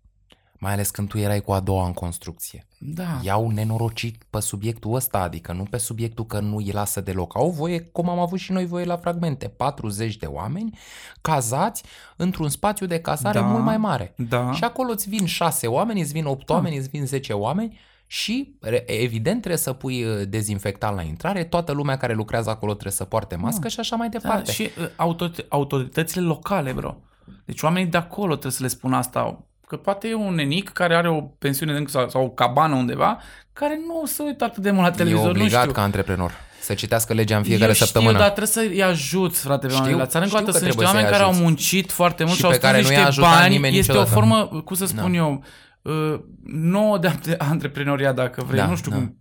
Mai 0.61 0.73
ales 0.73 0.91
când 0.91 1.09
tu 1.09 1.19
erai 1.19 1.41
cu 1.41 1.53
a 1.53 1.61
doua 1.61 1.87
în 1.87 1.93
construcție. 1.93 2.67
Da. 2.79 3.19
I-au 3.23 3.51
nenorocit 3.51 4.23
pe 4.31 4.41
subiectul 4.41 4.95
ăsta, 4.95 5.19
adică 5.19 5.53
nu 5.53 5.63
pe 5.63 5.77
subiectul 5.79 6.27
că 6.27 6.41
nu 6.41 6.57
îi 6.57 6.71
lasă 6.73 7.01
deloc. 7.01 7.37
Au 7.37 7.51
voie, 7.51 7.81
cum 7.81 8.09
am 8.09 8.19
avut 8.19 8.39
și 8.39 8.53
noi 8.53 8.67
voie 8.67 8.85
la 8.85 8.97
fragmente, 8.97 9.49
40 9.49 10.17
de 10.17 10.27
oameni 10.27 10.79
cazați 11.21 11.83
într-un 12.17 12.49
spațiu 12.49 12.87
de 12.87 13.01
cazare 13.01 13.39
Da. 13.39 13.47
mult 13.47 13.65
mai 13.65 13.77
mare. 13.77 14.15
Da. 14.17 14.53
Și 14.53 14.65
acolo 14.65 14.91
îți 14.91 15.09
vin 15.09 15.27
6 15.27 15.67
oameni, 15.67 16.01
îți 16.01 16.13
vin 16.13 16.25
8 16.27 16.47
Da. 16.47 16.55
oameni, 16.55 16.77
îți 16.77 16.89
vin 16.89 17.07
10 17.07 17.33
oameni 17.33 17.79
și 18.07 18.57
re- 18.61 18.85
evident 19.03 19.39
trebuie 19.39 19.61
să 19.61 19.73
pui 19.73 20.05
uh, 20.05 20.23
dezinfectant 20.29 20.97
la 20.97 21.03
intrare, 21.03 21.45
toată 21.45 21.73
lumea 21.73 21.97
care 21.97 22.15
lucrează 22.15 22.51
acolo 22.51 22.73
trebuie 22.73 22.93
să 22.93 23.05
poarte 23.05 23.37
mască 23.37 23.69
și 23.69 23.81
așa 23.81 23.97
mai 23.97 24.09
Da, 24.09 24.19
departe. 24.19 24.53
și 24.53 24.63
uh, 24.63 24.89
autor- 24.97 25.47
autoritățile 25.49 26.23
locale, 26.23 26.73
bro. 26.73 26.97
Deci 27.45 27.63
oamenii 27.63 27.91
de 27.91 27.97
acolo 27.97 28.31
trebuie 28.33 28.53
să 28.53 28.63
le 28.63 28.69
spună 28.69 28.97
asta. 28.97 29.43
Că 29.69 29.77
poate 29.77 30.09
e 30.09 30.15
un 30.15 30.35
nenic 30.35 30.69
care 30.69 30.95
are 30.95 31.09
o 31.11 31.21
pensiune 31.21 31.73
de 31.73 31.79
încă 31.79 31.91
sau, 31.91 32.09
sau 32.09 32.25
o 32.25 32.29
cabană 32.31 32.75
undeva, 32.75 33.19
care 33.53 33.81
nu 33.87 34.07
se 34.07 34.23
uită 34.23 34.45
atât 34.45 34.63
de 34.63 34.71
mult 34.71 34.83
la 34.83 34.93
e 34.93 34.97
televizor, 34.97 35.25
nu 35.25 35.31
obligat 35.31 35.61
știu. 35.61 35.73
ca 35.73 35.83
antreprenor 35.83 36.33
să 36.61 36.75
citească 36.75 37.13
legea 37.13 37.37
în 37.37 37.43
fiecare 37.43 37.69
eu 37.69 37.75
săptămână. 37.75 38.11
Știu, 38.11 38.23
dar 38.23 38.31
trebuie 38.33 38.71
să-i 38.71 38.83
ajuți, 38.83 39.41
frate, 39.41 39.67
pe 39.67 39.73
Știu, 39.73 39.79
oamenii 39.79 39.99
la 40.01 40.07
țară. 40.07 40.25
Încă 40.25 40.37
o 40.37 40.39
știu 40.39 40.53
dată 40.53 40.59
că 40.59 40.65
sunt 40.65 40.77
niște 40.77 40.85
trebuie 40.85 40.87
oameni 40.87 41.05
să-i 41.05 41.13
care 41.13 41.23
au 41.23 41.29
ajuți. 41.31 41.45
muncit 41.45 41.91
foarte 41.93 42.23
mult 42.25 42.35
Și 42.35 42.39
și, 42.41 42.45
au 42.45 42.51
pe 42.51 42.57
strâns 42.57 42.73
care 42.75 42.85
nu 42.87 42.93
i-a 42.93 42.97
niște 42.99 43.11
ajutat 43.21 43.39
bani. 43.41 43.55
nimeni 43.55 43.79
este 43.79 43.93
niciodată. 43.93 44.17
o 44.17 44.21
formă, 44.21 44.63
cum 44.65 44.77
să 44.77 44.87
spun 44.87 45.11
Da. 45.13 45.17
eu, 45.17 45.45
uh, 45.83 46.21
nouă 46.53 46.99
de 46.99 47.13
antreprenoriat, 47.39 48.15
dacă 48.15 48.43
vrei, 48.47 48.61
Da, 48.61 48.67
nu 48.67 48.77
știu 48.77 48.91
da. 48.91 48.97
cum. 48.97 49.17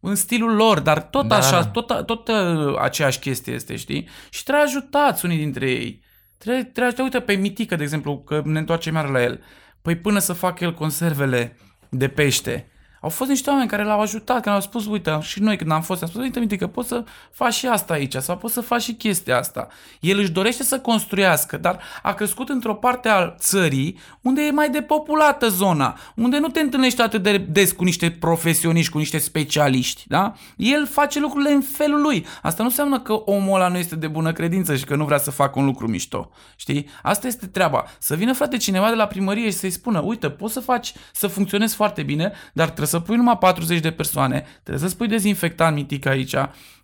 În 0.00 0.14
stilul 0.14 0.54
lor, 0.54 0.80
dar 0.80 1.00
tot 1.02 1.26
Da, 1.28 1.36
așa, 1.36 1.50
da, 1.50 1.60
da. 1.60 1.80
tot, 1.80 2.06
tot 2.06 2.28
uh, 2.28 2.76
aceeași 2.80 3.18
chestie 3.18 3.52
este, 3.52 3.76
știi? 3.76 4.08
Și 4.30 4.42
trebuie 4.42 4.64
ajutați 4.64 5.24
unii 5.24 5.38
dintre 5.38 5.70
ei. 5.70 6.02
Trebuie, 6.38 6.62
trebuie 6.62 6.84
ajutat, 6.86 7.04
uite, 7.04 7.20
pe 7.20 7.32
Mitică, 7.40 7.76
de 7.76 7.82
exemplu, 7.82 8.18
că 8.18 8.42
ne 8.44 8.58
întoarcem 8.58 8.94
iar 8.94 9.08
la 9.08 9.22
el. 9.22 9.40
Păi 9.82 9.96
până 9.96 10.18
să 10.18 10.32
facă 10.32 10.64
el 10.64 10.74
conservele 10.74 11.56
de 11.88 12.08
pește, 12.08 12.68
Au 13.00 13.08
fost 13.08 13.30
niște 13.30 13.50
oameni 13.50 13.68
care 13.68 13.84
l-au 13.84 14.00
ajutat, 14.00 14.40
care 14.40 14.54
au 14.54 14.62
spus, 14.62 14.86
uite, 14.86 15.18
și 15.20 15.40
noi 15.40 15.56
când 15.56 15.70
am 15.70 15.82
fost, 15.82 16.02
am 16.02 16.08
spus, 16.08 16.22
uite, 16.22 16.38
uite, 16.38 16.56
că 16.56 16.66
poți 16.66 16.88
să 16.88 17.04
faci 17.30 17.54
și 17.54 17.66
asta 17.66 17.92
aici, 17.92 18.14
sau 18.14 18.36
poți 18.36 18.54
să 18.54 18.60
faci 18.60 18.82
și 18.82 18.94
chestia 18.94 19.38
asta. 19.38 19.68
El 20.00 20.18
își 20.18 20.30
dorește 20.30 20.62
să 20.62 20.80
construiască, 20.80 21.56
dar 21.56 21.80
a 22.02 22.12
crescut 22.12 22.48
într-o 22.48 22.74
parte 22.74 23.08
a 23.08 23.30
țării 23.30 23.98
unde 24.22 24.42
e 24.42 24.50
mai 24.50 24.70
depopulată 24.70 25.48
zona, 25.48 25.98
unde 26.14 26.38
nu 26.38 26.48
te 26.48 26.60
întâlnești 26.60 27.00
atât 27.00 27.22
de 27.22 27.36
des 27.36 27.72
cu 27.72 27.84
niște 27.84 28.10
profesioniști, 28.10 28.92
cu 28.92 28.98
niște 28.98 29.18
specialiști, 29.18 30.04
da? 30.08 30.34
El 30.56 30.86
face 30.86 31.20
lucrurile 31.20 31.52
în 31.52 31.60
felul 31.60 32.00
lui. 32.00 32.26
Asta 32.42 32.62
nu 32.62 32.68
înseamnă 32.68 33.00
că 33.00 33.12
omul 33.12 33.54
ăla 33.54 33.68
nu 33.68 33.76
este 33.76 33.96
de 33.96 34.06
bună 34.08 34.32
credință 34.32 34.76
și 34.76 34.84
că 34.84 34.96
nu 34.96 35.04
vrea 35.04 35.18
să 35.18 35.30
facă 35.30 35.58
un 35.58 35.64
lucru 35.64 35.88
mișto. 35.88 36.30
Știi? 36.56 36.88
Asta 37.02 37.26
este 37.26 37.46
treaba. 37.46 37.84
Să 37.98 38.14
vină, 38.14 38.32
frate, 38.32 38.56
cineva 38.56 38.88
de 38.88 38.94
la 38.94 39.06
primărie 39.06 39.50
și 39.50 39.56
să-i 39.56 39.70
spună, 39.70 40.00
uite, 40.00 40.30
poți 40.30 40.52
să 40.52 40.60
faci, 40.60 40.92
să 41.12 41.26
funcționezi 41.26 41.74
foarte 41.74 42.02
bine, 42.02 42.32
dar 42.52 42.66
trebuie 42.66 42.86
să 42.88 43.00
pui 43.00 43.16
numai 43.16 43.38
40 43.38 43.80
de 43.80 43.90
persoane, 43.90 44.44
trebuie 44.62 44.88
să 44.88 44.94
spui 44.94 45.08
dezinfectant 45.08 45.74
mitic 45.74 46.06
aici, 46.06 46.34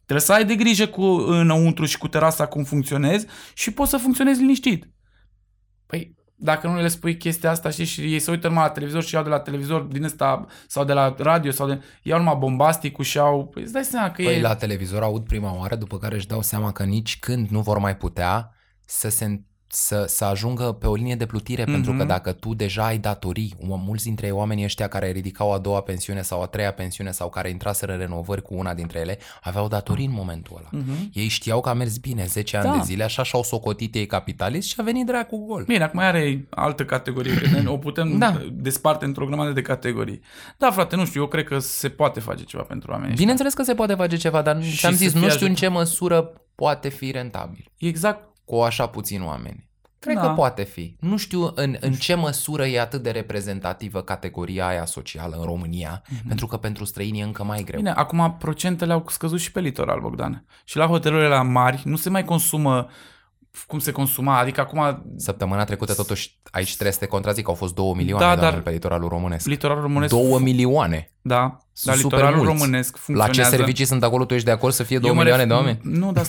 trebuie 0.04 0.26
să 0.26 0.32
ai 0.32 0.44
de 0.44 0.54
grijă 0.54 0.86
cu 0.86 1.04
înăuntru 1.26 1.84
și 1.84 1.98
cu 1.98 2.08
terasa 2.08 2.46
cum 2.46 2.64
funcționezi 2.64 3.26
și 3.54 3.70
poți 3.70 3.90
să 3.90 3.96
funcționezi 3.96 4.40
liniștit. 4.40 4.88
Păi, 5.86 6.14
dacă 6.36 6.66
nu 6.66 6.80
le 6.80 6.88
spui 6.88 7.16
chestia 7.16 7.50
asta, 7.50 7.70
știi, 7.70 7.84
și 7.84 8.00
ei 8.00 8.18
se 8.18 8.30
uită 8.30 8.48
numai 8.48 8.64
la 8.64 8.70
televizor 8.70 9.02
și 9.02 9.14
iau 9.14 9.22
de 9.22 9.28
la 9.28 9.40
televizor 9.40 9.80
din 9.80 10.04
ăsta 10.04 10.46
sau 10.66 10.84
de 10.84 10.92
la 10.92 11.14
radio 11.18 11.50
sau 11.50 11.66
de... 11.66 11.82
iau 12.02 12.18
numai 12.18 12.36
bombasticul 12.38 13.04
și 13.04 13.18
au... 13.18 13.46
Păi 13.46 13.62
îți 13.62 13.72
dai 13.72 13.84
seama 13.84 14.10
că 14.10 14.22
Păi 14.22 14.36
e... 14.36 14.40
la 14.40 14.54
televizor 14.54 15.02
aud 15.02 15.24
prima 15.24 15.58
oară, 15.58 15.74
după 15.74 15.98
care 15.98 16.14
își 16.14 16.26
dau 16.26 16.42
seama 16.42 16.72
că 16.72 16.84
nici 16.84 17.18
când 17.18 17.48
nu 17.48 17.60
vor 17.60 17.78
mai 17.78 17.96
putea 17.96 18.50
să 18.86 19.08
se 19.08 19.40
să, 19.74 20.04
să 20.08 20.24
ajungă 20.24 20.64
pe 20.72 20.86
o 20.86 20.94
linie 20.94 21.14
de 21.14 21.26
plutire, 21.26 21.62
mm-hmm. 21.62 21.66
pentru 21.66 21.90
că 21.90 21.96
Mhm. 21.96 22.06
dacă 22.06 22.32
tu 22.32 22.54
deja 22.54 22.84
ai 22.84 22.98
datorii, 22.98 23.54
o- 23.68 23.76
mulți 23.76 24.04
dintre 24.04 24.30
oamenii 24.30 24.64
ăștia 24.64 24.88
care 24.88 25.10
ridicau 25.10 25.52
a 25.52 25.58
doua 25.58 25.80
pensiune 25.80 26.22
sau 26.22 26.42
a 26.42 26.46
treia 26.46 26.72
pensiune 26.72 27.10
sau 27.10 27.28
care 27.28 27.48
intraseră 27.50 27.92
în 27.92 27.98
renovări 27.98 28.42
cu 28.42 28.54
una 28.54 28.74
dintre 28.74 28.98
ele, 28.98 29.18
aveau 29.42 29.68
datorii 29.68 30.06
în 30.06 30.12
momentul 30.12 30.56
ăla. 30.58 30.68
Mhm. 30.84 31.10
Ei 31.12 31.28
știau 31.28 31.60
că 31.60 31.68
a 31.68 31.72
mers 31.72 31.96
bine 31.96 32.24
10 32.26 32.56
ani 32.56 32.66
Da. 32.70 32.76
de 32.76 32.82
zile, 32.84 33.04
așa 33.04 33.22
și-au 33.22 33.42
socotit 33.42 33.94
ei 33.94 34.06
capitalist 34.06 34.68
și 34.68 34.74
a 34.78 34.82
venit 34.82 35.06
dracu 35.06 35.44
gol. 35.46 35.62
Bine, 35.66 35.82
acum 35.84 35.98
are 35.98 36.46
altă 36.50 36.84
categorie, 36.84 37.34
că 37.34 37.48
ne- 37.48 37.68
o 37.68 37.76
putem 37.76 38.18
Da. 38.18 38.30
da. 38.30 38.40
desparte 38.52 39.04
într-o 39.04 39.26
grămadă 39.26 39.50
de 39.52 39.62
categorii. 39.62 40.20
Da, 40.58 40.70
frate, 40.70 40.96
nu 40.96 41.04
știu, 41.04 41.20
eu 41.20 41.26
cred 41.26 41.44
că 41.44 41.58
se 41.58 41.88
poate 41.88 42.20
face 42.20 42.42
ceva 42.44 42.62
pentru 42.62 42.90
oamenii 42.90 43.10
ăștia. 43.10 43.22
Bineînțeles 43.24 43.54
că 43.54 43.62
se 43.62 43.74
poate 43.74 43.94
face 43.94 44.16
ceva, 44.16 44.42
dar 44.42 44.62
Și 44.62 44.76
ți-am 44.76 44.92
să 44.92 44.98
zis, 44.98 45.10
fie 45.12 45.20
nu 45.20 45.28
știu 45.28 45.46
în 45.46 45.52
ajutat. 45.52 45.70
ce 45.70 45.76
măsură 45.76 46.32
poate 46.54 46.88
fi 46.88 47.10
rentabil 47.10 47.64
Exact. 47.76 48.32
Cu 48.44 48.54
așa 48.56 48.86
puțini 48.86 49.24
oameni. 49.24 49.68
Cred 49.98 50.16
Da. 50.16 50.20
că 50.20 50.28
poate 50.28 50.62
fi. 50.62 50.96
Nu 51.00 51.16
știu 51.16 51.52
în, 51.54 51.76
în 51.80 51.92
ce 51.92 52.14
măsură 52.14 52.66
e 52.66 52.80
atât 52.80 53.02
de 53.02 53.10
reprezentativă 53.10 54.02
categoria 54.02 54.66
aia 54.66 54.84
socială 54.84 55.36
în 55.36 55.44
România, 55.44 56.02
Mhm. 56.08 56.28
pentru 56.28 56.46
că 56.46 56.56
pentru 56.56 56.84
străini 56.84 57.20
e 57.20 57.22
încă 57.22 57.44
mai 57.44 57.62
greu. 57.64 57.78
Bine, 57.78 57.90
acum 57.90 58.36
procentele 58.38 58.92
au 58.92 59.04
scăzut 59.08 59.40
și 59.40 59.52
pe 59.52 59.60
litoral, 59.60 60.00
Bogdan. 60.00 60.44
Și 60.64 60.76
la 60.76 60.86
hotelurile 60.86 61.28
la 61.28 61.42
mari 61.42 61.82
nu 61.84 61.96
se 61.96 62.10
mai 62.10 62.24
consumă 62.24 62.88
cum 63.66 63.78
se 63.78 63.92
consuma, 63.92 64.38
adică 64.38 64.60
acum 64.60 65.04
Săptămâna 65.16 65.64
trecută 65.64 65.94
totuși 65.94 66.40
aici 66.50 66.72
trebuie 66.72 66.92
să 66.92 66.98
te 66.98 67.06
contrazic, 67.06 67.48
au 67.48 67.54
fost 67.54 67.74
2 67.74 67.92
milioane 67.96 68.24
Da, 68.24 68.34
da, 68.34 68.40
dar- 68.40 68.60
pe 68.60 68.70
litoralul 68.70 69.08
românesc. 69.08 69.46
litoralul 69.46 69.82
românesc... 69.82 70.12
2 70.14 70.38
milioane. 70.40 71.12
Da, 71.22 71.58
Sunt 71.72 71.94
dar 71.94 72.02
super 72.02 72.18
litoralul 72.18 72.44
mulți. 72.46 72.60
românesc 72.62 72.92
La 72.96 73.00
funcționează... 73.02 73.50
ce 73.50 73.56
servicii 73.56 73.84
sunt 73.84 74.02
acolo? 74.02 74.24
Tu 74.24 74.34
ești 74.34 74.46
de 74.46 74.52
acord 74.52 74.72
să 74.74 74.82
fie 74.82 74.98
2 74.98 75.08
Eu 75.08 75.14
mă 75.14 75.20
milioane 75.20 75.44
ref- 75.44 75.48
de 75.48 75.52
oameni? 75.54 75.80
Nu, 76.00 76.12
dar 76.12 76.24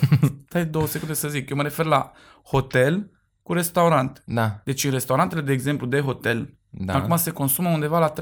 stai 0.48 0.66
două 0.66 0.88
secunde 0.88 1.14
să 1.14 1.28
zic. 1.28 1.50
Eu 1.50 1.56
mă 1.56 1.64
refer 1.64 1.86
la 1.86 2.12
hotel 2.44 3.12
cu 3.44 3.54
restaurant. 3.54 4.24
Da, 4.26 4.62
Deci 4.64 4.84
în 4.84 4.92
restaurantele, 4.92 5.42
de 5.42 5.52
exemplu, 5.52 5.88
de 5.88 6.00
hotel, 6.00 6.54
da. 6.70 6.94
da. 6.94 7.00
acum 7.00 7.18
se 7.18 7.32
consumă 7.32 7.70
undeva 7.70 8.00
la 8.00 8.14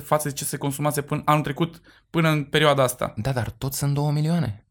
30% 0.00 0.02
față 0.04 0.28
de 0.28 0.34
ce 0.34 0.44
se 0.44 0.56
consumase 0.56 1.02
până 1.02 1.22
anul 1.24 1.42
trecut, 1.42 1.80
până 2.10 2.28
în 2.28 2.44
perioada 2.44 2.82
asta. 2.82 3.12
Da, 3.16 3.32
dar 3.32 3.50
tot 3.50 3.72
sunt 3.72 3.94
2 3.94 4.10
milioane. 4.12 4.64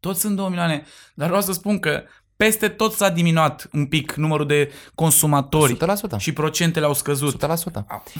Toți 0.00 0.20
sunt 0.20 0.36
2 0.36 0.48
milioane, 0.48 0.82
dar 1.14 1.26
vreau 1.28 1.42
să 1.42 1.52
spun 1.52 1.78
că 1.78 2.02
peste 2.38 2.68
tot 2.68 2.92
s-a 2.92 3.08
diminuat 3.08 3.68
un 3.72 3.86
pic 3.86 4.12
numărul 4.12 4.46
de 4.46 4.72
consumatori 4.94 5.76
100%. 5.76 6.16
și 6.18 6.32
procentele 6.32 6.86
au 6.86 6.94
scăzut. 6.94 7.44
100%. 7.44 7.46
Așa 7.46 7.62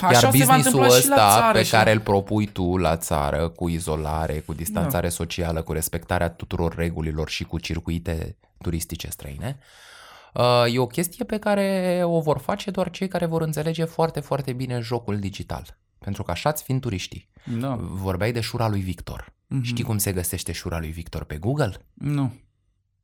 Iar 0.01 0.15
se 0.15 0.27
va 0.27 0.31
businessul 0.31 0.57
întâmpla 0.57 0.89
și 0.89 1.09
la 1.09 1.15
ăsta 1.15 1.41
țară 1.41 1.59
pe 1.59 1.63
și 1.65 1.71
care 1.71 1.91
la... 1.91 1.97
îl 1.97 2.01
propui 2.01 2.47
tu 2.47 2.77
la 2.77 2.97
țară, 2.97 3.49
cu 3.49 3.69
izolare, 3.69 4.43
cu 4.47 4.53
distanțare 4.53 5.09
socială, 5.09 5.63
cu 5.63 5.73
respectarea 5.73 6.31
tuturor 6.31 6.75
regulilor 6.75 7.29
și 7.29 7.45
cu 7.45 7.59
circuite 7.59 8.37
turistice 8.63 9.09
străine, 9.11 9.59
uh, 10.35 10.75
e 10.75 10.79
o 10.79 10.87
chestie 10.87 11.25
pe 11.25 11.39
care 11.39 12.01
o 12.05 12.21
vor 12.21 12.39
face 12.39 12.71
doar 12.71 12.91
cei 12.91 13.09
care 13.09 13.27
vor 13.27 13.43
înțelege 13.43 13.85
foarte, 13.85 14.21
foarte 14.21 14.53
bine 14.53 14.81
jocul 14.81 15.19
digital. 15.19 15.79
Pentru 15.99 16.23
că 16.23 16.31
așa 16.31 16.53
fiind 16.53 16.81
turiștii. 16.81 17.29
Da. 17.61 17.79
Vorbeai 17.81 18.33
de 18.33 18.41
șura 18.41 18.69
lui 18.69 18.81
Victor. 18.81 19.33
Mhm. 19.47 19.63
Știi 19.63 19.85
cum 19.85 19.99
se 19.99 20.13
găsește 20.13 20.53
șura 20.53 20.79
lui 20.79 20.91
Victor 20.91 21.25
pe 21.25 21.37
Google? 21.37 21.73
Nu. 21.95 22.33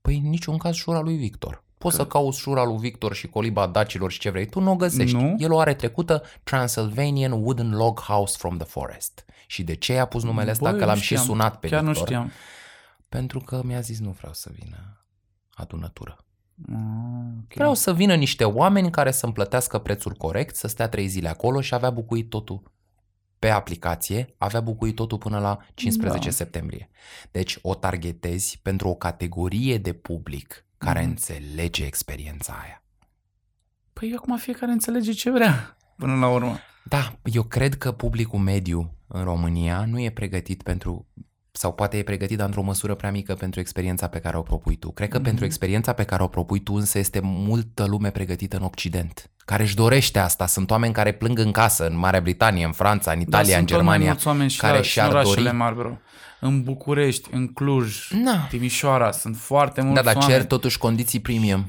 Păi 0.05 0.17
în 0.25 0.29
niciun 0.29 0.57
caz 0.59 0.75
șura 0.75 1.01
lui 1.01 1.17
Victor. 1.17 1.65
Poți 1.79 1.97
Că- 1.97 2.03
să 2.03 2.09
cauți 2.09 2.39
șura 2.39 2.65
lui 2.65 2.77
Victor 2.79 3.15
și 3.15 3.27
coliba 3.29 3.67
dacilor 3.67 4.11
și 4.11 4.19
ce 4.19 4.31
vrei. 4.31 4.47
Tu 4.47 4.61
nu 4.61 4.71
o 4.71 4.77
găsești. 4.77 5.17
Nu. 5.17 5.35
El 5.39 5.53
o 5.53 5.59
are 5.59 5.75
trecută 5.75 6.23
Transylvanian 6.43 7.33
Wooden 7.33 7.71
Log 7.71 8.01
House 8.01 8.37
from 8.39 8.57
the 8.57 8.67
Forest. 8.67 9.25
Și 9.47 9.63
de 9.63 9.75
ce 9.75 9.93
i-a 9.93 10.05
pus 10.05 10.23
numele 10.23 10.51
ăsta? 10.51 10.71
Băi, 10.71 10.79
Că 10.79 10.85
nu 10.85 10.91
l-am 10.91 10.99
și 10.99 11.05
știam. 11.05 11.25
sunat 11.25 11.59
pe 11.59 11.69
Chiar 11.69 11.79
Victor. 11.85 11.97
nu 11.99 12.05
știam. 12.05 12.31
Pentru 13.09 13.39
că 13.39 13.61
mi-a 13.65 13.81
zis 13.81 13.99
nu 14.01 14.11
vreau 14.11 14.33
să 14.33 14.51
vină 14.61 15.05
adunătură. 15.55 16.17
Ah, 16.69 16.75
ok. 17.43 17.55
Vreau 17.55 17.75
să 17.75 17.93
vină 17.95 18.15
niște 18.15 18.45
oameni 18.45 18.91
care 18.91 19.11
să-mi 19.11 19.33
plătească 19.33 19.79
prețul 19.79 20.13
corect, 20.13 20.57
să 20.57 20.67
stea 20.69 20.89
trei 20.89 21.07
zile 21.07 21.29
acolo 21.29 21.61
și 21.61 21.75
avea 21.75 21.91
bucuit 21.91 22.29
totul 22.31 22.63
pe 23.45 23.51
aplicație, 23.51 24.35
avea 24.39 24.61
bucuit 24.61 24.95
totul 24.95 25.19
până 25.19 25.39
la 25.39 25.59
15 25.75 26.29
Da. 26.29 26.35
septembrie. 26.35 26.89
Deci 27.31 27.59
o 27.63 27.75
targetezi 27.75 28.59
pentru 28.63 28.89
o 28.89 28.95
categorie 28.95 29.79
de 29.79 29.93
public 29.93 30.65
care 30.79 31.01
Mhm. 31.01 31.09
înțelege 31.09 31.85
experiența 31.85 32.59
aia. 32.63 32.83
Păi 33.93 34.13
acum 34.17 34.37
fiecare 34.37 34.73
înțelege 34.73 35.13
ce 35.13 35.31
vrea 35.31 35.77
până 35.97 36.15
la 36.17 36.29
urmă. 36.29 36.59
Da, 36.85 37.19
eu 37.23 37.43
cred 37.43 37.75
că 37.75 37.93
publicul 37.93 38.39
mediu 38.39 38.95
în 39.07 39.25
România 39.25 39.85
nu 39.85 40.01
e 40.01 40.11
pregătit 40.11 40.63
pentru 40.63 41.07
sau 41.51 41.73
poate 41.73 41.97
e 41.99 42.03
pregătit, 42.03 42.37
dar 42.37 42.47
într-o 42.47 42.63
măsură 42.63 42.95
prea 42.95 43.11
mică 43.11 43.35
pentru 43.35 43.61
experiența 43.61 44.09
pe 44.09 44.19
care 44.21 44.37
o 44.37 44.43
propui 44.43 44.77
tu. 44.77 44.91
Cred 44.93 45.09
că 45.09 45.17
Mhm. 45.17 45.25
pentru 45.27 45.45
experiența 45.45 45.93
pe 45.93 46.05
care 46.05 46.23
o 46.23 46.29
propui 46.29 46.61
tu 46.61 46.75
însă 46.75 46.99
este 46.99 47.21
multă 47.23 47.85
lume 47.87 48.11
pregătită 48.11 48.57
în 48.57 48.63
Occident, 48.63 49.31
care 49.45 49.63
își 49.63 49.75
dorește 49.75 50.19
asta. 50.19 50.47
Sunt 50.47 50.71
oameni 50.71 50.93
care 50.93 51.13
plâng 51.13 51.39
în 51.39 51.51
casă, 51.51 51.87
în 51.87 51.97
Marea 51.99 52.21
Britanie, 52.21 52.65
în 52.65 52.73
Franța, 52.73 53.13
în 53.13 53.21
Italia, 53.21 53.51
Dar 53.53 53.61
în 53.61 53.67
sunt 53.67 53.67
tot 53.67 53.77
mai 53.77 53.85
Germania. 53.87 54.07
mulți 54.11 54.27
oameni 54.27 54.51
și, 54.51 54.59
care 54.59 54.77
la, 54.77 54.83
și 54.83 54.99
în 54.99 55.05
și-ar 55.05 55.15
orașele 55.15 55.49
dori- 55.51 55.57
mari, 55.57 55.75
bro. 55.75 55.91
În 56.41 56.63
București, 56.63 57.29
în 57.33 57.47
Cluj, 57.53 58.11
Na. 58.11 58.47
Timișoara, 58.49 59.11
sunt 59.11 59.37
foarte 59.37 59.81
mulți 59.81 59.97
Da, 59.97 60.03
dar 60.03 60.15
oameni. 60.15 60.33
cer 60.39 60.45
totuși 60.47 60.79
condiții 60.79 61.21
premium. 61.21 61.67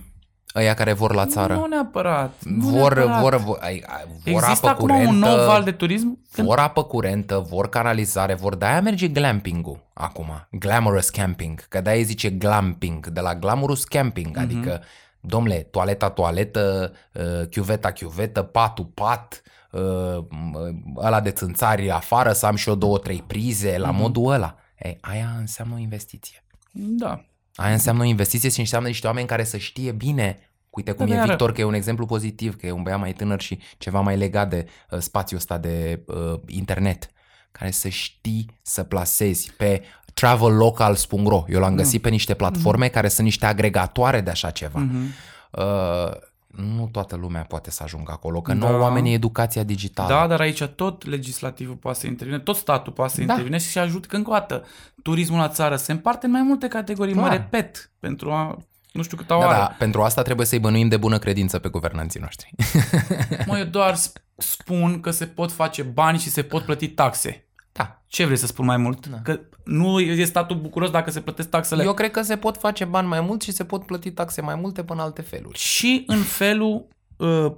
Ăia 0.55 0.73
care 0.73 0.93
vor 0.93 1.13
la 1.13 1.25
țară. 1.25 1.53
Nu 1.53 1.65
neapărat. 1.65 2.33
Nu 2.43 2.65
vor, 2.67 2.93
neapărat. 2.95 3.21
vor, 3.21 3.35
vor, 3.35 3.57
ai, 3.61 3.83
ai, 3.87 4.03
vor 4.25 4.33
Există 4.43 4.67
apă 4.67 4.67
acum 4.67 4.87
curentă, 4.87 5.09
un 5.11 5.17
nou 5.17 5.45
val 5.45 5.63
de 5.63 5.71
turism? 5.71 6.19
Când... 6.31 6.47
vor 6.47 6.57
apă 6.59 6.83
curentă, 6.83 7.45
vor 7.49 7.69
canalizare, 7.69 8.33
vor 8.33 8.55
de-aia 8.55 8.81
merge 8.81 9.07
glamping-ul 9.07 9.79
acum, 9.93 10.47
glamorous 10.51 11.09
camping, 11.09 11.67
că 11.69 11.81
de-aia 11.81 12.03
zice 12.03 12.29
glamping, 12.29 13.07
de 13.07 13.19
la 13.19 13.35
glamorous 13.35 13.83
camping, 13.83 14.27
Mhm. 14.35 14.39
adică, 14.39 14.81
domnule, 15.27 15.55
toaleta, 15.71 16.09
toaletă, 16.09 16.93
uh, 17.13 17.47
chiuveta, 17.49 17.91
chiuvetă, 17.91 18.41
patul, 18.43 18.85
pat, 18.85 19.41
uh, 19.71 20.25
ăla 20.97 21.21
de 21.21 21.31
țânțari 21.31 21.91
afară, 21.91 22.33
să 22.33 22.45
am 22.45 22.55
și 22.55 22.69
eu 22.69 22.75
două, 22.75 22.97
trei 22.97 23.23
prize, 23.27 23.77
la 23.77 23.91
Mhm. 23.91 23.99
modul 23.99 24.31
ăla. 24.31 24.55
Ei, 24.79 24.97
aia 25.01 25.35
înseamnă 25.39 25.73
o 25.75 25.77
investiție. 25.77 26.43
Da. 26.71 27.25
Aia 27.55 27.71
înseamnă 27.73 28.01
o 28.03 28.05
investiție 28.05 28.49
și 28.49 28.59
înseamnă 28.59 28.87
niște 28.87 29.07
oameni 29.07 29.27
care 29.27 29.43
să 29.43 29.57
știe 29.57 29.91
bine 29.91 30.39
Uite 30.69 30.91
cum 30.91 31.05
Da, 31.05 31.13
e 31.13 31.17
dar- 31.17 31.27
Victor, 31.27 31.51
că 31.51 31.61
e 31.61 31.63
un 31.63 31.73
exemplu 31.73 32.05
pozitiv, 32.05 32.55
că 32.55 32.65
e 32.65 32.71
un 32.71 32.83
băiat 32.83 32.99
mai 32.99 33.13
tânăr 33.13 33.41
și 33.41 33.59
ceva 33.77 33.99
mai 34.01 34.17
legat 34.17 34.49
de 34.49 34.65
uh, 34.89 34.99
spațiul 34.99 35.39
ăsta 35.39 35.57
de 35.57 36.03
uh, 36.07 36.39
internet, 36.47 37.09
care 37.51 37.71
să 37.71 37.89
știi 37.89 38.59
să 38.61 38.83
plasezi 38.83 39.51
pe 39.57 39.81
travellocals.ro. 40.15 41.43
Eu 41.47 41.59
l-am 41.59 41.75
găsit 41.75 42.01
pe 42.01 42.09
niște 42.09 42.33
platforme 42.33 42.87
care 42.87 43.07
sunt 43.07 43.25
niște 43.25 43.45
agregatoare 43.45 44.21
de 44.21 44.29
așa 44.29 44.49
ceva. 44.49 44.79
Mhm. 44.79 45.13
Uh, 45.51 45.63
nu 46.47 46.89
toată 46.91 47.15
lumea 47.15 47.41
poate 47.43 47.71
să 47.71 47.83
ajungă 47.83 48.11
acolo, 48.11 48.41
că 48.41 48.53
Da. 48.53 48.67
nouă 48.69 48.81
oamenii 48.81 49.11
e 49.11 49.15
educația 49.15 49.63
digitală. 49.63 50.07
Da, 50.07 50.27
dar 50.27 50.39
aici 50.39 50.63
tot 50.63 51.05
legislativul 51.05 51.75
poate 51.75 51.99
să 51.99 52.07
intervine, 52.07 52.39
tot 52.39 52.55
statul 52.55 52.91
poate 52.93 53.11
să 53.13 53.17
Da. 53.17 53.31
intervine 53.31 53.57
și 53.57 53.65
să 53.67 53.79
ajută 53.79 54.07
că 54.07 54.15
încă 54.15 54.29
o 54.29 54.33
dată 54.33 54.63
turismul 55.03 55.39
la 55.39 55.47
țară 55.49 55.75
se 55.75 55.91
împarte 55.91 56.25
în 56.25 56.31
mai 56.31 56.41
multe 56.41 56.67
categorii, 56.67 57.13
mă 57.13 57.21
Clar. 57.21 57.31
repet, 57.33 57.91
pentru 57.99 58.31
a 58.31 58.57
nu 58.91 59.03
știu 59.03 59.17
câta 59.17 59.37
da, 59.39 59.45
oară. 59.45 59.57
da, 59.57 59.75
pentru 59.77 60.01
asta 60.03 60.21
trebuie 60.21 60.45
să-i 60.45 60.59
bănuim 60.59 60.87
de 60.87 60.97
bună 60.97 61.17
credință 61.19 61.59
pe 61.59 61.69
guvernanții 61.69 62.19
noștri. 62.19 62.49
Mă, 63.45 63.57
eu 63.57 63.65
doar 63.65 63.93
sp- 63.95 64.21
spun 64.37 64.99
că 64.99 65.11
se 65.11 65.25
pot 65.25 65.51
face 65.51 65.81
bani 65.83 66.19
și 66.19 66.29
se 66.29 66.41
pot 66.41 66.63
plăti 66.63 66.87
taxe. 66.89 67.47
da. 67.71 68.01
Ce 68.07 68.25
vrei 68.25 68.37
să 68.37 68.45
spun 68.45 68.65
mai 68.65 68.77
mult? 68.77 69.07
Da. 69.07 69.17
Că 69.23 69.39
nu 69.65 69.99
e 69.99 70.23
statul 70.23 70.55
bucuros 70.57 70.89
dacă 70.89 71.11
se 71.11 71.21
plătesc 71.21 71.49
taxele. 71.49 71.83
Eu 71.83 71.93
cred 71.93 72.11
că 72.11 72.21
se 72.21 72.35
pot 72.37 72.57
face 72.57 72.85
bani 72.85 73.07
mai 73.07 73.21
mult 73.21 73.41
și 73.41 73.51
se 73.51 73.63
pot 73.63 73.85
plăti 73.85 74.11
taxe 74.11 74.41
mai 74.41 74.55
multe 74.55 74.83
până 74.83 75.01
alte 75.01 75.21
feluri. 75.21 75.57
Și 75.57 76.03
în 76.07 76.17
felul 76.21 76.87
uh, 77.17 77.51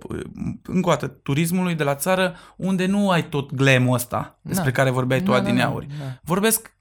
încă 0.63 0.87
o 0.87 0.89
dată, 0.89 1.07
turismului 1.07 1.75
de 1.75 1.83
la 1.83 1.95
țară 1.95 2.35
unde 2.57 2.85
nu 2.85 3.09
ai 3.09 3.29
tot 3.29 3.53
glamul 3.53 3.93
ăsta 3.93 4.39
despre 4.41 4.69
Da. 4.71 4.75
care 4.77 4.89
vorbeai 4.89 5.19
tu 5.21 5.25
Da, 5.25 5.31
da, 5.31 5.37
da, 5.39 5.47
adineauri. 5.47 5.87
da. 5.99 6.05
Vorbesc 6.23 6.75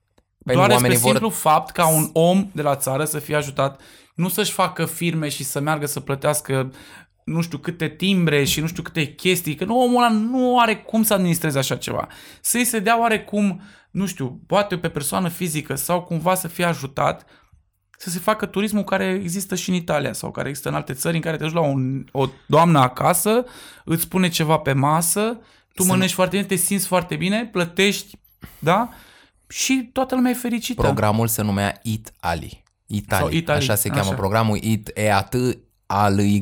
Păi 0.45 0.55
doar 0.55 0.67
nu, 0.69 0.73
despre 0.73 0.75
oamenii 0.75 0.99
vor- 0.99 1.11
simplu 1.11 1.29
fapt 1.31 1.71
ca 1.71 1.89
un 1.89 2.11
om 2.13 2.51
de 2.53 2.63
la 2.63 2.77
țară 2.77 3.05
să 3.05 3.19
fie 3.19 3.37
ajutat, 3.37 3.81
nu 4.15 4.29
să-și 4.29 4.53
facă 4.53 4.85
firme 4.85 5.29
și 5.29 5.45
să 5.45 5.61
meargă 5.61 5.87
să 5.87 6.01
plătească 6.01 6.71
nu 7.27 7.41
știu 7.41 7.59
câte 7.59 7.89
timbre 7.89 8.45
și 8.45 8.61
nu 8.61 8.67
știu 8.67 8.83
câte 8.83 9.07
chestii, 9.07 9.55
că 9.55 9.65
nu, 9.65 9.81
omul 9.81 10.05
ăla 10.05 10.13
nu 10.13 10.59
are 10.59 10.77
cum 10.77 11.03
să 11.03 11.15
administreze 11.15 11.59
așa 11.59 11.77
ceva. 11.77 12.09
Să-i 12.41 12.65
se 12.65 12.79
dea 12.79 13.01
oarecum, 13.01 13.61
nu 13.91 14.07
știu, 14.07 14.41
poate 14.47 14.79
pe 14.79 14.89
persoană 14.89 15.29
fizică 15.29 15.75
sau 15.75 16.03
cumva 16.03 16.35
să 16.35 16.49
fie 16.49 16.65
ajutat 16.65 17.27
să 17.99 18.11
se 18.11 18.19
facă 18.19 18.47
turismul 18.47 18.85
care 18.85 19.21
există 19.23 19.55
și 19.55 19.69
în 19.69 19.75
Italia 19.75 20.13
sau 20.13 20.31
care 20.31 20.49
există 20.49 20.69
în 20.69 20.75
alte 20.75 20.93
țări 20.93 21.17
în 21.17 21.23
care 21.23 21.37
te 21.37 21.43
duci 21.45 21.53
la 21.53 21.61
un, 21.61 22.05
o 22.13 22.29
doamnă 22.47 22.79
acasă, 22.79 23.45
îți 23.85 24.09
pune 24.09 24.29
ceva 24.29 24.57
pe 24.59 24.73
masă, 24.73 25.39
tu 25.75 25.83
Să- 25.83 25.89
mănânci 25.89 26.13
foarte 26.13 26.37
bine, 26.37 26.49
te 26.49 26.55
simți 26.55 26.87
foarte 26.87 27.17
bine, 27.17 27.47
plătești, 27.47 28.19
da? 28.59 28.89
Și 29.49 29.91
toată 29.93 30.15
lumea 30.15 30.31
e 30.31 30.35
fericită. 30.35 30.83
Programul 30.83 31.27
se 31.29 31.43
numea 31.43 31.81
Eat 31.83 32.13
Ali. 32.21 32.65
Sau 32.87 32.97
Italy, 32.97 33.37
Italy, 33.37 33.59
așa 33.59 33.75
se 33.75 33.89
cheamă 33.89 34.01
așa. 34.01 34.15
programul 34.15 34.59
Eat 34.63 34.91
EAT 34.95 35.35
al 35.87 36.19
Y. 36.19 36.41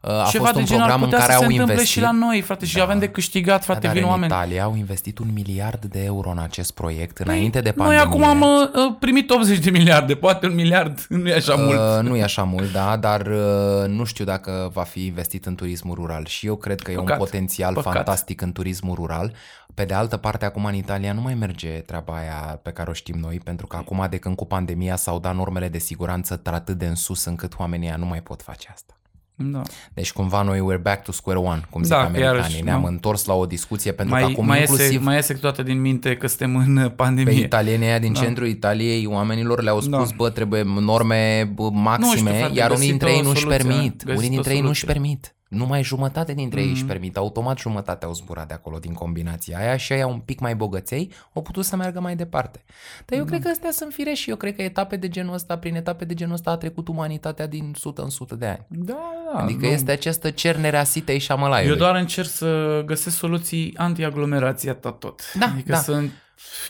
A 0.00 0.28
Ceva 0.30 0.44
fost 0.44 0.56
un 0.56 0.62
de 0.64 0.68
genul 0.68 0.82
ar 0.82 0.88
program 0.88 1.02
în 1.02 1.08
putea 1.08 1.18
care 1.18 1.32
să 1.32 1.38
se 1.38 1.44
au 1.44 1.50
întâmple 1.50 1.72
investit. 1.72 1.94
și 1.96 2.00
la 2.00 2.10
noi, 2.10 2.40
frate, 2.40 2.66
și 2.66 2.76
Da. 2.76 2.82
avem 2.82 2.98
de 2.98 3.08
câștigat, 3.08 3.64
frate, 3.64 3.80
dar 3.86 3.92
vin 3.94 4.02
în 4.02 4.08
oameni. 4.08 4.32
Italia 4.32 4.62
au 4.62 4.76
investit 4.76 5.18
un 5.18 5.26
miliard 5.34 5.84
de 5.84 6.02
euro 6.04 6.30
în 6.30 6.38
acest 6.38 6.72
proiect 6.74 7.18
înainte 7.18 7.60
de 7.60 7.72
Noi 7.76 7.86
pandemie. 7.86 8.04
acum 8.04 8.24
am 8.24 8.40
uh, 8.40 8.94
primit 8.98 9.30
80 9.30 9.58
de 9.58 9.70
miliarde, 9.70 10.14
poate 10.14 10.46
un 10.46 10.54
miliard, 10.54 10.98
nu 11.08 11.28
e 11.28 11.34
așa 11.34 11.52
Uh, 11.54 11.60
mult. 11.62 12.06
Nu 12.08 12.16
e 12.16 12.22
așa 12.22 12.42
mult, 12.42 12.72
da, 12.72 12.96
dar 12.96 13.26
uh, 13.26 13.88
nu 13.88 14.04
știu 14.04 14.24
dacă 14.24 14.70
va 14.72 14.82
fi 14.82 15.04
investit 15.06 15.46
în 15.46 15.54
turismul 15.54 15.94
rural 15.94 16.26
și 16.26 16.46
eu 16.46 16.56
cred 16.56 16.80
că 16.80 16.90
e 16.90 16.94
Păcat. 16.94 17.10
un 17.18 17.24
potențial 17.24 17.74
Păcat. 17.74 17.92
fantastic 17.92 18.40
în 18.40 18.52
turismul 18.52 18.94
rural. 18.94 19.32
Pe 19.78 19.84
de 19.84 19.94
altă 19.94 20.16
parte, 20.16 20.44
acum 20.44 20.64
în 20.64 20.74
Italia 20.74 21.12
nu 21.12 21.20
mai 21.20 21.34
merge 21.34 21.68
treaba 21.68 22.14
aia 22.16 22.60
pe 22.62 22.70
care 22.70 22.90
o 22.90 22.92
știm 22.92 23.18
noi, 23.18 23.40
pentru 23.44 23.66
că 23.66 23.76
acum 23.76 24.06
de 24.10 24.16
când 24.16 24.36
cu 24.36 24.46
pandemia 24.46 24.96
s-au 24.96 25.18
dat 25.18 25.34
normele 25.34 25.68
de 25.68 25.78
siguranță 25.78 26.40
atât 26.44 26.78
de 26.78 26.86
în 26.86 26.94
sus 26.94 27.24
încât 27.24 27.52
oamenii 27.58 27.86
ăia 27.86 27.96
nu 27.96 28.06
mai 28.06 28.22
pot 28.22 28.42
face 28.42 28.68
asta. 28.72 28.92
Da. 29.34 29.62
Deci 29.94 30.12
cumva 30.12 30.42
noi 30.42 30.58
we're 30.60 30.82
back 30.82 31.02
to 31.04 31.12
square 31.12 31.38
one, 31.38 31.60
cum 31.70 31.82
zic 31.82 31.90
Da, 31.92 31.98
că 31.98 32.04
americanii. 32.06 32.36
iarăși, 32.38 32.62
Ne-am 32.62 32.80
nu. 32.80 32.86
întors 32.86 33.24
la 33.24 33.34
o 33.34 33.46
discuție 33.46 33.92
pentru 33.92 34.14
că 34.14 34.20
Mai, 34.20 34.30
acum 34.32 34.46
mai, 34.46 34.60
inclusiv 34.60 34.90
iese, 34.90 35.04
mai 35.04 35.14
iese 35.14 35.32
câteodată 35.32 35.62
din 35.62 35.80
minte 35.80 36.16
că 36.16 36.26
suntem 36.26 36.56
în 36.56 36.76
uh, 36.76 36.84
pe 36.84 36.90
pandemie. 36.94 37.32
italienii 37.44 37.86
aia 37.86 37.98
din 37.98 38.12
Da. 38.12 38.20
centrul 38.20 38.46
Italiei, 38.46 39.06
oamenilor 39.06 39.62
le-au 39.62 39.80
spus, 39.80 40.08
Da. 40.08 40.14
bă, 40.16 40.30
trebuie 40.30 40.62
norme 40.62 41.50
bă, 41.54 41.70
maxime, 41.70 42.30
frate, 42.38 42.54
iar 42.54 42.70
unii 42.70 42.76
găsit 42.76 42.90
dintre 42.90 43.08
o 43.08 43.12
ei 43.12 43.20
nu-și 43.20 43.40
soluție, 43.40 43.64
permit. 43.66 44.04
găsit 44.04 44.18
Unii 44.18 44.28
o 44.28 44.32
dintre 44.32 44.54
ei 44.54 44.60
nu-și 44.60 44.80
soluție. 44.80 45.00
permit. 45.00 45.32
Numai 45.48 45.82
jumătate 45.82 46.34
dintre 46.34 46.60
ei 46.60 46.68
își 46.70 46.78
Mhm. 46.78 46.86
permit. 46.86 47.16
Automat 47.16 47.58
jumătate 47.58 48.04
au 48.04 48.12
zburat 48.14 48.48
de 48.48 48.54
acolo 48.54 48.78
din 48.78 48.92
combinația 48.92 49.58
aia 49.58 49.76
și 49.76 49.92
aia 49.92 50.06
un 50.06 50.18
pic 50.18 50.38
mai 50.40 50.54
bogăței 50.54 51.12
au 51.32 51.42
putut 51.42 51.64
să 51.64 51.76
meargă 51.76 52.00
mai 52.00 52.16
departe. 52.16 52.64
Dar 53.06 53.18
eu 53.18 53.24
Da. 53.24 53.30
cred 53.30 53.42
că 53.42 53.48
astea 53.48 53.70
sunt 53.70 53.92
firești 53.92 54.22
și 54.22 54.30
eu 54.30 54.36
cred 54.36 54.54
că 54.56 54.62
etape 54.62 54.96
de 54.96 55.08
genul 55.08 55.34
ăsta, 55.34 55.58
prin 55.58 55.74
etape 55.74 56.04
de 56.04 56.14
genul 56.14 56.34
ăsta 56.34 56.50
a 56.50 56.56
trecut 56.56 56.88
umanitatea 56.88 57.46
din 57.46 57.72
sută 57.78 58.02
în 58.02 58.10
sută 58.10 58.34
de 58.34 58.46
ani. 58.46 58.66
Da, 58.68 58.98
da. 59.34 59.38
Adică 59.40 59.66
nu. 59.66 59.72
este 59.72 59.90
această 59.90 60.30
cernere 60.30 60.76
a 60.76 60.84
sitei 60.84 61.18
și 61.18 61.32
a 61.32 61.34
mălaiului. 61.34 61.72
Eu 61.72 61.78
doar 61.78 61.94
încerc 61.96 62.28
să 62.28 62.82
găsesc 62.86 63.16
soluții 63.16 63.74
anti-aglomerație 63.76 64.70
atât 64.70 64.98
tot. 64.98 65.20
Da, 65.38 65.46
adică 65.46 65.72
da. 65.72 65.78
să 65.78 66.02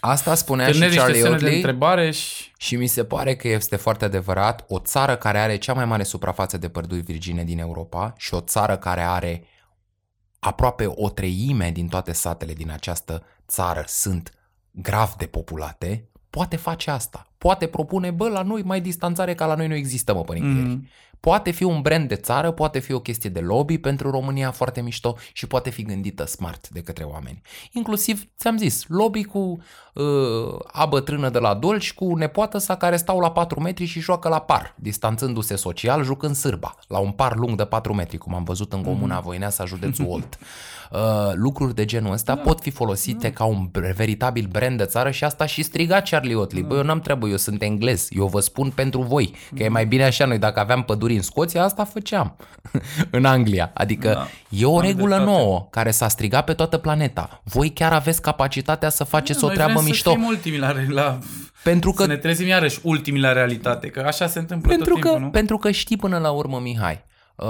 Asta 0.01 0.35
spunea 0.35 0.67
și 0.67 0.73
târnezi 0.73 0.95
niște 0.95 1.05
Charlie 1.07 1.23
semne 1.23 1.37
de 1.37 1.45
Oakley. 1.45 1.61
întrebare 1.63 2.11
și... 2.11 2.53
Și 2.57 2.77
mi 2.77 2.87
se 2.87 3.05
pare 3.05 3.37
că 3.37 3.49
este 3.49 3.77
foarte 3.77 4.05
adevărat 4.05 4.65
o 4.69 4.79
țară 4.79 5.17
care 5.17 5.39
are 5.39 5.57
cea 5.57 5.73
mai 5.73 5.85
mare 5.85 6.03
suprafață 6.03 6.59
de 6.59 6.69
păduri 6.69 7.01
virgine 7.01 7.45
din 7.45 7.59
Europa 7.59 8.15
și 8.17 8.35
o 8.35 8.41
țară 8.41 8.77
care 8.77 9.03
are 9.03 9.45
aproape 10.39 10.93
o 10.95 11.09
treime 11.11 11.71
din 11.71 11.89
toate 11.89 12.13
satele 12.13 12.53
din 12.53 12.71
această 12.71 13.25
țară 13.49 13.85
sunt 13.87 14.33
grav 14.71 15.15
depopulate, 15.17 16.09
poate 16.31 16.57
face 16.57 16.91
asta. 16.91 17.27
Poate 17.39 17.67
propune, 17.67 18.11
bă, 18.11 18.29
la 18.29 18.43
noi 18.43 18.63
mai 18.63 18.81
distanțare 18.81 19.35
ca 19.35 19.47
la 19.47 19.55
noi 19.55 19.67
nu 19.67 19.75
există, 19.75 20.15
mă, 20.15 20.23
părinți. 20.23 20.49
Mm. 20.49 20.89
Poate 21.21 21.51
fi 21.51 21.65
un 21.65 21.81
brand 21.81 22.09
de 22.09 22.15
țară, 22.15 22.51
poate 22.51 22.79
fi 22.79 22.93
o 22.93 23.01
chestie 23.01 23.31
de 23.31 23.41
lobby 23.41 23.79
pentru 23.79 24.11
România 24.11 24.51
foarte 24.51 24.81
mișto 24.81 25.17
și 25.33 25.47
poate 25.47 25.71
fi 25.71 25.83
gândită 25.83 26.27
smart 26.27 26.69
de 26.69 26.81
către 26.81 27.05
oameni. 27.05 27.41
Inclusiv, 27.73 28.25
ți-am 28.39 28.57
zis, 28.57 28.85
lobby 28.89 29.25
cu 29.25 29.59
uh, 29.93 30.59
a 30.73 30.87
bătrână 30.87 31.29
de 31.29 31.39
la 31.39 31.55
Dolci, 31.55 31.95
cu 31.95 32.15
nepoată 32.15 32.59
sa 32.59 32.77
care 32.77 32.97
stau 32.97 33.21
la 33.21 33.31
4 33.31 33.61
metri 33.61 33.85
și 33.85 34.01
joacă 34.01 34.29
la 34.29 34.39
par, 34.39 34.75
distanțându-se 34.79 35.57
social, 35.57 36.05
jucând 36.05 36.35
sârba, 36.35 36.75
la 36.89 36.99
un 36.99 37.11
par 37.11 37.37
lung 37.37 37.57
de 37.57 37.65
4 37.65 37.95
metri, 37.95 38.19
cum 38.19 38.35
am 38.35 38.45
văzut 38.45 38.73
în 38.73 38.83
comuna 38.83 39.21
Voineasa, 39.21 39.65
județul 39.65 40.07
Olt. 40.15 40.39
Uh, 40.91 40.99
lucruri 41.35 41.75
de 41.75 41.85
genul 41.85 42.13
ăsta 42.13 42.35
da. 42.35 42.41
pot 42.41 42.61
fi 42.61 42.71
folosite 42.71 43.29
da. 43.29 43.35
ca 43.35 43.45
un 43.45 43.69
bre- 43.71 43.93
veritabil 43.97 44.47
brand 44.51 44.79
de 44.79 44.85
țară 44.85 45.11
și 45.11 45.25
asta 45.25 45.47
și 45.47 45.63
striga 45.63 46.01
Charlie 46.01 46.35
Oakley. 46.35 46.63
Da. 46.63 46.69
Bă, 46.69 46.77
eu 46.77 46.83
n-am 46.83 47.01
treabă, 47.01 47.29
eu 47.29 47.37
sunt 47.37 47.63
englez, 47.63 48.07
eu 48.11 48.27
vă 48.27 48.41
spun 48.41 48.71
pentru 48.71 49.03
voi, 49.03 49.35
că 49.57 49.63
e 49.63 49.69
mai 49.69 49.87
bine 49.87 50.05
așa, 50.05 50.25
noi 50.25 50.39
dacă 50.39 50.61
aveam 50.61 50.83
păduri 51.09 51.15
în 51.17 51.23
Scoția, 51.23 51.63
asta 51.65 51.85
făceam 51.85 52.37
în 53.11 53.25
Anglia. 53.25 53.71
Adică 53.75 54.09
Da. 54.13 54.27
e 54.49 54.65
o 54.65 54.77
Am 54.79 54.85
regulă 54.85 55.15
dreptate. 55.17 55.31
nouă 55.31 55.67
care 55.71 55.91
s-a 55.91 56.09
strigat 56.09 56.45
pe 56.45 56.53
toată 56.53 56.79
planeta. 56.79 57.41
Voi 57.45 57.71
chiar 57.71 57.93
aveți 57.93 58.23
capacitatea 58.23 58.89
să 58.89 59.05
faceți 59.05 59.45
o 59.45 59.47
Noi 59.47 59.55
treabă 59.57 59.73
vrem 59.73 59.85
mișto. 59.85 60.11
să 60.11 60.17
fim 60.17 60.27
ultimii 60.27 60.59
la, 60.59 60.75
la 60.89 61.19
Pentru 61.63 61.91
Că... 61.93 62.03
Să 62.03 62.09
că, 62.09 62.13
ne 62.15 62.19
trezim 62.19 62.47
iarăși 62.47 62.79
ultimii 62.83 63.21
la 63.21 63.33
realitate, 63.33 63.89
că 63.89 64.01
așa 64.07 64.27
se 64.27 64.39
întâmplă 64.39 64.69
pentru, 64.69 64.93
tot 64.93 65.01
că, 65.03 65.09
timpul, 65.09 65.25
nu? 65.25 65.31
pentru 65.31 65.57
că 65.59 65.71
știi 65.71 65.97
până 65.97 66.19
la 66.19 66.31
urmă, 66.31 66.59
Mihai, 66.59 67.05
uh, 67.37 67.47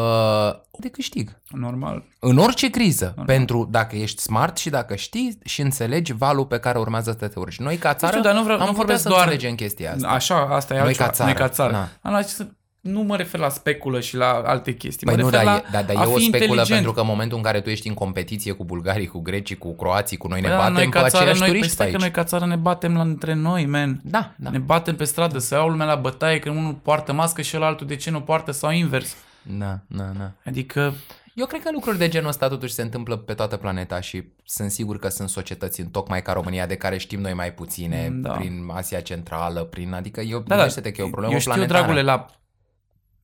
de 0.78 0.88
câștig. 0.88 1.30
Normal. 1.48 2.04
În 2.20 2.38
orice 2.38 2.70
criză, 2.70 3.14
pentru 3.26 3.68
dacă 3.70 3.96
ești 3.96 4.22
smart 4.22 4.56
și 4.56 4.70
dacă 4.70 4.94
știi 4.94 5.38
și 5.44 5.60
înțelegi 5.60 6.12
valul 6.12 6.44
pe 6.46 6.58
care 6.58 6.78
urmează 6.78 7.16
să 7.18 7.26
te 7.28 7.38
urci. 7.38 7.58
Noi 7.58 7.76
ca 7.76 7.94
țară 7.94 8.12
știu, 8.16 8.24
dar 8.24 8.34
nu 8.34 8.42
vreau- 8.42 8.58
am 8.58 8.64
nu 8.64 8.70
putea 8.70 8.84
vorbesc 8.84 9.02
să 9.02 9.08
doar- 9.08 9.18
înțelegem 9.22 9.54
chestia 9.54 9.92
asta. 9.92 10.08
Așa, 10.08 10.48
asta 10.50 10.74
e 10.74 10.78
Noi 10.78 10.86
altceva. 10.86 11.08
ca 11.08 11.14
țară, 11.14 11.30
Noi 11.30 11.38
ca 11.40 11.48
țară. 11.48 11.72
da. 11.72 11.88
Am 12.02 12.12
la 12.12 12.22
să- 12.22 12.46
nu 12.80 13.00
mă 13.02 13.16
refer 13.16 13.40
la 13.40 13.48
speculă 13.48 14.00
și 14.00 14.16
la 14.16 14.42
alte 14.46 14.74
chestii. 14.74 15.06
Păi 15.06 15.16
mă 15.16 15.22
nu, 15.22 15.28
refer 15.28 15.44
dar, 15.44 15.54
la 15.54 15.60
e, 15.68 15.70
dar, 15.72 15.84
dar 15.84 15.96
a 15.96 16.08
e 16.08 16.12
o 16.12 16.16
fi 16.16 16.24
speculă 16.24 16.42
inteligent. 16.44 16.68
pentru 16.68 16.92
că 16.92 17.00
în 17.00 17.06
momentul 17.06 17.36
în 17.36 17.42
care 17.42 17.60
tu 17.60 17.70
ești 17.70 17.88
în 17.88 17.94
competiție 17.94 18.52
cu 18.52 18.64
bulgarii, 18.64 19.06
cu 19.06 19.18
grecii, 19.20 19.56
cu 19.58 19.74
croații, 19.76 20.16
cu 20.16 20.28
noi 20.28 20.40
ne 20.40 20.46
Păi 20.46 20.56
da, 20.56 20.62
batem 20.62 20.74
noi 20.74 20.84
cu 20.84 20.90
ca 20.90 20.98
țară, 21.08 21.16
aceiași 21.16 21.38
noi, 21.40 21.48
păi 21.48 21.58
turiști 21.58 21.68
pe 21.68 21.74
stai 21.74 21.86
că 21.86 21.92
aici. 21.92 22.00
noi 22.02 22.10
ca 22.10 22.24
țară 22.24 22.46
ne 22.46 22.56
batem 22.56 22.94
la, 22.94 23.00
între 23.02 23.34
noi, 23.34 23.66
man. 23.66 24.00
Da, 24.04 24.32
da. 24.36 24.50
Ne 24.50 24.58
batem 24.58 24.96
pe 24.96 25.04
stradă, 25.04 25.38
să 25.38 25.54
iau 25.54 25.68
lumea 25.68 25.86
la 25.86 25.94
bătaie 25.94 26.38
când 26.38 26.56
unul 26.56 26.72
poartă 26.82 27.12
mască 27.12 27.42
și 27.42 27.56
altul 27.56 27.86
de 27.86 27.96
ce 27.96 28.10
nu 28.10 28.20
poartă 28.20 28.50
sau 28.52 28.70
invers. 28.70 29.14
Da, 29.42 29.78
da, 29.86 30.04
da. 30.18 30.30
Adică, 30.44 30.94
Eu 31.34 31.46
cred 31.46 31.62
că 31.62 31.68
lucruri 31.72 31.98
de 31.98 32.08
genul 32.08 32.28
ăsta 32.28 32.48
totuși 32.48 32.72
se 32.74 32.82
întâmplă 32.82 33.16
pe 33.16 33.34
toată 33.34 33.56
planeta 33.56 34.00
și 34.00 34.24
sunt 34.44 34.70
sigur 34.70 34.98
că 34.98 35.08
sunt 35.08 35.28
societăți 35.28 35.80
în 35.80 35.86
tocmai 35.86 36.22
ca 36.22 36.32
România 36.32 36.66
de 36.66 36.74
care 36.76 36.96
știm 36.98 37.20
noi 37.20 37.34
mai 37.34 37.52
puține, 37.52 38.08
Da. 38.12 38.30
prin 38.32 38.70
Asia 38.72 39.00
Centrală, 39.00 39.60
prin 39.60 39.92
adică 39.92 40.20
eu 40.20 40.38
da, 40.38 40.44
da, 40.46 40.54
gândește-te 40.54 40.92
că 40.92 41.00
e 41.00 41.04
o 41.04 41.08
problemă 41.08 41.32
eu 41.32 41.38
știu, 41.38 41.52
planetară. 41.52 41.80
dragule, 41.80 42.02
la 42.02 42.26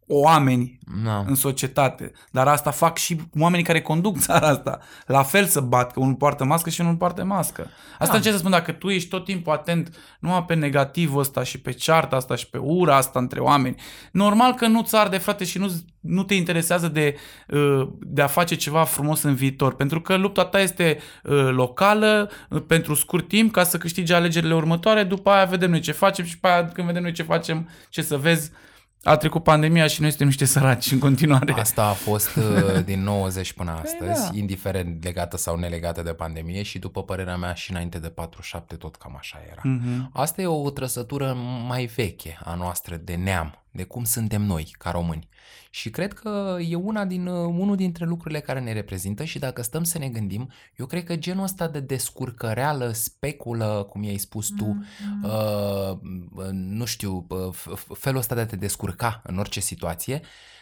oameni 0.07 0.79
Da. 1.05 1.25
în 1.27 1.35
societate, 1.35 2.13
dar 2.31 2.49
asta 2.49 2.71
fac 2.71 2.99
și 2.99 3.21
oamenii 3.39 3.65
care 3.65 3.83
conduc 3.83 4.19
țara 4.19 4.49
asta. 4.49 4.79
La 5.07 5.23
fel 5.23 5.45
să 5.45 5.61
bat, 5.61 5.93
că 5.93 6.01
unul 6.01 6.15
poartă 6.15 6.45
mască 6.45 6.71
și 6.71 6.81
unul 6.81 6.97
poartă 6.97 7.25
mască. 7.25 7.71
Asta 7.99 8.15
Da. 8.15 8.21
ce 8.21 8.31
să 8.31 8.37
spun, 8.37 8.51
dacă 8.51 8.73
tu 8.73 8.89
ești 8.89 9.09
tot 9.09 9.25
timpul 9.25 9.53
atent 9.53 9.97
numai 10.21 10.45
pe 10.45 10.55
negativul 10.55 11.21
ăsta 11.21 11.43
și 11.43 11.61
pe 11.61 11.73
cearta 11.73 12.17
asta 12.17 12.35
și 12.35 12.49
pe 12.49 12.59
ura 12.59 12.97
asta 12.97 13.19
între 13.19 13.41
oameni, 13.41 13.77
normal 14.13 14.55
că 14.55 14.67
nu-ți 14.67 14.97
arde, 14.97 15.19
frate, 15.19 15.45
și 15.45 15.59
nu, 15.59 15.73
nu 16.01 16.23
te 16.23 16.35
interesează 16.35 16.89
de, 16.89 17.17
uh, 17.49 17.89
de 18.01 18.23
a 18.23 18.27
face 18.27 18.55
ceva 18.55 18.85
frumos 18.85 19.23
în 19.23 19.35
viitor, 19.35 19.75
pentru 19.75 20.01
că 20.01 20.17
lupta 20.17 20.45
ta 20.45 20.61
este 20.61 20.99
uh, 21.23 21.49
locală, 21.51 22.31
uh, 22.49 22.63
pentru 22.67 22.95
scurt 22.95 23.29
timp, 23.29 23.53
ca 23.53 23.63
să 23.65 23.79
câștigi 23.79 24.13
alegerile 24.13 24.55
următoare, 24.55 25.03
după 25.03 25.31
aia 25.31 25.45
vedem 25.45 25.71
noi 25.71 25.81
ce 25.81 25.93
facem 25.93 26.25
și 26.25 26.35
după 26.35 26.49
aia 26.49 26.69
când 26.69 26.87
vedem 26.87 27.03
noi 27.03 27.13
ce 27.13 27.23
facem, 27.23 27.69
ce 27.89 28.03
să 28.03 28.17
vezi, 28.17 28.51
a 29.05 29.17
trecut 29.17 29.43
pandemia 29.43 29.87
și 29.87 30.01
noi 30.01 30.09
suntem 30.09 30.27
niște 30.27 30.45
săraci 30.45 30.91
în 30.91 30.99
continuare. 30.99 31.53
Asta 31.53 31.85
a 31.85 31.93
fost 31.93 32.37
uh, 32.37 32.85
din 32.85 33.03
90 33.03 33.53
până 33.53 33.81
astăzi, 33.83 34.31
da. 34.31 34.39
indiferent 34.39 35.05
legată 35.05 35.37
sau 35.37 35.57
nelegată 35.57 36.03
de 36.03 36.13
pandemie 36.13 36.63
și 36.63 36.79
după 36.79 37.03
părerea 37.03 37.37
mea 37.37 37.55
și 37.55 37.71
înainte 37.71 37.99
de 37.99 38.09
47 38.09 38.75
tot 38.75 38.97
cam 38.97 39.17
așa 39.19 39.41
era. 39.51 39.61
Mhm. 39.65 40.11
Asta 40.13 40.43
e 40.43 40.47
o 40.47 40.71
trăsătură 40.71 41.37
mai 41.67 41.85
veche 41.85 42.39
a 42.45 42.55
noastră 42.55 42.97
de 42.97 43.15
neam, 43.15 43.63
de 43.71 43.83
cum 43.83 44.05
suntem 44.05 44.43
noi 44.43 44.75
ca 44.79 44.91
români. 44.91 45.29
Și 45.75 45.91
cred 45.91 46.13
că 46.13 46.57
e 46.69 46.75
una 46.75 47.05
din, 47.05 47.27
uh, 47.27 47.55
unul 47.59 47.77
dintre 47.77 48.05
lucrurile 48.05 48.41
care 48.41 48.61
ne 48.61 48.73
reprezintă 48.73 49.25
și 49.25 49.39
dacă 49.39 49.63
stăm 49.63 49.85
să 49.85 49.99
ne 49.99 50.09
gândim, 50.09 50.51
eu 50.77 50.87
cred 50.87 51.05
că 51.05 51.17
genul 51.17 51.45
ăsta 51.45 51.69
de 51.69 51.81
descurcăreală, 51.81 52.91
speculă, 52.93 53.87
cum 53.91 54.03
i-ai 54.03 54.17
spus 54.17 54.49
tu, 54.49 54.85
uh, 55.23 55.99
nu 56.53 56.85
știu, 56.85 57.27
uh, 57.29 57.55
f- 57.55 57.79
f- 57.79 57.99
felul 57.99 58.19
ăsta 58.19 58.35
de 58.35 58.41
a 58.41 58.47
te 58.47 58.57
descurca 58.57 59.21
în 59.25 59.39
orice 59.39 59.61
situație, 59.61 60.21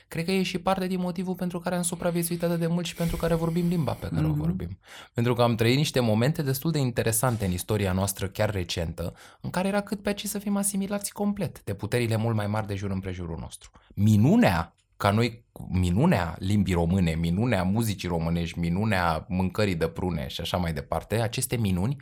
cred 0.09 0.25
că 0.25 0.31
e 0.31 0.43
și 0.43 0.59
parte 0.59 0.87
din 0.87 1.01
motivul 1.01 1.35
pentru 1.35 1.59
care 1.59 1.75
am 1.75 1.83
supraviețuit 1.83 2.43
atât 2.43 2.59
de 2.59 2.67
mult 2.67 2.87
și 2.87 2.95
pentru 2.95 3.17
care 3.17 3.35
vorbim 3.35 3.69
limba 3.69 3.93
pe 3.93 4.09
care 4.09 4.27
mm-hmm. 4.27 4.31
o 4.31 4.35
vorbim. 4.35 4.79
Pentru 5.15 5.35
că 5.35 5.43
am 5.43 5.55
trăit 5.55 5.77
niște 5.77 6.01
momente 6.01 6.43
destul 6.43 6.71
de 6.71 6.79
interesante 6.79 7.45
în 7.45 7.53
istoria 7.53 7.93
noastră, 7.93 8.27
chiar 8.29 8.51
recentă, 8.51 9.15
în 9.41 9.51
care 9.51 9.69
era 9.69 9.81
cât 9.81 10.03
pe 10.03 10.09
aici 10.09 10.25
să 10.25 10.39
fim 10.39 10.57
asimilați 10.57 11.13
complet 11.13 11.65
de 11.65 11.75
puterile 11.75 12.17
mult 12.17 12.37
mai 12.37 12.47
mari 12.47 12.67
de 12.67 12.75
jur 12.75 12.91
împrejurul 12.91 13.39
nostru. 13.41 13.71
Minunea 13.95 14.75
ca 15.03 15.11
noi 15.11 15.45
minunea 15.69 16.37
limbii 16.39 16.75
române, 16.75 17.15
minunea 17.15 17.63
muzicii 17.63 18.09
românești, 18.09 18.59
minunea 18.59 19.27
mâncării 19.29 19.75
de 19.75 19.89
prune 19.89 20.27
și 20.29 20.41
așa 20.41 20.57
mai 20.57 20.73
departe, 20.73 21.21
aceste 21.21 21.57
minuni, 21.57 21.97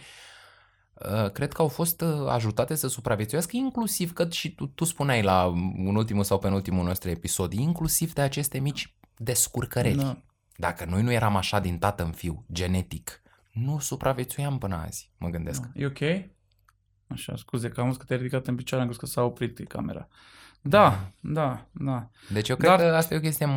uh, 0.94 1.30
cred 1.30 1.53
că 1.53 1.62
au 1.62 1.68
fost 1.68 2.01
uh, 2.01 2.28
ajutate 2.28 2.74
să 2.74 2.88
supraviețuiască, 2.88 3.57
inclusiv 3.57 4.12
că 4.12 4.28
și 4.30 4.55
tu, 4.55 4.66
tu 4.66 4.84
spuneai 4.84 5.22
la 5.22 5.44
un 5.76 5.96
ultimul 5.96 6.24
sau 6.24 6.38
penultimul 6.38 6.84
nostru 6.84 7.11
episod, 7.11 7.53
inclusiv 7.53 8.12
de 8.12 8.20
aceste 8.20 8.59
mici 8.59 8.94
descurcăreli. 9.16 9.96
Da. 9.96 10.22
Dacă 10.57 10.84
noi 10.84 11.03
nu 11.03 11.12
eram 11.12 11.36
așa 11.36 11.61
din 11.61 11.78
tată 11.78 12.05
în 12.05 12.12
fiu, 12.12 12.44
genetic, 12.53 13.22
nu 13.53 13.78
supraviețuiam 13.78 14.59
până 14.59 14.76
azi, 14.76 15.11
mă 15.18 15.28
gândesc. 15.28 15.62
E 15.74 15.86
ok? 15.86 16.30
Așa, 17.07 17.36
scuze 17.36 17.68
că 17.68 17.80
am 17.80 17.86
văzut 17.86 18.01
că 18.01 18.07
te-ai 18.07 18.18
ridicat 18.18 18.46
în 18.46 18.57
picioare, 18.57 18.82
am 18.82 18.90
crezut 18.90 19.09
că 19.09 19.14
s-a 19.14 19.22
oprit 19.22 19.68
camera. 19.68 20.09
Da, 20.62 21.11
da, 21.20 21.66
da. 21.72 22.08
Deci 22.32 22.48
eu 22.48 22.56
cred 22.56 22.70
Dar- 22.70 22.78
că 22.78 22.94
asta 22.96 23.14
e 23.14 23.16
o 23.16 23.20
chestie 23.20 23.46
m- 23.46 23.50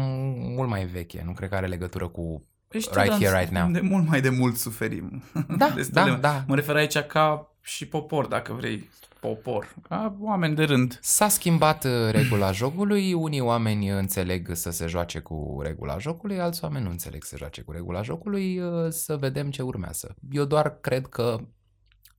mult 0.55 0.69
mai 0.69 0.85
veche, 0.85 1.21
nu 1.25 1.31
cred 1.31 1.49
că 1.49 1.55
are 1.55 1.67
legătură 1.67 2.07
cu... 2.07 2.47
Păi 2.67 2.79
știu, 2.81 3.01
Right 3.01 3.09
dar 3.09 3.19
here, 3.21 3.39
right 3.39 3.51
now. 3.53 3.71
De 3.71 3.79
mult 3.79 4.07
mai 4.07 4.21
de 4.21 4.29
mult 4.29 4.55
suferim. 4.57 5.23
Da, 5.57 5.69
Destul 5.69 5.93
da, 5.93 6.03
de- 6.03 6.15
da. 6.19 6.43
Mă 6.47 6.55
refer 6.55 6.75
aici 6.75 6.97
ca 6.99 7.55
și 7.61 7.87
popor, 7.87 8.25
dacă 8.27 8.53
vrei. 8.53 8.89
Popor. 9.19 9.75
Ca 9.89 10.15
oameni 10.19 10.55
de 10.55 10.63
rând. 10.63 10.99
S-a 11.01 11.27
schimbat 11.27 11.83
uh, 11.83 11.91
regula 12.11 12.51
jocului, 12.61 13.13
unii 13.13 13.39
oameni 13.39 13.89
înțeleg 13.89 14.49
să 14.53 14.71
se 14.71 14.87
joace 14.87 15.19
cu 15.19 15.59
regula 15.63 15.97
jocului, 15.97 16.39
alți 16.39 16.63
oameni 16.63 16.83
nu 16.83 16.89
înțeleg 16.89 17.23
să 17.23 17.29
se 17.29 17.37
joace 17.37 17.61
cu 17.61 17.71
regula 17.71 18.01
jocului, 18.01 18.59
uh, 18.59 18.89
să 18.89 19.15
vedem 19.17 19.49
ce 19.51 19.61
urmează. 19.61 20.15
Eu 20.31 20.43
doar 20.45 20.79
cred 20.79 21.07
că 21.07 21.37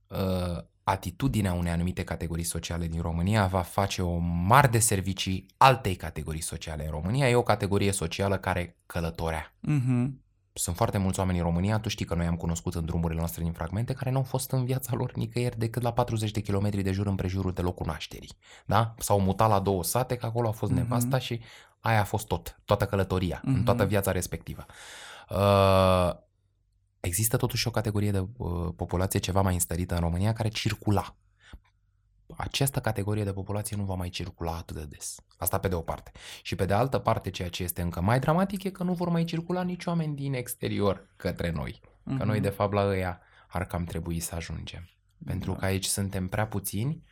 uh, 0.07 0.63
atitudinea 0.87 1.53
unei 1.53 1.71
anumite 1.71 2.03
categorii 2.03 2.43
sociale 2.43 2.87
din 2.87 3.01
România 3.01 3.45
va 3.45 3.61
face 3.61 4.01
o 4.01 4.17
mare 4.17 4.67
de 4.67 4.79
servicii 4.79 5.45
altei 5.57 5.95
categorii 5.95 6.41
sociale 6.41 6.83
în 6.85 6.89
România. 6.91 7.29
E 7.29 7.35
o 7.35 7.41
categorie 7.43 7.91
socială 7.91 8.37
care 8.37 8.77
călătorea. 8.85 9.53
Mhm. 9.59 10.23
Sunt 10.53 10.75
foarte 10.75 10.97
mulți 10.97 11.19
oameni 11.19 11.37
în 11.37 11.43
România, 11.43 11.79
tu 11.79 11.89
știi 11.89 12.05
că 12.05 12.15
noi 12.15 12.25
am 12.25 12.35
cunoscut 12.35 12.75
în 12.75 12.85
drumurile 12.85 13.19
noastre 13.19 13.43
din 13.43 13.51
fragmente, 13.51 13.93
care 13.93 14.11
nu 14.11 14.17
au 14.17 14.23
fost 14.23 14.51
în 14.51 14.65
viața 14.65 14.95
lor 14.95 15.11
nicăieri 15.15 15.57
decât 15.59 15.81
la 15.81 15.93
40 15.93 16.31
de 16.31 16.39
kilometri 16.39 16.81
de 16.81 16.91
jur 16.91 17.07
împrejurul 17.07 17.51
de 17.53 17.61
locul 17.61 17.85
nașterii. 17.85 18.31
Da? 18.65 18.93
S-au 18.97 19.19
mutat 19.19 19.49
la 19.49 19.59
două 19.59 19.83
sate, 19.83 20.15
că 20.15 20.25
acolo 20.25 20.47
a 20.47 20.51
fost 20.51 20.71
Mhm. 20.71 20.81
nevasta 20.81 21.17
și 21.17 21.41
aia 21.79 21.99
a 21.99 22.03
fost 22.03 22.27
tot, 22.27 22.59
toată 22.65 22.85
călătoria, 22.85 23.41
în 23.45 23.53
Mhm. 23.53 23.63
toată 23.63 23.85
viața 23.85 24.11
respectivă. 24.11 24.65
Uh, 25.29 26.11
există 27.05 27.37
totuși 27.37 27.67
o 27.67 27.71
categorie 27.71 28.11
de 28.11 28.19
uh, 28.37 28.69
populație 28.75 29.19
ceva 29.19 29.41
mai 29.41 29.53
înstărită 29.53 29.93
în 29.93 29.99
România 29.99 30.33
care 30.33 30.49
circula. 30.49 31.15
Această 32.37 32.79
categorie 32.79 33.23
de 33.23 33.33
populație 33.33 33.75
nu 33.75 33.83
va 33.83 33.93
mai 33.93 34.09
circula 34.09 34.55
atât 34.55 34.75
de 34.75 34.85
des. 34.85 35.15
Asta 35.37 35.57
pe 35.59 35.67
de 35.67 35.75
o 35.75 35.81
parte. 35.81 36.11
Și 36.41 36.55
pe 36.55 36.65
de 36.65 36.73
altă 36.73 36.97
parte, 36.99 37.29
ceea 37.29 37.49
ce 37.49 37.63
este 37.63 37.81
încă 37.81 38.01
mai 38.01 38.19
dramatic 38.19 38.63
e 38.63 38.69
că 38.69 38.83
nu 38.83 38.93
vor 38.93 39.09
mai 39.09 39.23
circula 39.23 39.63
nici 39.63 39.85
oameni 39.85 40.15
din 40.15 40.33
exterior 40.33 41.13
către 41.15 41.51
noi. 41.51 41.79
Că 42.03 42.11
Mhm. 42.13 42.25
noi, 42.25 42.39
de 42.39 42.49
fapt, 42.49 42.73
la 42.73 42.87
ăia 42.87 43.21
ar 43.47 43.65
cam 43.65 43.83
trebui 43.83 44.19
să 44.19 44.35
ajungem. 44.35 44.89
Pentru 45.25 45.51
Da. 45.51 45.57
că 45.57 45.65
aici 45.65 45.85
suntem 45.85 46.27
prea 46.27 46.47
puțini 46.47 47.03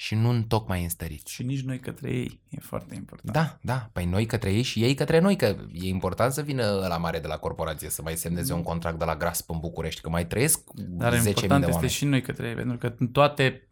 și 0.00 0.14
nu 0.14 0.28
în 0.28 0.42
tocmai 0.42 0.82
înstăriți. 0.82 1.32
Și 1.32 1.42
nici 1.42 1.60
noi 1.60 1.80
către 1.80 2.10
ei. 2.10 2.40
E 2.48 2.58
foarte 2.60 2.94
important. 2.94 3.32
Da, 3.32 3.58
da, 3.62 3.90
păi 3.92 4.04
noi 4.04 4.26
către 4.26 4.52
ei 4.52 4.62
și 4.62 4.82
ei 4.82 4.94
către 4.94 5.18
noi, 5.18 5.36
că 5.36 5.56
e 5.72 5.88
important 5.88 6.32
să 6.32 6.42
vină 6.42 6.86
la 6.88 6.96
mare 6.96 7.18
de 7.18 7.26
la 7.26 7.36
corporație 7.36 7.88
să 7.88 8.02
mai 8.02 8.16
semneze 8.16 8.52
un 8.52 8.62
contract 8.62 8.98
de 8.98 9.04
la 9.04 9.16
Grasp 9.16 9.50
în 9.50 9.58
București, 9.58 10.00
că 10.00 10.08
mai 10.08 10.26
trăiesc 10.26 10.60
Dar 10.74 11.14
10.000 11.14 11.22
de 11.22 11.28
important 11.28 11.60
este 11.62 11.72
oameni. 11.74 11.92
și 11.92 12.04
noi 12.04 12.22
către 12.22 12.48
ei, 12.48 12.54
pentru 12.54 12.76
că 12.76 12.94
în 12.98 13.08
toate 13.08 13.68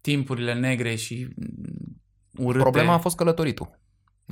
timpurile 0.00 0.54
negre 0.54 0.94
și 0.94 1.28
mm, 1.36 2.02
urâte... 2.36 2.62
Problema 2.62 2.92
a 2.92 2.98
fost 2.98 3.16
călătoritul. 3.16 3.80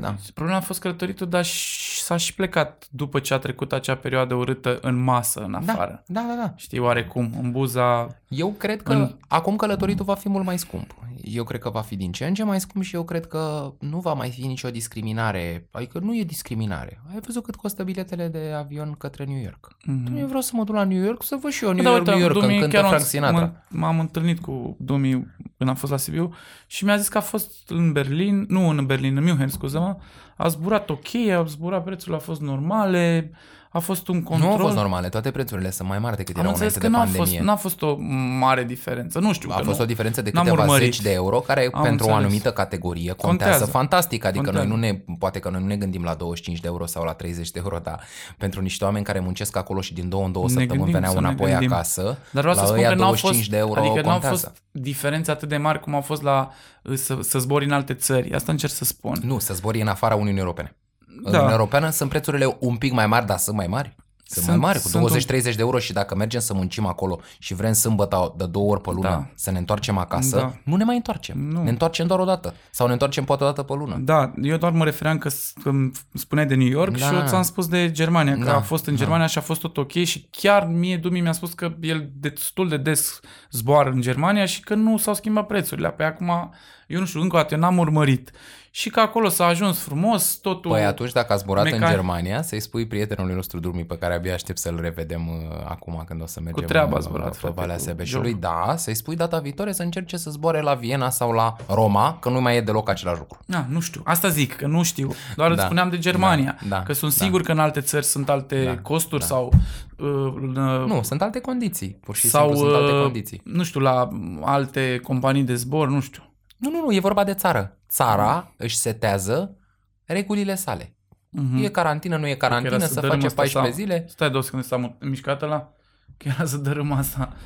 Da. 0.00 0.14
Problema 0.34 0.58
a 0.58 0.62
fost 0.62 0.80
călătoritul, 0.80 1.28
dar 1.28 1.44
și- 1.44 2.00
s-a 2.02 2.16
și 2.16 2.34
plecat 2.34 2.86
după 2.90 3.18
ce 3.18 3.34
a 3.34 3.38
trecut 3.38 3.72
acea 3.72 3.94
perioadă 3.94 4.34
urâtă 4.34 4.78
în 4.80 4.96
masă, 5.02 5.40
în 5.40 5.54
afară. 5.54 6.02
Da, 6.06 6.24
da, 6.28 6.34
da. 6.42 6.52
Știi 6.56 6.78
oarecum, 6.78 7.32
în 7.40 7.50
buza... 7.50 8.06
Eu 8.28 8.48
cred 8.58 8.82
că 8.82 8.92
În- 8.92 9.14
acum 9.28 9.56
călătoritul 9.56 10.04
va 10.04 10.14
fi 10.14 10.28
mult 10.28 10.44
mai 10.44 10.58
scump. 10.58 10.94
Eu 11.22 11.44
cred 11.44 11.60
că 11.60 11.70
va 11.70 11.80
fi 11.80 11.96
din 11.96 12.12
ce 12.12 12.24
în 12.26 12.34
ce 12.34 12.44
mai 12.44 12.60
scump 12.60 12.84
și 12.84 12.94
eu 12.94 13.04
cred 13.04 13.26
că 13.26 13.72
nu 13.80 13.98
va 13.98 14.12
mai 14.12 14.30
fi 14.30 14.46
nicio 14.46 14.70
discriminare. 14.70 15.68
Adică 15.70 15.98
nu 15.98 16.16
e 16.16 16.22
discriminare. 16.24 17.00
Ai 17.12 17.20
văzut 17.26 17.42
cât 17.44 17.54
costă 17.56 17.82
biletele 17.82 18.28
de 18.28 18.52
avion 18.58 18.94
către 18.98 19.24
New 19.24 19.40
York? 19.42 19.76
Mhm. 19.84 20.16
Eu 20.16 20.26
vreau 20.26 20.40
să 20.40 20.50
mă 20.54 20.64
duc 20.64 20.74
la 20.74 20.84
New 20.84 21.04
York 21.04 21.22
să 21.22 21.36
văd 21.42 21.50
și 21.50 21.64
eu 21.64 21.72
New 21.72 21.82
Da, 21.84 21.88
York, 21.90 22.00
uite, 22.00 22.10
New 22.10 22.20
York, 22.20 22.32
când 22.38 22.44
Dumi 22.46 22.58
cântă 22.60 22.74
chiar 22.76 22.84
Frank 22.84 23.00
am- 23.02 23.06
Sinatra. 23.08 23.38
mă- 23.40 23.78
M-am 23.78 24.00
întâlnit 24.00 24.40
cu 24.40 24.76
Dumi 24.80 25.10
când 25.56 25.70
am 25.70 25.74
fost 25.74 25.92
la 25.92 25.98
Sibiu 25.98 26.34
și 26.66 26.84
mi-a 26.84 26.96
zis 26.96 27.08
că 27.08 27.18
a 27.18 27.20
fost 27.20 27.70
în 27.70 27.92
Berlin, 27.92 28.44
nu 28.48 28.68
în 28.68 28.86
Berlin, 28.86 29.16
în 29.16 29.24
München, 29.24 29.48
scuză-mă, 29.88 29.96
a 30.36 30.48
zburat 30.48 30.90
ok, 30.90 31.14
a 31.14 31.44
zburat 31.44 31.84
prețurile, 31.84 32.16
a 32.16 32.20
fost 32.20 32.40
normale, 32.40 33.32
a 33.70 33.78
fost 33.78 34.08
un 34.08 34.22
control. 34.22 34.48
Nu 34.48 34.54
au 34.54 34.60
fost 34.60 34.76
normale, 34.76 35.08
toate 35.08 35.30
prețurile 35.30 35.70
sunt 35.70 35.88
mai 35.88 35.98
mari 35.98 36.16
decât 36.16 36.34
Am 36.34 36.40
erau 36.40 36.52
înțeles 36.52 36.74
înainte 36.74 36.96
că 36.98 37.02
de 37.04 37.10
n-a 37.10 37.16
fost, 37.18 37.30
pandemie. 37.30 37.40
n-a 37.52 37.56
fost 37.56 37.82
o 37.82 37.96
mare 38.38 38.64
diferență. 38.64 39.18
Nu 39.18 39.32
știu 39.32 39.50
A 39.52 39.56
că 39.56 39.62
fost 39.62 39.78
nu. 39.78 39.84
o 39.84 39.86
diferență 39.86 40.22
de 40.22 40.30
N-am 40.32 40.44
câteva 40.44 40.62
urmărit. 40.62 40.84
zeci 40.84 41.00
de 41.02 41.12
euro, 41.12 41.40
care 41.40 41.60
Am 41.72 41.82
pentru 41.82 41.86
o 41.88 42.08
înțeles. 42.08 42.16
anumită 42.16 42.52
categorie 42.52 43.12
contează, 43.12 43.26
Contează. 43.50 43.64
fantastic. 43.64 44.24
Adică 44.24 44.44
Contează. 44.44 44.68
noi 44.68 44.76
nu 44.76 44.82
ne, 44.82 45.14
poate 45.18 45.38
că 45.38 45.50
noi 45.50 45.60
nu 45.60 45.66
ne 45.66 45.76
gândim 45.76 46.02
la 46.02 46.14
25 46.14 46.60
de 46.60 46.66
euro 46.68 46.86
sau 46.86 47.04
la 47.04 47.12
30 47.12 47.50
de 47.50 47.60
euro, 47.62 47.78
dar 47.78 48.00
pentru 48.38 48.60
niște 48.60 48.84
oameni 48.84 49.04
care 49.04 49.20
muncesc 49.20 49.56
acolo 49.56 49.80
și 49.80 49.94
din 49.94 50.08
două 50.08 50.24
în 50.24 50.32
două 50.32 50.44
Ne 50.46 50.50
săptămâni 50.52 50.76
gândim 50.76 50.92
veneau 50.94 51.12
să 51.12 51.20
ne 51.20 51.26
înapoi 51.26 51.50
gândim. 51.50 51.72
acasă, 51.72 52.02
Dar 52.30 52.42
vreau 52.42 52.54
la 52.54 52.60
să 52.60 52.66
spun 52.66 52.78
ăia 52.78 52.88
că 52.88 52.94
n-au 52.94 53.04
25 53.04 53.36
fost, 53.36 53.50
de 53.50 53.56
euro 53.56 53.80
adică 53.80 54.00
n-au 54.00 54.10
contează. 54.12 54.34
fost 54.46 54.62
diferențe 54.70 55.30
atât 55.30 55.48
de 55.48 55.56
mari 55.56 55.80
cum 55.80 55.94
au 55.94 56.00
fost 56.00 56.22
la 56.22 56.50
uh, 56.82 56.96
să, 56.96 57.18
să 57.20 57.38
zbori 57.38 57.64
în 57.64 57.72
alte 57.72 57.94
țări. 57.94 58.32
Asta 58.34 58.52
încerc 58.52 58.72
să 58.72 58.84
spun. 58.84 59.18
Nu, 59.22 59.38
să 59.38 59.54
zbori 59.54 59.80
în 59.80 59.88
afara 59.88 60.14
Uniunii 60.14 60.40
Europene. 60.40 60.76
În 61.22 61.22
Da. 61.22 61.30
Uniunea 61.30 61.54
Europeană 61.54 61.90
sunt 61.90 62.08
prețurile 62.10 62.56
un 62.60 62.76
pic 62.76 62.92
mai 62.92 63.06
mari, 63.06 63.26
dar 63.26 63.38
sunt 63.38 63.56
mai 63.56 63.66
mari. 63.66 63.96
Sunt, 64.30 64.44
Sunt- 64.44 64.56
mai 64.58 64.66
mari, 64.66 64.82
cu 64.82 64.88
sunt 64.88 65.02
un- 65.02 65.08
20-30 65.08 65.54
de 65.54 65.60
euro 65.62 65.78
și 65.78 65.92
dacă 65.92 66.14
mergem 66.14 66.40
să 66.40 66.54
muncim 66.54 66.86
acolo 66.86 67.20
și 67.38 67.54
vrem 67.54 67.72
sâmbătă 67.72 68.34
de 68.36 68.46
două 68.46 68.70
ori 68.70 68.80
pe 68.80 68.90
lună 68.92 69.08
Da. 69.08 69.26
să 69.34 69.50
ne 69.50 69.58
întoarcem 69.58 69.98
acasă, 69.98 70.36
Da. 70.36 70.54
nu 70.64 70.76
ne 70.76 70.84
mai 70.84 70.96
întoarcem. 70.96 71.38
Nu. 71.38 71.62
Ne 71.62 71.68
întoarcem 71.70 72.06
doar 72.06 72.18
o 72.20 72.24
dată. 72.24 72.54
Sau 72.70 72.86
ne 72.86 72.92
întoarcem 72.92 73.24
poate 73.24 73.42
o 73.42 73.46
dată 73.46 73.62
pe 73.62 73.72
lună. 73.74 73.96
Da, 74.00 74.32
eu 74.42 74.56
doar 74.56 74.72
mă 74.72 74.84
refeream 74.84 75.18
că, 75.18 75.28
s- 75.28 75.52
că 75.62 75.68
îmi 75.68 75.90
spuneai 76.14 76.46
de 76.46 76.54
New 76.54 76.66
York 76.66 76.98
Da. 76.98 77.06
și 77.06 77.14
eu 77.14 77.26
ți-am 77.26 77.42
spus 77.42 77.68
de 77.68 77.90
Germania, 77.90 78.36
că 78.38 78.44
Da, 78.44 78.56
a 78.56 78.60
fost 78.60 78.86
în 78.86 78.92
da. 78.94 78.98
Germania 78.98 79.26
și 79.26 79.38
a 79.38 79.40
fost 79.40 79.60
tot 79.60 79.76
ok 79.76 79.92
și 79.92 80.28
chiar 80.30 80.66
mie 80.66 80.96
Dumi 80.96 81.20
mi-a 81.20 81.32
spus 81.32 81.52
că 81.52 81.72
el 81.80 82.08
destul 82.14 82.68
de 82.68 82.76
des 82.76 83.20
zboară 83.50 83.90
în 83.90 84.00
Germania 84.00 84.44
și 84.44 84.60
că 84.60 84.74
nu 84.74 84.96
s-au 84.96 85.14
schimbat 85.14 85.46
prețurile. 85.46 85.90
Pe 85.90 86.02
acum, 86.04 86.50
eu 86.86 86.98
nu 87.00 87.06
știu, 87.06 87.20
încă 87.20 87.36
o 87.36 87.38
dată, 87.38 87.54
eu 87.54 87.60
n-am 87.60 87.78
urmărit. 87.78 88.30
Și 88.78 88.90
că 88.90 89.00
acolo 89.00 89.28
s-a 89.28 89.44
ajuns 89.46 89.78
frumos, 89.78 90.34
totul... 90.34 90.70
Păi 90.70 90.84
atunci 90.84 91.12
dacă 91.12 91.32
a 91.32 91.36
zburat 91.36 91.66
în 91.66 91.78
Mecan- 91.78 91.90
Germania, 91.90 92.42
să-i 92.42 92.60
spui 92.60 92.86
prietenului 92.86 93.34
nostru 93.34 93.60
Durmi 93.60 93.84
pe 93.84 93.98
care 93.98 94.14
abia 94.14 94.34
aștept 94.34 94.58
să-l 94.58 94.78
revedem 94.80 95.28
uh, 95.28 95.34
acum 95.68 96.02
când 96.06 96.22
o 96.22 96.26
să 96.26 96.40
mergem 96.44 96.66
treaba 96.66 96.92
a 96.94 96.96
uh, 96.98 97.02
zburat, 97.02 97.30
pe 97.30 97.36
frate, 97.38 97.54
Valea 97.56 97.74
cu 97.76 97.80
Sebeșului. 97.80 98.30
joc. 98.30 98.40
Da, 98.40 98.74
să-i 98.76 98.94
spui 98.94 99.16
data 99.16 99.38
viitoare 99.38 99.72
să 99.72 99.82
încerce 99.82 100.16
să 100.16 100.30
zboare 100.30 100.60
la 100.60 100.74
Viena 100.74 101.10
sau 101.10 101.32
la 101.32 101.56
Roma, 101.68 102.18
că 102.20 102.28
nu 102.28 102.40
mai 102.40 102.56
e 102.56 102.60
deloc 102.60 102.88
același 102.88 103.18
lucru. 103.18 103.38
Na, 103.46 103.66
nu 103.68 103.80
știu. 103.80 104.00
Asta 104.04 104.28
zic, 104.28 104.56
că 104.56 104.66
nu 104.66 104.82
știu. 104.82 105.14
Doar 105.36 105.48
Da. 105.48 105.54
îți 105.54 105.64
spuneam 105.64 105.88
de 105.88 105.98
Germania. 105.98 106.56
Da, 106.68 106.76
da, 106.76 106.82
că 106.82 106.92
sunt 106.92 107.16
da. 107.16 107.24
sigur 107.24 107.42
că 107.42 107.52
în 107.52 107.58
alte 107.58 107.80
țări 107.80 108.04
sunt 108.04 108.28
alte 108.28 108.64
Da, 108.64 108.78
costuri 108.78 109.20
da. 109.20 109.26
sau... 109.26 109.52
Uh, 109.98 110.06
în, 110.40 110.56
uh, 110.56 110.86
Nu, 110.86 111.02
sunt 111.02 111.22
alte 111.22 111.40
condiții. 111.40 111.88
Pur 112.00 112.16
și 112.16 112.28
sau, 112.28 112.46
simplu 112.46 112.64
sunt 112.64 112.82
alte 112.82 112.92
uh, 112.96 113.02
condiții. 113.02 113.40
nu 113.44 113.62
știu, 113.62 113.80
la 113.80 114.08
alte 114.40 115.00
companii 115.02 115.42
de 115.42 115.54
zbor, 115.54 115.88
nu 115.88 116.00
știu. 116.00 116.22
Nu, 116.58 116.70
nu, 116.70 116.80
nu, 116.84 116.92
e 116.94 117.00
vorba 117.00 117.24
de 117.24 117.34
țară. 117.34 117.78
Țara 117.88 118.52
își 118.56 118.76
setează 118.76 119.56
regulile 120.04 120.54
sale. 120.54 120.92
Mhm. 121.30 121.56
E 121.56 121.68
carantină, 121.68 122.16
nu 122.16 122.22
e 122.26 122.26
Cred 122.26 122.38
că 122.38 122.46
carantină, 122.46 122.74
era 122.74 122.86
să 122.86 122.94
dărâm 122.94 123.10
face 123.10 123.26
asta 123.26 123.36
14 123.42 123.72
sau- 123.74 123.84
zile. 123.84 124.04
Stai 124.08 124.30
două 124.30 124.42
secunde, 124.42 124.66
s-a 124.66 124.76
mu- 124.76 124.96
mișcat 125.00 125.40
la 125.40 125.72
Că 126.16 126.28
era 126.28 126.44
să 126.44 126.56
dărâm 126.56 126.92
asta. 126.92 127.36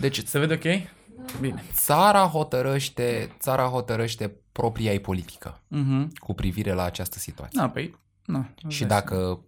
Deci 0.00 0.26
Se 0.26 0.38
vede 0.38 0.54
ok? 0.54 0.90
Bine. 1.40 1.64
țara 1.72 2.20
hotărăște, 2.22 3.36
țara 3.38 3.62
hotărăște 3.64 4.36
propria 4.52 4.92
ei 4.92 5.00
politică 5.00 5.60
Mhm. 5.68 6.12
cu 6.14 6.34
privire 6.34 6.72
la 6.72 6.82
această 6.82 7.18
situație. 7.18 7.60
Na, 7.60 7.68
păi, 7.68 7.98
na. 8.24 8.48
Și 8.56 8.64
îți 8.66 8.78
dai 8.78 8.88
dacă 8.88 9.40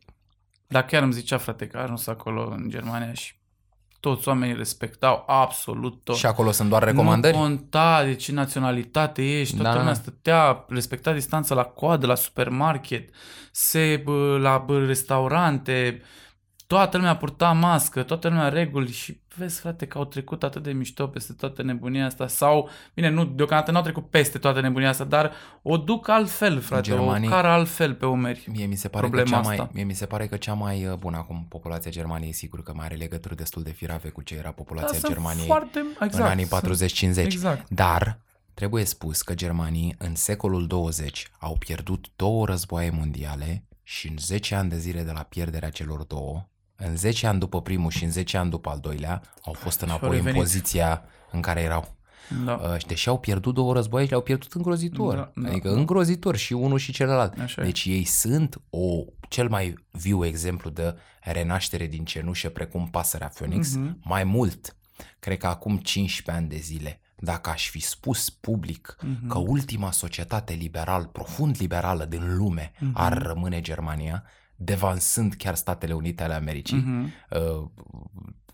Dar 0.66 0.84
chiar 0.84 1.02
îmi 1.02 1.12
zicea, 1.12 1.38
frate, 1.38 1.66
că 1.66 1.76
a 1.78 1.82
ajuns 1.82 2.06
acolo 2.06 2.50
în 2.50 2.68
Germania 2.68 3.12
și 3.12 3.34
toți 4.08 4.28
oamenii 4.28 4.54
respectau 4.56 5.24
absolut 5.26 6.00
tot. 6.02 6.16
și 6.16 6.26
acolo 6.26 6.50
sunt 6.50 6.68
doar 6.68 6.82
recomandări, 6.82 7.34
Nu 7.36 7.40
conta 7.42 8.04
de 8.04 8.14
ce 8.14 8.32
naționalitate 8.32 9.40
ești, 9.40 9.54
toată 9.56 9.70
Da. 9.72 9.78
lumea 9.78 9.94
stătea, 9.94 10.64
respecta 10.68 11.12
distanța 11.12 11.54
la 11.54 11.62
coadă, 11.62 12.06
la 12.06 12.14
supermarket, 12.14 13.08
se, 13.52 14.00
bă, 14.04 14.38
la 14.40 14.62
bă, 14.66 14.78
restaurante, 14.84 16.02
toată 16.66 16.96
lumea 16.96 17.16
purta 17.16 17.52
mască, 17.52 18.02
toată 18.02 18.28
lumea 18.28 18.48
reguli 18.48 18.92
și 18.92 19.20
vezi, 19.36 19.60
frate, 19.60 19.86
că 19.86 19.98
au 19.98 20.04
trecut 20.04 20.42
atât 20.42 20.62
de 20.62 20.72
mișto 20.72 21.06
peste 21.06 21.32
toată 21.32 21.62
nebunia 21.62 22.06
asta 22.06 22.26
sau, 22.26 22.68
bine, 22.94 23.08
nu, 23.08 23.24
deocamdată 23.24 23.70
n-au 23.70 23.82
trecut 23.82 24.10
peste 24.10 24.38
toată 24.38 24.60
nebunia 24.60 24.88
asta, 24.88 25.04
dar 25.04 25.32
o 25.62 25.76
duc 25.76 26.08
altfel, 26.08 26.60
frate, 26.60 26.82
Germanii- 26.82 27.28
o 27.28 27.30
cară 27.30 27.48
altfel 27.48 27.94
pe 27.94 28.06
umeri. 28.06 28.44
mie 28.52 28.66
mi 28.66 28.74
se 28.76 28.88
pare 28.88 29.08
că 29.08 29.16
problema 29.16 29.36
cea 29.36 29.46
mai, 29.48 29.56
asta. 29.56 29.70
mie 29.74 29.84
mi 29.84 29.94
se 29.94 30.06
pare 30.06 30.26
că 30.26 30.36
cea 30.36 30.54
mai 30.54 30.86
uh, 30.86 30.94
bună 30.96 31.16
acum 31.16 31.46
populația 31.48 31.90
Germaniei, 31.90 32.32
sigur 32.32 32.62
că 32.62 32.72
mai 32.74 32.84
are 32.84 32.94
legături 32.94 33.36
destul 33.36 33.62
de 33.62 33.70
firave 33.70 34.08
cu 34.08 34.22
ce 34.22 34.34
era 34.34 34.50
populația 34.50 34.90
Dar 34.90 35.00
sunt 35.00 35.12
Germaniei 35.12 35.46
foarte, 35.46 35.84
exact, 36.00 36.24
în 36.24 36.30
anii 36.30 36.44
sunt- 36.46 37.14
40-50. 37.16 37.24
Exact. 37.24 37.68
Dar 37.70 38.18
Trebuie 38.54 38.84
spus 38.84 39.22
că 39.22 39.34
germanii 39.34 39.94
în 39.98 40.14
secolul 40.14 40.66
20 40.66 41.30
au 41.38 41.56
pierdut 41.58 42.06
două 42.16 42.46
războaie 42.46 42.90
mondiale 42.90 43.64
și 43.82 44.08
în 44.08 44.16
10 44.18 44.54
ani 44.54 44.68
de 44.68 44.78
zile 44.78 45.02
de 45.02 45.10
la 45.12 45.22
pierderea 45.22 45.70
celor 45.70 46.02
două, 46.02 46.48
în 46.76 46.96
10 46.96 47.26
ani 47.26 47.38
după 47.38 47.62
primul 47.62 47.90
și 47.90 48.04
în 48.04 48.10
10 48.10 48.36
ani 48.36 48.50
după 48.50 48.70
al 48.70 48.78
doilea, 48.78 49.22
au 49.42 49.52
fost 49.52 49.80
înapoi 49.80 50.08
în 50.08 50.14
revenit. 50.14 50.38
poziția 50.40 51.02
în 51.30 51.40
care 51.40 51.60
erau. 51.60 51.94
Da. 52.44 52.52
Uh, 52.52 52.78
și 52.78 52.86
deși 52.86 53.08
au 53.08 53.18
pierdut 53.18 53.54
două 53.54 53.72
războaie, 53.72 54.06
le-au 54.10 54.20
pierdut 54.22 54.52
îngrozitor. 54.52 55.14
Da, 55.14 55.30
da, 55.34 55.48
adică 55.48 55.68
da. 55.68 55.74
îngrozitor 55.74 56.36
și 56.36 56.52
unul 56.52 56.78
și 56.78 56.92
celălalt. 56.92 57.38
Așa 57.40 57.60
e. 57.60 57.64
deci 57.64 57.84
ei 57.84 58.04
sunt 58.04 58.60
o 58.70 59.04
cel 59.28 59.48
mai 59.48 59.74
viu 59.90 60.24
exemplu 60.24 60.70
de 60.70 60.94
renaștere 61.22 61.86
din 61.86 62.04
cenușă, 62.04 62.48
precum 62.48 62.88
pasărea 62.90 63.28
Phoenix. 63.28 63.74
Mhm. 63.74 63.98
Mai 64.04 64.24
mult, 64.24 64.76
cred 65.18 65.38
că 65.38 65.46
acum 65.46 65.76
15 65.76 66.42
ani 66.44 66.48
de 66.48 66.62
zile, 66.62 67.00
dacă 67.16 67.50
aș 67.50 67.68
fi 67.70 67.80
spus 67.80 68.30
public 68.30 68.96
Mhm. 69.02 69.28
că 69.28 69.38
ultima 69.38 69.90
societate 69.90 70.52
liberal, 70.52 71.06
profund 71.06 71.56
liberală 71.58 72.04
din 72.04 72.36
lume 72.36 72.72
Mhm. 72.78 72.90
ar 72.94 73.22
rămâne 73.22 73.60
Germania, 73.60 74.24
devansând 74.64 75.34
chiar 75.34 75.54
Statele 75.54 75.92
Unite 75.92 76.22
ale 76.22 76.34
Americii, 76.34 76.76
Mhm. 76.76 77.10
uh, 77.30 77.66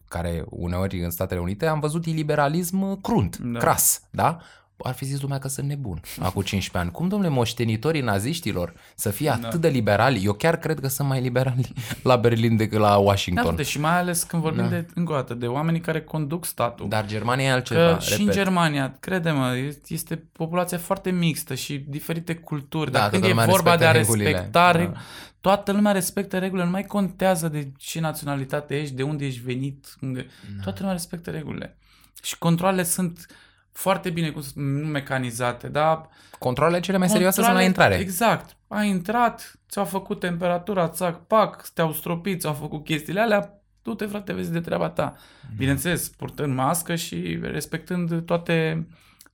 care 0.08 0.44
uneori 0.48 1.04
în 1.04 1.11
Statele 1.11 1.40
Unite 1.40 1.66
am 1.66 1.80
văzut 1.80 2.06
iliberalism 2.06 3.00
crunt, 3.00 3.36
Da. 3.38 3.58
cras, 3.58 4.02
da? 4.11 4.38
Ar 4.83 4.95
fi 4.95 5.05
zis 5.05 5.20
lumea 5.20 5.39
că 5.39 5.49
sunt 5.49 5.68
nebun 5.68 6.01
acum 6.20 6.43
15 6.43 6.78
ani. 6.78 6.91
Cum, 6.91 7.09
domnule, 7.09 7.31
moștenitorii 7.33 8.01
naziștilor 8.01 8.72
să 8.95 9.11
fie 9.11 9.28
atât 9.31 9.51
Da. 9.51 9.57
de 9.57 9.68
liberali? 9.68 10.24
Eu 10.24 10.33
chiar 10.33 10.57
cred 10.57 10.81
că 10.81 10.89
sunt 10.89 11.09
mai 11.09 11.20
liberali 11.20 11.72
la 12.03 12.16
Berlin 12.16 12.57
decât 12.57 12.78
la 12.78 12.89
Da, 12.89 12.97
Washington. 12.97 13.47
uite, 13.51 13.62
și 13.62 13.81
mai 13.81 13.99
ales 13.99 14.22
când 14.22 14.43
vorbim 14.43 14.62
Da. 14.62 14.68
de, 14.68 14.87
încă 14.95 15.12
o 15.12 15.14
dată, 15.14 15.35
de 15.35 15.47
oamenii 15.47 15.81
care 15.81 16.01
conduc 16.03 16.45
statul. 16.45 16.89
Dar 16.89 17.07
Germania 17.07 17.45
e 17.47 17.51
altceva, 17.51 17.95
Că 17.95 18.01
și 18.01 18.12
în 18.12 18.18
repet. 18.18 18.35
Germania, 18.35 18.97
crede-mă, 19.01 19.57
este- 19.57 19.95
este 19.95 20.16
populația 20.33 20.78
foarte 20.78 21.11
mixtă 21.11 21.55
și 21.55 21.85
diferite 21.89 22.35
culturi. 22.35 22.91
Da, 22.93 22.99
Dar 22.99 23.09
când 23.09 23.22
toată 23.22 23.26
e 23.37 23.39
lumea 23.39 23.55
vorba 23.55 23.76
de 23.76 23.85
a 23.85 23.91
respectă 23.91 24.12
regulile. 24.12 24.31
respecta, 24.31 24.72
Da. 24.72 24.78
reg- 24.78 24.97
toată 25.41 25.72
lumea 25.72 25.93
respectă 25.93 26.39
regulile, 26.39 26.64
nu 26.66 26.70
mai 26.72 26.85
contează 26.85 27.49
de 27.49 27.72
ce 27.78 28.01
naționalitate 28.01 28.81
ești, 28.81 28.95
de 28.95 29.03
unde 29.03 29.26
ești 29.26 29.41
venit, 29.41 29.97
unde... 30.01 30.26
Da. 30.57 30.62
toată 30.62 30.78
lumea 30.78 30.95
respectă 30.95 31.31
regulile. 31.31 31.76
Și 32.22 32.39
controlele 32.39 32.83
sunt 32.83 33.26
foarte 33.72 34.10
bine 34.10 34.30
cum, 34.30 34.42
sunt, 34.42 34.54
nu 34.64 34.86
mecanizate, 34.86 35.68
dar 35.68 36.08
Controlele 36.38 36.80
cele 36.80 36.96
mai 36.96 37.08
serioase 37.08 37.34
sunt 37.42 37.46
la 37.46 37.52
Controle- 37.52 37.68
intrare. 37.84 38.02
Exact. 38.02 38.56
Ai 38.68 38.88
intrat, 38.88 39.58
ți-au 39.68 39.84
făcut 39.84 40.20
temperatura, 40.20 40.88
țac, 40.88 41.26
pac, 41.26 41.68
te-au 41.74 41.92
stropit, 41.92 42.40
ți-au 42.40 42.52
făcut 42.52 42.84
chestiile 42.84 43.20
alea, 43.20 43.54
du-te 43.82 44.06
frate, 44.06 44.32
vezi 44.32 44.52
de 44.52 44.60
treaba 44.60 44.88
ta. 44.88 45.14
Bineînțeles, 45.56 46.08
purtând 46.08 46.54
mască 46.54 46.94
și 46.94 47.38
respectând 47.42 48.22
toate, 48.24 48.86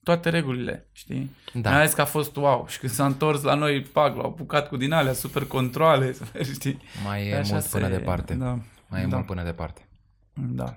toate 0.02 0.28
regulile, 0.30 0.88
știi? 0.92 1.30
Da. 1.52 1.60
Da. 1.60 1.70
Mai 1.70 1.78
ales 1.78 1.92
că 1.92 2.00
a 2.00 2.04
fost 2.04 2.36
wow. 2.36 2.66
Și 2.68 2.78
când 2.78 2.92
s-a 2.92 3.06
întors 3.06 3.42
la 3.42 3.54
noi, 3.54 3.80
pac, 3.82 4.16
l-au 4.16 4.26
apucat 4.26 4.68
cu 4.68 4.76
din 4.76 4.92
alea, 4.92 5.12
super 5.12 5.44
controle, 5.44 6.14
știi? 6.54 6.78
Mai 7.04 7.28
e 7.28 7.36
Așa 7.36 7.52
mult 7.52 7.64
se- 7.64 7.78
până 7.78 7.88
departe. 7.88 8.34
Da. 8.34 8.58
Mai 8.86 9.02
e 9.02 9.06
da. 9.06 9.14
mult 9.16 9.26
până 9.26 9.42
departe. 9.44 9.88
Da. 10.34 10.76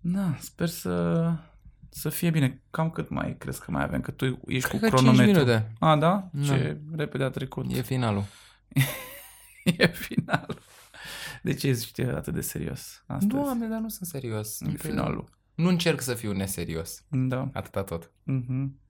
Da, 0.00 0.36
sper 0.40 0.68
să, 0.68 1.32
să 1.88 2.08
fie 2.08 2.30
bine. 2.30 2.62
Cam 2.70 2.90
cât 2.90 3.08
mai 3.08 3.36
crezi 3.36 3.60
că 3.60 3.70
mai 3.70 3.82
avem? 3.82 4.00
Că 4.00 4.10
tu 4.10 4.24
ești 4.46 4.68
Cred 4.68 4.80
cu 4.80 4.86
că 4.88 4.96
5 4.96 5.00
cronometru. 5.00 5.32
minute. 5.32 5.72
A, 5.78 5.96
da? 5.96 6.28
Da. 6.32 6.42
Ce 6.44 6.80
repede 6.96 7.24
a 7.24 7.30
trecut. 7.30 7.72
E 7.72 7.82
finalul. 7.82 8.24
e 9.78 9.86
finalul. 9.86 10.58
De 11.42 11.54
ce 11.54 11.68
ești 11.68 12.02
atât 12.02 12.34
de 12.34 12.40
serios 12.40 13.04
astăzi? 13.06 13.26
Doamne, 13.26 13.66
dar 13.66 13.80
nu 13.80 13.88
sunt 13.88 14.08
serios. 14.08 14.60
E 14.60 14.70
finalul. 14.70 15.28
Nu 15.54 15.68
încerc 15.68 16.00
să 16.00 16.14
fiu 16.14 16.32
neserios. 16.32 17.04
Da. 17.08 17.50
Atâta 17.52 17.82
tot. 17.84 18.12
Mhm. 18.22 18.80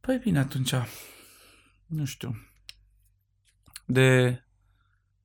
Păi 0.00 0.18
bine, 0.18 0.38
atunci, 0.38 0.74
nu 1.86 2.04
știu, 2.04 2.36
de 3.84 4.40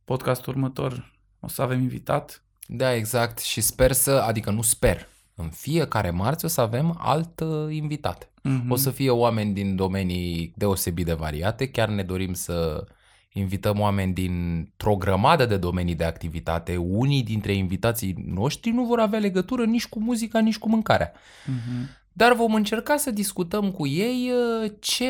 podcastul 0.06 0.54
următor 0.54 1.12
o 1.40 1.48
să 1.48 1.62
avem 1.62 1.82
invitat. 1.82 2.44
Da, 2.68 2.94
exact. 2.94 3.40
Și 3.40 3.62
sper 3.62 3.92
să, 3.92 4.12
adică 4.12 4.52
nu 4.52 4.62
sper, 4.62 5.08
în 5.36 5.50
fiecare 5.50 6.10
marți 6.10 6.46
o 6.46 6.48
să 6.48 6.62
avem 6.62 6.96
alt 7.00 7.40
uh, 7.40 7.76
invitat. 7.76 8.30
Mhm. 8.42 8.72
O 8.72 8.76
să 8.76 8.90
fie 8.90 9.10
oameni 9.10 9.54
din 9.54 9.76
domenii 9.76 10.54
deosebit 10.56 11.06
de 11.06 11.14
variate. 11.14 11.68
Chiar 11.70 11.90
ne 11.90 12.04
dorim 12.04 12.34
să 12.34 12.86
invităm 13.34 13.80
oameni 13.80 14.14
dintr-o 14.14 14.96
grămadă 14.96 15.46
de 15.46 15.58
domenii 15.58 15.96
de 15.96 16.04
activitate. 16.04 16.78
Unii 16.78 17.24
dintre 17.24 17.54
invitații 17.54 18.16
noștri 18.28 18.72
nu 18.72 18.84
vor 18.84 19.00
avea 19.00 19.20
legătură 19.20 19.66
nici 19.66 19.88
cu 19.88 20.00
muzica, 20.00 20.40
nici 20.40 20.58
cu 20.58 20.70
mâncarea. 20.70 21.12
Mhm. 21.46 21.90
Dar 22.16 22.34
vom 22.34 22.54
încerca 22.54 22.98
să 22.98 23.12
discutăm 23.12 23.72
cu 23.72 23.88
ei 23.88 24.32
uh, 24.64 24.72
ce... 24.80 25.10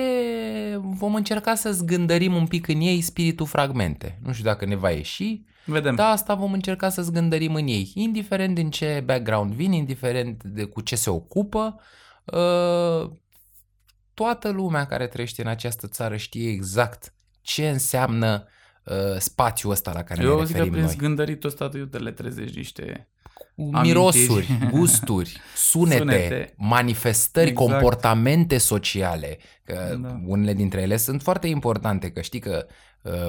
Vom 0.81 1.15
încerca 1.15 1.55
să 1.55 1.71
zgândărim 1.71 2.35
un 2.35 2.47
pic 2.47 2.67
în 2.67 2.81
ei 2.81 3.01
spiritul 3.01 3.45
fragmente. 3.45 4.19
Nu 4.25 4.31
știu 4.31 4.45
dacă 4.45 4.65
ne 4.65 4.75
va 4.75 4.89
ieși, 4.89 5.41
Vedem. 5.65 5.95
dar 5.95 6.11
asta 6.11 6.33
vom 6.33 6.53
încerca 6.53 6.89
să 6.89 7.01
zgândărim 7.01 7.55
în 7.55 7.67
ei. 7.67 7.91
Indiferent 7.95 8.55
din 8.55 8.69
ce 8.69 9.03
background 9.05 9.53
vin, 9.53 9.71
indiferent 9.71 10.43
de 10.43 10.63
cu 10.63 10.81
ce 10.81 10.95
se 10.95 11.09
ocupă, 11.09 11.79
uh, 12.25 13.09
toată 14.13 14.49
lumea 14.49 14.85
care 14.85 15.07
trăiește 15.07 15.41
în 15.41 15.47
această 15.47 15.87
țară 15.87 16.15
știe 16.17 16.49
exact 16.49 17.13
ce 17.41 17.69
înseamnă 17.69 18.47
uh, 18.85 18.95
spațiul 19.17 19.71
ăsta 19.71 19.91
la 19.93 20.03
care 20.03 20.23
Eu 20.23 20.39
ne 20.39 20.45
zic 20.45 20.55
că 20.55 20.61
referim 20.61 20.71
prin 20.71 20.83
noi. 20.83 20.93
zgândăritul 20.93 21.49
ăsta 21.49 21.69
tu 21.69 21.85
te 21.85 21.97
le 21.97 22.11
trezești 22.11 22.57
niște... 22.57 23.07
Mirosuri, 23.55 24.45
amintiri. 24.49 24.71
gusturi, 24.71 25.41
sunete, 25.71 25.97
Sunete. 25.97 26.53
manifestări, 26.57 27.49
Exact. 27.49 27.69
comportamente 27.69 28.57
sociale. 28.57 29.37
Că 29.63 29.97
Da. 30.01 30.19
Unele 30.25 30.53
dintre 30.53 30.81
ele 30.81 30.97
sunt 30.97 31.21
foarte 31.21 31.47
importante, 31.47 32.11
că 32.11 32.21
știi 32.21 32.39
că 32.39 32.65
uh, 32.67 32.73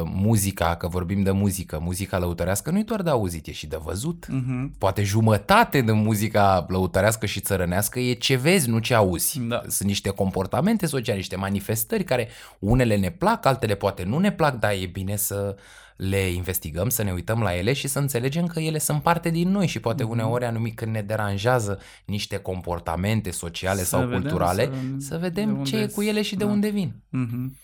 muzica, 0.04 0.74
că 0.76 0.88
vorbim 0.88 1.22
de 1.22 1.30
muzică, 1.30 1.78
muzica 1.82 2.18
lăutărească 2.18 2.70
nu 2.70 2.78
e 2.78 2.82
doar 2.82 3.02
de 3.02 3.10
auzit, 3.10 3.46
e 3.46 3.52
și 3.52 3.66
de 3.66 3.78
văzut. 3.82 4.26
Mhm. 4.28 4.74
Poate 4.78 5.02
jumătate 5.02 5.80
din 5.80 5.94
muzica 6.02 6.64
lăutărească 6.68 7.26
și 7.26 7.40
țărănească 7.40 7.98
e 7.98 8.12
ce 8.12 8.36
vezi, 8.36 8.68
nu 8.68 8.78
ce 8.78 8.94
auzi. 8.94 9.40
Da. 9.40 9.62
Sunt 9.68 9.88
niște 9.88 10.08
comportamente 10.10 10.86
sociale, 10.86 11.18
niște 11.18 11.36
manifestări 11.36 12.04
care 12.04 12.28
unele 12.58 12.96
ne 12.96 13.10
plac, 13.10 13.46
altele 13.46 13.74
poate 13.74 14.02
nu 14.04 14.18
ne 14.18 14.32
plac, 14.32 14.58
dar 14.58 14.72
e 14.72 14.86
bine 14.92 15.16
să 15.16 15.56
le 15.96 16.16
investigăm, 16.28 16.88
să 16.88 17.02
ne 17.02 17.12
uităm 17.12 17.40
la 17.42 17.56
ele 17.56 17.72
și 17.72 17.88
să 17.88 17.98
înțelegem 17.98 18.46
că 18.46 18.60
ele 18.60 18.78
sunt 18.78 19.02
parte 19.02 19.30
din 19.30 19.48
noi 19.50 19.66
și 19.66 19.80
poate 19.80 20.02
Mhm. 20.02 20.12
uneori 20.12 20.44
anumit 20.44 20.76
când 20.76 20.92
ne 20.92 21.00
deranjează 21.02 21.78
niște 22.04 22.36
comportamente 22.36 23.30
sociale 23.30 23.78
Să 23.78 23.84
sau 23.84 24.00
vedem, 24.04 24.20
culturale, 24.20 24.64
să- 24.64 24.70
să, 25.06 25.14
de 25.14 25.16
vedem 25.20 25.64
ce 25.64 25.76
e 25.76 25.80
unde 25.80 25.92
cu 25.92 26.02
ele 26.02 26.22
și 26.22 26.36
de 26.36 26.44
da. 26.44 26.50
unde 26.50 26.68
vin. 26.68 26.94
Mhm. 27.08 27.56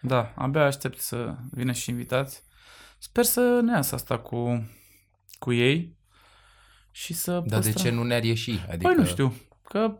Da, 0.00 0.32
abia 0.36 0.64
aștept 0.64 0.98
să 0.98 1.36
vină 1.50 1.72
și 1.72 1.90
invitați. 1.90 2.42
Sper 2.98 3.24
să 3.24 3.60
ne 3.62 3.72
iasă 3.72 3.94
asta 3.94 4.18
cu, 4.18 4.70
cu 5.38 5.52
ei 5.52 5.96
și 6.90 7.12
să 7.14 7.32
Dar 7.46 7.60
de 7.60 7.70
păstrăm- 7.70 7.82
ce 7.82 7.90
nu 7.90 8.02
ne-ar 8.02 8.24
ieși? 8.24 8.50
Adică... 8.50 8.88
Păi 8.92 8.94
nu 8.96 9.04
știu, 9.04 9.34
că 9.68 9.98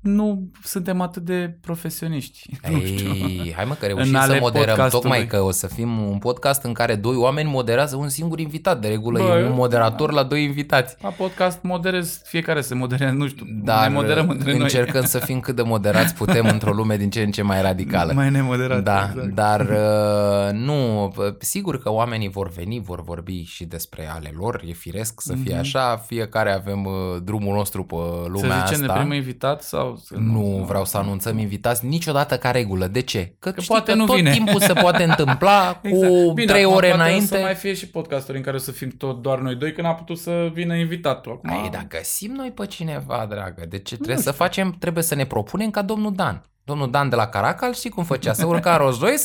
nu 0.00 0.50
suntem 0.64 1.00
atât 1.00 1.22
de 1.22 1.56
profesioniști. 1.60 2.50
Nu 2.72 2.80
știu. 2.80 3.10
Ei, 3.14 3.52
hai 3.56 3.64
mă 3.64 3.74
că 3.74 3.86
reușim 3.86 4.14
În 4.14 4.20
să 4.20 4.30
ale 4.30 4.38
moderăm, 4.40 4.66
podcastului. 4.66 5.00
tocmai 5.10 5.26
că 5.26 5.40
o 5.40 5.50
să 5.50 5.66
fim 5.66 5.98
un 6.08 6.18
podcast 6.18 6.62
în 6.62 6.72
care 6.72 6.94
doi 6.94 7.16
oameni 7.16 7.50
moderează 7.50 7.96
un 7.96 8.08
singur 8.08 8.38
invitat. 8.38 8.80
De 8.80 8.88
regulă 8.88 9.18
Bă, 9.18 9.24
e 9.28 9.38
un 9.40 9.44
eu- 9.46 9.52
moderator 9.54 10.12
la 10.12 10.22
doi 10.22 10.42
invitați. 10.44 10.96
La 11.02 11.08
podcast 11.08 11.58
moderez, 11.62 12.20
fiecare 12.24 12.60
se 12.60 12.74
moderează, 12.74 13.14
nu 13.14 13.26
știu, 13.28 13.46
Dar 13.64 13.88
ne 13.88 13.94
moderăm 13.94 14.28
între 14.28 14.52
noi. 14.52 14.60
încercăm 14.60 15.04
să 15.04 15.18
fim 15.18 15.40
cât 15.40 15.56
de 15.56 15.62
moderați 15.62 16.14
putem 16.14 16.46
într-o 16.52 16.72
lume 16.72 16.96
din 16.96 17.10
ce 17.10 17.22
în 17.22 17.30
ce 17.30 17.42
mai 17.42 17.62
radicală. 17.62 18.12
Mai 18.12 18.30
nemoderat. 18.30 18.82
da, 18.82 19.08
exact. 19.12 19.34
dar 19.34 19.60
uh, 19.70 20.52
nu, 20.52 21.12
p- 21.14 21.36
sigur 21.38 21.78
că 21.78 21.90
oamenii 21.92 22.28
vor 22.28 22.48
veni, 22.50 22.80
vor 22.80 23.02
vorbi 23.02 23.42
și 23.42 23.64
despre 23.64 24.08
ale 24.14 24.32
lor, 24.38 24.62
e 24.66 24.72
firesc 24.72 25.20
să 25.20 25.32
fie 25.42 25.50
Mhm. 25.52 25.60
așa, 25.60 25.96
fiecare 26.06 26.52
avem 26.52 26.84
uh, 26.84 26.92
drumul 27.22 27.54
nostru 27.54 27.84
pe 27.84 27.94
lumea 28.26 28.58
Să 28.58 28.64
zicem 28.66 28.80
asta. 28.80 28.92
de 28.92 28.98
primul 28.98 29.14
invitat 29.14 29.62
sau... 29.62 29.89
Să 29.96 30.14
Nu 30.18 30.64
vreau 30.68 30.84
să 30.84 30.96
anunțăm 30.96 31.38
invitați 31.38 31.86
niciodată 31.86 32.38
ca 32.38 32.50
regulă. 32.50 32.86
De 32.86 33.00
ce? 33.00 33.34
Că, 33.38 33.50
Că 33.50 33.60
știi 33.60 33.74
poate 33.74 33.90
că 33.92 33.96
nu 33.96 34.04
tot 34.06 34.16
vine. 34.16 34.30
timpul 34.30 34.60
se 34.60 34.72
poate 34.72 35.02
întâmpla 35.10 35.78
cu 35.82 35.86
Exact. 35.88 36.32
Bine, 36.34 36.52
trei 36.52 36.62
acum 36.62 36.74
ore 36.74 36.88
poate 36.88 37.02
înainte. 37.02 37.34
O 37.34 37.38
să 37.38 37.42
mai 37.44 37.54
fie 37.54 37.74
și 37.74 37.88
podcasturi 37.88 38.36
în 38.36 38.42
care 38.42 38.56
o 38.56 38.60
să 38.60 38.72
fim 38.72 38.88
tot 38.88 39.22
doar 39.22 39.38
noi 39.38 39.54
doi, 39.54 39.72
că 39.72 39.82
n-a 39.82 39.94
putut 39.94 40.18
să 40.18 40.50
vină 40.52 40.74
invitatul. 40.74 41.32
Acum, 41.32 41.62
Ai, 41.62 41.68
dar 41.70 41.86
găsim 41.88 42.32
noi 42.32 42.50
pe 42.50 42.66
cineva, 42.66 43.26
dragă. 43.28 43.64
De 43.68 43.78
ce 43.78 43.94
trebuie 43.94 44.16
să 44.16 44.30
facem? 44.30 44.76
Trebuie 44.78 45.02
să 45.04 45.14
ne 45.14 45.24
propunem 45.26 45.70
ca 45.70 45.82
domnul 45.82 46.14
Dan. 46.14 46.44
Domnul 46.64 46.90
Dan 46.90 47.08
de 47.08 47.16
la 47.16 47.26
Caracal, 47.26 47.74
știi 47.74 47.90
cum 47.90 48.04
făcea? 48.04 48.32
Să 48.32 48.46
urca 48.46 48.76
Rolls 48.76 49.00
Royce, 49.00 49.22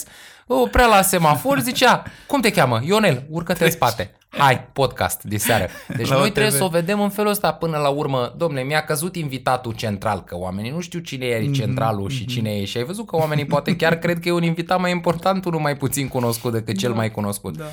oprea 0.47 0.85
la 0.85 1.01
semafor, 1.01 1.59
zicea, 1.59 2.03
cum 2.27 2.41
te 2.41 2.51
cheamă? 2.51 2.79
Ionel, 2.83 3.25
urcă-te 3.29 3.63
în 3.65 3.71
spate. 3.71 4.11
Hai, 4.37 4.67
podcast 4.73 5.23
de 5.23 5.37
seară. 5.37 5.67
Deci 5.97 6.07
La 6.09 6.15
noi 6.15 6.23
OTV. 6.23 6.33
trebuie 6.33 6.53
să 6.53 6.63
o 6.63 6.67
vedem 6.67 7.01
în 7.01 7.09
felul 7.09 7.31
ăsta 7.31 7.53
până 7.53 7.77
la 7.77 7.89
urmă. 7.89 8.33
Domne, 8.37 8.61
mi-a 8.61 8.83
căzut 8.83 9.15
invitatul 9.15 9.73
central, 9.73 10.23
că 10.23 10.37
oamenii 10.37 10.71
nu 10.71 10.79
știu 10.79 10.99
cine 10.99 11.25
e 11.25 11.51
centralul 11.51 12.09
și 12.09 12.25
cine 12.25 12.51
e. 12.51 12.65
Și 12.65 12.77
ai 12.77 12.83
văzut 12.83 13.07
că 13.07 13.15
oamenii 13.15 13.45
poate 13.45 13.75
chiar 13.75 13.95
cred 14.03 14.19
că 14.19 14.27
e 14.27 14.31
un 14.31 14.43
invitat 14.43 14.79
mai 14.79 14.91
important, 14.91 15.45
unul 15.45 15.59
mai 15.59 15.77
puțin 15.77 16.07
cunoscut 16.07 16.51
decât 16.51 16.77
cel 16.77 16.93
mai 16.93 17.11
cunoscut. 17.11 17.57
Da. 17.57 17.65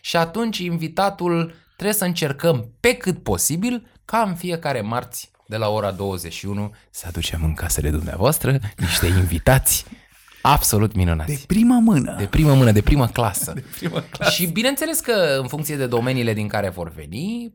Și 0.00 0.16
atunci 0.16 0.58
invitatul 0.58 1.54
trebuie 1.76 1.96
să 1.96 2.04
încercăm 2.04 2.68
pe 2.80 2.94
cât 2.94 3.22
posibil 3.22 3.86
ca 4.04 4.24
în 4.26 4.34
fiecare 4.34 4.80
marți 4.80 5.30
de 5.46 5.56
la 5.56 5.68
ora 5.68 5.90
21 5.90 6.74
să 6.90 7.04
aducem 7.08 7.40
în 7.44 7.54
casele 7.54 7.90
dumneavoastră 7.90 8.58
niște 8.76 9.06
invitați 9.06 9.84
absolut 10.42 10.94
minunați. 10.94 11.30
De 11.32 11.40
prima 11.46 11.78
mână. 11.78 12.14
De 12.18 12.26
primă 12.26 12.54
mână, 12.54 12.72
de 12.72 12.80
primă 12.80 13.06
clasă. 13.06 13.52
De 13.54 13.64
prima 13.78 14.04
clasă. 14.10 14.30
Și 14.30 14.46
bineînțeles 14.46 15.00
că 15.00 15.38
în 15.40 15.46
funcție 15.48 15.76
de 15.76 15.86
domeniile 15.86 16.32
din 16.32 16.48
care 16.48 16.68
vor 16.68 16.90
veni, 16.92 17.54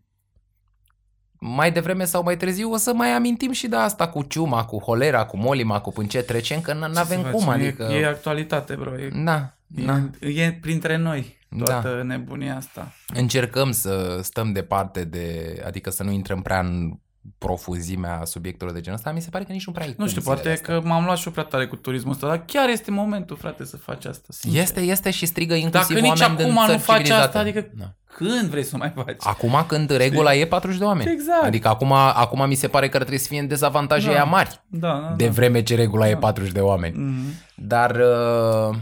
mai 1.39 1.71
devreme 1.71 2.05
sau 2.05 2.23
mai 2.23 2.37
târziu 2.37 2.71
o 2.71 2.77
să 2.77 2.93
mai 2.93 3.09
amintim 3.09 3.51
și 3.51 3.67
de 3.67 3.75
asta 3.75 4.07
cu 4.07 4.21
ciuma, 4.23 4.65
cu 4.65 4.79
holera, 4.79 5.25
cu 5.25 5.37
molima, 5.37 5.81
cu 5.81 5.91
pânce 5.91 6.21
trecem, 6.21 6.61
că 6.61 6.73
nu 6.73 6.93
Ce 6.93 6.99
avem 6.99 7.21
să 7.21 7.29
cum, 7.29 7.39
facem? 7.43 7.61
adică... 7.61 7.83
E, 7.91 7.99
e 7.99 8.07
actualitate, 8.07 8.73
bro. 8.75 8.99
E, 8.99 9.09
Da, 9.23 9.57
da. 9.67 10.01
e, 10.19 10.27
e 10.43 10.57
printre 10.61 10.97
noi 10.97 11.37
toată 11.65 11.95
Da. 11.95 12.03
nebunia 12.03 12.55
asta. 12.55 12.93
Încercăm 13.13 13.71
să 13.71 14.19
stăm 14.23 14.51
departe 14.51 15.03
de, 15.03 15.55
adică 15.65 15.89
să 15.89 16.03
nu 16.03 16.11
intrăm 16.11 16.41
prea 16.41 16.59
în 16.59 16.91
profunzimea 17.37 18.21
subiectelor 18.25 18.73
de 18.73 18.79
genul 18.81 18.97
ăsta, 18.97 19.11
mi 19.11 19.21
se 19.21 19.29
pare 19.29 19.43
că 19.43 19.51
nici 19.51 19.65
nu 19.65 19.71
prea 19.71 19.85
ai 19.85 19.91
Nu 19.91 19.97
cum 19.97 20.07
știu, 20.07 20.21
zilele 20.21 20.35
poate 20.41 20.55
astea. 20.55 20.79
că 20.79 20.87
m-am 20.87 21.05
luat 21.05 21.17
și 21.17 21.27
eu 21.27 21.31
prea 21.33 21.43
tare 21.43 21.67
cu 21.67 21.75
turismul 21.75 22.11
ăsta, 22.13 22.27
dar 22.27 22.43
chiar 22.45 22.69
este 22.69 22.91
momentul, 22.91 23.35
frate, 23.37 23.65
să 23.65 23.77
faci 23.77 24.05
asta, 24.05 24.27
sincer. 24.29 24.61
Este, 24.61 24.79
este 24.79 25.11
și 25.11 25.25
strigă 25.25 25.53
inclusiv 25.53 25.95
Dacă 25.95 26.07
nici 26.07 26.19
oameni 26.19 26.37
din 26.37 26.45
acum 26.45 26.61
nu 26.61 26.67
țări 26.67 26.77
faci 26.79 26.95
civilizate. 26.95 27.25
asta, 27.25 27.39
adică 27.39 27.69
Da. 27.73 27.93
când 28.05 28.49
vrei 28.49 28.63
să 28.63 28.71
o 28.75 28.77
mai 28.77 28.91
faci? 28.95 29.15
Acum 29.19 29.63
când 29.67 29.89
regula 29.89 30.35
e 30.35 30.45
40 30.45 30.77
de 30.79 30.83
oameni. 30.85 31.11
Exact. 31.11 31.43
Adică 31.43 31.67
acum, 31.67 31.91
acum 31.91 32.47
mi 32.47 32.55
se 32.55 32.67
pare 32.67 32.89
că 32.89 32.95
ar 32.97 33.01
trebui 33.01 33.19
să 33.21 33.27
fie 33.27 33.39
în 33.39 33.47
dezavantaje 33.47 34.05
Da. 34.07 34.11
aia 34.13 34.23
mari. 34.23 34.63
Da, 34.67 34.87
da, 34.99 35.13
De 35.15 35.25
da. 35.25 35.31
vreme 35.31 35.63
ce 35.63 35.75
regula 35.75 36.09
e 36.09 36.13
Da. 36.13 36.19
40 36.19 36.51
de 36.51 36.59
oameni. 36.59 36.97
Mhm. 36.97 37.33
Dar 37.55 37.95
uh, 37.95 38.75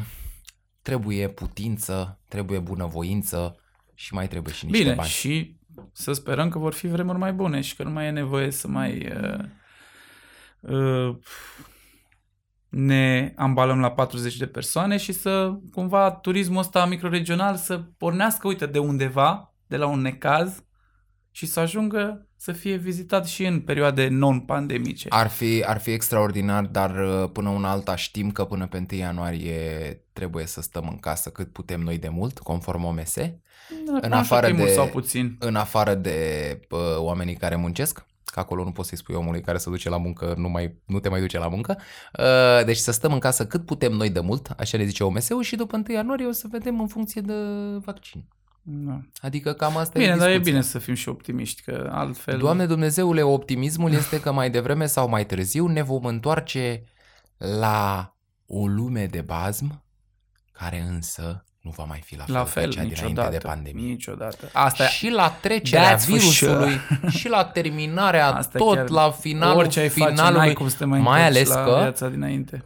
trebuie 0.81 1.27
putință, 1.27 2.19
trebuie 2.27 2.59
bunăvoință 2.59 3.55
și 3.93 4.13
mai 4.13 4.27
trebuie 4.27 4.53
și 4.53 4.65
niște 4.65 4.81
Bine, 4.83 4.93
bani. 4.95 5.09
și 5.09 5.55
să 5.91 6.13
sperăm 6.13 6.49
că 6.49 6.57
vor 6.57 6.73
fi 6.73 6.87
vremuri 6.87 7.17
mai 7.17 7.33
bune 7.33 7.61
și 7.61 7.75
că 7.75 7.83
nu 7.83 7.89
mai 7.89 8.05
e 8.05 8.09
nevoie 8.09 8.51
să 8.51 8.67
mai 8.67 9.11
uh, 9.21 9.45
uh, 10.59 11.17
ne 12.69 13.33
ambalăm 13.35 13.79
la 13.79 13.91
40 13.91 14.37
de 14.37 14.47
persoane 14.47 14.97
și 14.97 15.11
să 15.11 15.59
cumva 15.71 16.11
turismul 16.11 16.57
ăsta 16.57 16.85
microregional 16.85 17.55
să 17.55 17.77
pornească, 17.97 18.47
uite, 18.47 18.65
de 18.65 18.79
undeva, 18.79 19.53
de 19.67 19.77
la 19.77 19.87
un 19.87 20.01
necaz 20.01 20.63
și 21.35 21.45
să 21.45 21.59
ajungă 21.59 22.27
să 22.35 22.51
fie 22.51 22.75
vizitat 22.75 23.25
și 23.27 23.45
în 23.45 23.59
perioade 23.59 24.07
non-pandemice. 24.07 25.07
Ar 25.09 25.27
fi, 25.27 25.63
ar 25.65 25.79
fi 25.79 25.91
extraordinar, 25.91 26.65
dar 26.65 26.95
uh, 26.99 27.29
până 27.31 27.49
una 27.49 27.69
alta 27.69 27.95
știm 27.95 28.31
că 28.31 28.45
până 28.45 28.67
pe 28.67 28.85
1 28.91 28.99
ianuarie 28.99 29.57
trebuie 30.13 30.45
să 30.45 30.61
stăm 30.61 30.87
în 30.89 30.97
casă 30.97 31.29
cât 31.29 31.51
putem 31.51 31.79
noi 31.81 31.97
de 31.97 32.09
mult, 32.09 32.39
conform 32.39 32.83
OMS, 32.83 33.17
Acum 33.17 33.41
în 33.85 33.93
nu 33.93 33.99
știu 34.01 34.17
afară 34.17 34.45
că 34.45 34.51
e 34.51 34.55
mult 34.55 34.67
de- 34.67 34.73
sau 34.73 34.87
puțin. 34.87 35.35
în 35.39 35.55
afară 35.55 35.93
de 35.93 36.17
uh, 36.69 36.79
oamenii 36.97 37.35
care 37.35 37.55
muncesc, 37.55 38.05
că 38.25 38.39
acolo 38.39 38.63
nu 38.63 38.71
poți 38.71 38.87
să-i 38.89 38.97
spui 38.97 39.15
omului 39.15 39.41
care 39.41 39.57
se 39.57 39.69
duce 39.69 39.89
la 39.89 39.97
muncă, 39.97 40.33
nu, 40.37 40.49
mai, 40.49 40.75
nu 40.85 40.99
te 40.99 41.09
mai 41.09 41.19
duce 41.19 41.37
la 41.37 41.47
muncă. 41.47 41.77
Uh, 42.19 42.65
deci 42.65 42.77
să 42.77 42.91
stăm 42.91 43.13
în 43.13 43.19
casă 43.19 43.47
cât 43.47 43.65
putem 43.65 43.91
noi 43.91 44.09
de 44.09 44.19
mult, 44.19 44.47
așa 44.57 44.77
ne 44.77 44.85
zice 44.85 45.03
OMS-ul, 45.03 45.41
și 45.43 45.55
după 45.55 45.75
1 45.75 45.85
ianuarie 45.95 46.25
o 46.25 46.31
să 46.31 46.47
vedem 46.51 46.79
în 46.79 46.87
funcție 46.87 47.21
de 47.21 47.33
vaccin. 47.85 48.25
Da. 48.65 48.99
Adică 49.21 49.53
cam 49.53 49.77
asta 49.77 49.99
Bine, 49.99 50.11
e 50.11 50.15
dar 50.15 50.27
e 50.27 50.29
discuția. 50.29 50.51
bine 50.51 50.63
să 50.63 50.79
fim 50.79 50.93
și 50.93 51.09
optimiști, 51.09 51.61
că 51.61 51.89
altfel... 51.93 52.37
Doamne 52.37 52.65
Dumnezeule, 52.65 53.21
optimismul 53.21 53.91
este 53.91 54.19
că 54.19 54.31
mai 54.31 54.49
devreme 54.49 54.85
sau 54.85 55.09
mai 55.09 55.25
târziu 55.25 55.67
ne 55.67 55.81
vom 55.81 56.05
întoarce 56.05 56.83
la 57.37 58.13
o 58.45 58.67
lume 58.67 59.05
de 59.05 59.21
bazm, 59.21 59.83
care 60.51 60.85
însă 60.89 61.43
nu 61.61 61.71
va 61.75 61.83
mai 61.83 62.01
fi 62.05 62.15
la 62.17 62.23
fel, 62.23 62.33
la 62.33 62.39
ca 62.39 62.45
fel, 62.45 62.63
cea 62.71 62.81
dinainte 62.81 63.05
niciodată. 63.07 63.31
de 63.31 63.37
pandemie. 63.37 63.89
Niciodată. 63.89 64.49
Asta 64.53 64.83
e 64.83 64.87
și 64.87 65.09
la 65.09 65.29
trecerea 65.41 65.95
That's 65.95 65.99
for 65.99 66.17
virusului 66.17 66.73
și 67.17 67.29
la 67.29 67.45
terminarea 67.45 68.27
Asta 68.35 68.57
tot 68.59 68.75
chiar- 68.75 68.89
la 68.89 69.11
finalul 69.11 69.57
orice 69.57 69.79
ai 69.79 69.89
face, 69.89 70.09
finalului. 70.11 70.45
n-ai 70.45 70.53
cum 70.53 70.67
să 70.69 70.77
te 70.77 70.85
mai, 70.85 70.99
mai 70.99 71.21
întorci 71.27 71.37
ales 71.37 71.55
la 71.55 71.63
că- 71.63 71.77
viața 71.81 72.07
dinainte. 72.09 72.63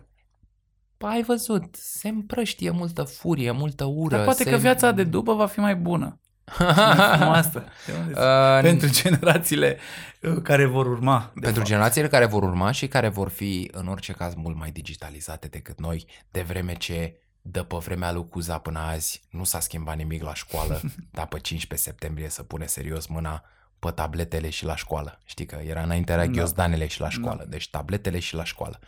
Păi, 0.97 1.09
ai 1.11 1.23
văzut, 1.23 1.75
se 1.75 2.07
împrăștie 2.07 2.69
multă 2.69 3.03
furie, 3.03 3.51
multă 3.51 3.83
ură. 3.83 4.15
Dar 4.15 4.25
poate 4.25 4.43
se... 4.43 4.49
că 4.49 4.55
viața 4.55 4.91
de 4.91 5.03
după 5.03 5.33
va 5.33 5.45
fi 5.45 5.59
mai 5.59 5.75
bună. 5.75 6.19
mai 6.59 7.15
frumoasă. 7.17 7.63
Uh, 8.09 8.61
Pentru 8.61 8.89
generațiile 8.89 9.77
uh, 10.21 10.41
care 10.43 10.65
vor 10.65 10.85
urma. 10.85 11.31
de 11.33 11.39
Pentru 11.39 11.59
fapt. 11.59 11.67
generațiile 11.67 12.07
care 12.07 12.25
vor 12.25 12.43
urma 12.43 12.71
și 12.71 12.87
care 12.87 13.07
vor 13.07 13.29
fi 13.29 13.69
în 13.71 13.87
orice 13.87 14.13
caz 14.13 14.33
mult 14.33 14.57
mai 14.57 14.71
digitalizate 14.71 15.47
decât 15.47 15.79
noi, 15.79 16.05
de 16.31 16.41
vreme 16.41 16.73
ce 16.73 17.19
de 17.41 17.59
pe 17.59 17.77
vremea 17.77 18.11
lui 18.11 18.27
Cuza 18.27 18.57
până 18.57 18.79
azi 18.79 19.21
nu 19.29 19.43
s-a 19.43 19.59
schimbat 19.59 19.97
nimic 19.97 20.23
la 20.23 20.33
școală, 20.33 20.81
dar 21.11 21.27
pe 21.27 21.39
15 21.39 21.89
septembrie 21.89 22.29
să 22.29 22.43
pune 22.43 22.65
serios 22.65 23.07
mâna 23.07 23.43
pe 23.80 23.91
tabletele 23.91 24.49
și 24.49 24.65
la 24.65 24.75
școală. 24.75 25.19
Știi 25.25 25.45
că 25.45 25.55
era 25.65 25.82
înainte 25.82 26.11
era 26.11 26.25
Da. 26.25 26.32
ghiozdanele 26.32 26.88
și 26.88 26.99
la 26.99 27.09
școală, 27.09 27.45
deci 27.49 27.69
tabletele 27.69 28.19
și 28.19 28.36
la 28.36 28.43
școală. 28.43 28.80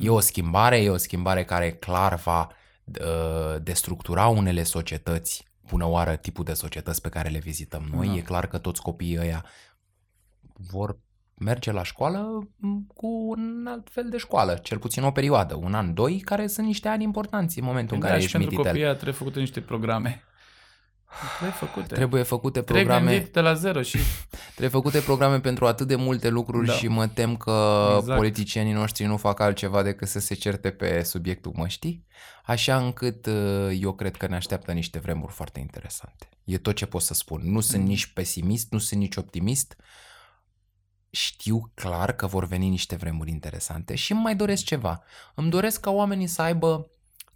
E 0.00 0.08
o 0.08 0.20
schimbare, 0.20 0.76
e 0.82 0.90
o 0.90 0.96
schimbare 0.96 1.44
care 1.44 1.72
clar 1.72 2.14
va 2.14 2.48
uh, 2.84 3.62
destructura 3.62 4.26
unele 4.26 4.62
societăți, 4.62 5.44
bună 5.68 5.86
oară 5.86 6.16
tipul 6.16 6.44
de 6.44 6.52
societăți 6.52 7.00
pe 7.00 7.08
care 7.08 7.28
le 7.28 7.38
vizităm 7.38 7.88
noi. 7.92 8.06
Da. 8.06 8.14
E 8.14 8.20
clar 8.20 8.46
că 8.46 8.58
toți 8.58 8.82
copiii 8.82 9.18
ăia 9.18 9.44
vor 10.70 10.98
merge 11.34 11.72
la 11.72 11.82
școală 11.82 12.48
m, 12.56 12.86
cu 12.94 13.06
un 13.06 13.66
alt 13.68 13.88
fel 13.90 14.08
de 14.08 14.16
școală, 14.16 14.54
cel 14.54 14.78
puțin 14.78 15.02
o 15.02 15.10
perioadă, 15.10 15.54
un 15.54 15.74
an, 15.74 15.94
doi, 15.94 16.20
care 16.20 16.46
sunt 16.46 16.66
niște 16.66 16.88
ani 16.88 17.02
importanți 17.04 17.58
în 17.58 17.64
momentul 17.64 17.94
în 17.94 18.00
Da, 18.02 18.06
care 18.08 18.18
și 18.18 18.24
ești 18.24 18.36
pentru 18.38 18.50
mititel. 18.54 18.70
copiii 18.72 18.86
aia 18.88 18.94
trebuie 18.94 19.16
făcute 19.18 19.38
niște 19.40 19.60
programe. 19.60 20.22
Trebuie 21.38 21.50
făcute. 21.58 21.94
Trebuie 21.94 22.22
făcute 22.22 22.60
Trebuie 22.60 22.84
programe, 22.84 23.12
gândit 23.14 23.32
de 23.32 23.40
la 23.40 23.54
zero 23.54 23.82
și 23.82 23.98
trebuie 24.56 24.68
făcute 24.68 25.00
programe 25.00 25.40
pentru 25.40 25.66
atât 25.66 25.86
de 25.86 25.94
multe 25.96 26.28
lucruri 26.28 26.66
Da. 26.66 26.72
și 26.72 26.88
mă 26.88 27.06
tem 27.08 27.36
că 27.36 27.86
Exact. 27.98 28.16
politicienii 28.18 28.72
noștri 28.72 29.04
nu 29.04 29.16
fac 29.16 29.40
altceva 29.40 29.82
decât 29.82 30.08
să 30.08 30.18
se 30.18 30.34
certe 30.34 30.70
pe 30.70 31.02
subiectul 31.02 31.52
măștii, 31.56 32.06
așa 32.44 32.76
încât 32.76 33.26
uh, 33.26 33.68
eu 33.80 33.92
cred 33.92 34.16
că 34.16 34.26
ne 34.26 34.36
așteaptă 34.36 34.72
niște 34.72 34.98
vremuri 34.98 35.32
foarte 35.32 35.60
interesante. 35.60 36.28
E 36.44 36.58
tot 36.58 36.74
ce 36.74 36.86
pot 36.86 37.02
să 37.02 37.14
spun. 37.14 37.40
Nu 37.44 37.60
sunt 37.60 37.82
Mm. 37.82 37.88
nici 37.88 38.06
pesimist, 38.06 38.72
nu 38.72 38.78
sunt 38.78 39.00
nici 39.00 39.16
optimist. 39.16 39.76
Știu 41.10 41.70
clar 41.74 42.12
că 42.12 42.26
vor 42.26 42.46
veni 42.46 42.68
niște 42.68 42.96
vremuri 42.96 43.30
interesante 43.30 43.94
și 43.94 44.12
îmi 44.12 44.20
mai 44.20 44.36
doresc 44.36 44.64
ceva. 44.64 45.02
Îmi 45.34 45.50
doresc 45.50 45.80
ca 45.80 45.90
oamenii 45.90 46.26
să 46.26 46.42
aibă 46.42 46.90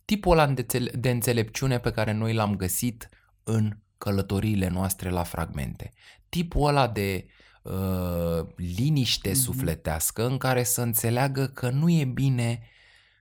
tipul 0.05 0.33
ăla 0.33 0.47
de 0.47 0.61
înțele- 0.61 0.91
de 0.91 1.11
înțelepciune 1.11 1.79
pe 1.79 1.91
care 1.91 2.13
noi 2.13 2.33
l-am 2.35 2.57
găsit 2.57 3.09
în 3.45 3.77
călătoriile 3.99 4.69
noastre 4.69 5.11
la 5.11 5.23
fragmente. 5.23 5.93
Tipul 6.29 6.69
ăla 6.69 6.89
de 6.89 7.27
uh, 7.63 8.47
liniște 8.57 9.29
Mhm. 9.31 9.39
sufletească 9.39 10.27
în 10.27 10.39
care 10.39 10.63
să 10.63 10.81
înțeleagă 10.81 11.47
că 11.47 11.71
nu 11.71 11.91
e 11.91 12.05
bine, 12.05 12.63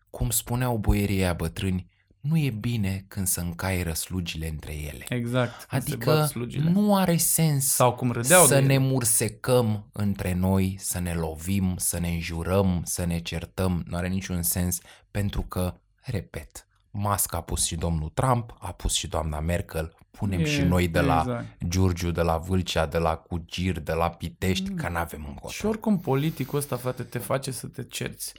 cum 0.10 0.30
spuneau 0.30 0.78
boierii 0.78 1.22
aia 1.22 1.34
bătrâni, 1.34 1.92
nu 2.20 2.38
e 2.38 2.50
bine 2.50 3.06
când 3.08 3.28
să 3.28 3.40
încai 3.40 3.84
răslugile 3.84 4.48
între 4.48 4.74
ele. 4.76 5.06
exact. 5.10 5.64
când 5.64 5.84
se 5.84 5.96
bat 5.96 6.08
Adică 6.08 6.26
slugile. 6.26 6.70
nu 6.70 6.96
are 6.96 7.18
sens 7.18 7.66
Sau 7.66 7.94
cum 7.94 8.12
râdeau 8.12 8.46
să 8.46 8.54
de 8.60 8.66
ne 8.66 8.74
ele. 8.74 8.84
mursecăm 8.84 9.90
între 9.94 10.34
noi, 10.34 10.76
să 10.80 11.00
ne 11.00 11.14
lovim, 11.14 11.76
să 11.78 12.00
ne 12.00 12.10
înjurăm, 12.10 12.82
să 12.86 13.06
ne 13.06 13.20
certăm. 13.20 13.84
Nu 13.88 13.98
are 13.98 14.08
niciun 14.08 14.42
sens 14.42 14.80
pentru 15.12 15.42
că, 15.42 15.74
repet, 16.02 16.68
masca 16.94 17.38
a 17.38 17.42
pus 17.42 17.66
și 17.66 17.76
domnul 17.76 18.10
Trump, 18.14 18.56
a 18.60 18.72
pus 18.72 18.94
și 18.94 19.08
doamna 19.08 19.40
Merkel, 19.40 19.96
punem 20.12 20.40
E, 20.40 20.46
și 20.46 20.62
noi 20.62 20.88
de 20.88 21.00
la 21.00 21.18
exact. 21.20 21.46
Giurgiu, 21.68 22.12
de 22.12 22.22
la 22.22 22.38
Vâlcea, 22.38 22.86
de 22.86 22.98
la 22.98 23.16
Cugir, 23.16 23.80
de 23.80 23.94
la 23.94 24.10
Pitești, 24.10 24.70
Mm. 24.70 24.76
că 24.76 24.90
n-avem 24.90 25.24
încotro. 25.28 25.50
Și 25.50 25.66
oricum 25.66 26.00
politicul 26.00 26.58
ăsta, 26.60 26.76
frate, 26.76 27.04
te 27.04 27.18
face 27.20 27.52
să 27.52 27.68
te 27.68 27.84
cerți. 27.84 28.34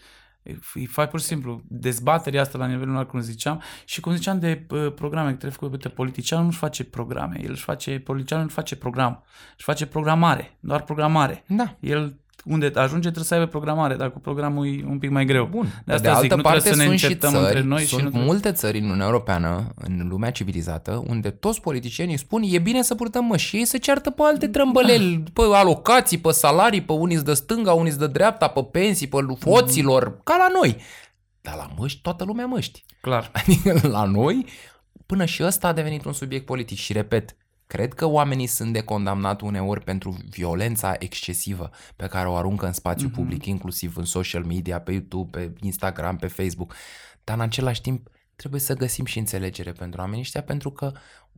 Îi 0.74 0.86
faci 0.86 1.10
pur 1.10 1.20
și 1.20 1.26
simplu 1.26 1.62
dezbaterea 1.68 2.40
asta 2.40 2.58
la 2.58 2.66
nivelul 2.66 2.88
înalt, 2.92 3.08
cum 3.08 3.20
ziceam, 3.20 3.62
și 3.84 4.00
cum 4.00 4.14
ziceam 4.14 4.38
de 4.38 4.66
uh, 4.70 4.92
programe, 4.94 5.28
că 5.30 5.36
trebuie 5.36 5.50
făcut, 5.58 5.72
uite, 5.72 5.88
politicianul 5.88 6.44
nu-și 6.44 6.58
face 6.58 6.84
programe, 6.84 7.40
el 7.42 7.50
își 7.50 7.62
face, 7.62 7.98
politicianul 7.98 8.44
nu 8.44 8.50
face 8.50 8.76
program, 8.76 9.24
își 9.56 9.64
face 9.64 9.86
programare, 9.86 10.56
doar 10.60 10.82
programare. 10.82 11.44
Da. 11.46 11.76
El 11.80 12.18
unde 12.44 12.66
ajunge 12.74 13.00
trebuie 13.00 13.24
să 13.24 13.34
aibă 13.34 13.46
programare, 13.46 13.94
dar 13.94 14.12
cu 14.12 14.18
programul 14.18 14.66
e 14.66 14.84
un 14.88 14.98
pic 14.98 15.10
mai 15.10 15.24
greu. 15.24 15.46
Bun. 15.46 15.82
De 15.84 15.92
asta 15.92 16.20
zic, 16.20 16.34
nu 16.34 16.42
trebuie 16.42 16.60
să 16.60 16.68
ne 16.76 16.84
sunt 16.84 16.98
și 16.98 17.04
încertăm 17.04 17.30
țări, 17.30 17.44
între 17.44 17.60
noi 17.60 17.80
și 17.80 17.86
sunt 17.86 18.02
nu 18.02 18.08
trebuie- 18.08 18.30
multe 18.30 18.52
țări 18.52 18.78
în 18.78 18.84
Uniunea 18.84 19.06
Europeană, 19.06 19.72
în 19.74 20.06
lumea 20.08 20.30
civilizată, 20.30 21.04
unde 21.06 21.30
toți 21.30 21.60
politicienii 21.60 22.16
spun 22.18 22.42
e 22.46 22.58
bine 22.58 22.82
să 22.82 22.94
purtăm 22.94 23.24
măști 23.24 23.48
și 23.48 23.56
ei 23.56 23.64
se 23.64 23.78
ceartă 23.78 24.10
pe 24.10 24.22
alte 24.24 24.48
trâmbăleli, 24.48 25.22
pe 25.32 25.42
alocații, 25.52 26.18
pe 26.18 26.30
salarii, 26.30 26.82
pe 26.82 26.92
unii 26.92 27.22
de 27.22 27.34
stânga, 27.34 27.72
unii 27.72 27.92
de 27.92 28.06
dreapta, 28.06 28.48
pe 28.48 28.62
pensii, 28.62 29.06
pe 29.08 29.18
foților, 29.38 30.18
ca 30.22 30.36
la 30.36 30.48
noi. 30.60 30.76
Dar 31.40 31.54
la 31.54 31.70
măști, 31.78 32.00
toată 32.02 32.24
lumea 32.24 32.46
măști. 32.46 32.84
Clar. 33.00 33.30
Adică 33.34 33.88
la 33.88 34.04
noi, 34.04 34.46
până 35.06 35.24
și 35.24 35.42
ăsta 35.42 35.68
a 35.68 35.72
devenit 35.72 36.04
un 36.04 36.12
subiect 36.12 36.44
politic 36.44 36.78
și 36.78 36.92
repet, 36.92 37.36
cred 37.66 37.94
că 37.94 38.06
oamenii 38.06 38.46
sunt 38.46 38.72
de 38.72 38.80
condamnat 38.80 39.40
uneori 39.40 39.80
pentru 39.80 40.16
violența 40.30 40.94
excesivă 40.98 41.70
pe 41.96 42.06
care 42.06 42.28
o 42.28 42.34
aruncă 42.36 42.66
în 42.66 42.72
spațiu 42.72 43.06
Mhm. 43.06 43.16
public, 43.16 43.46
inclusiv 43.46 43.96
în 43.96 44.04
social 44.04 44.44
media, 44.44 44.80
pe 44.80 44.92
YouTube, 44.92 45.38
pe 45.38 45.52
Instagram, 45.60 46.16
pe 46.16 46.26
Facebook, 46.26 46.74
dar 47.24 47.36
în 47.36 47.42
același 47.42 47.80
timp 47.80 48.08
trebuie 48.36 48.60
să 48.60 48.74
găsim 48.74 49.04
și 49.04 49.18
înțelegere 49.18 49.72
pentru 49.72 50.00
oamenii 50.00 50.20
ăștia 50.22 50.42
pentru 50.42 50.70
că 50.70 50.92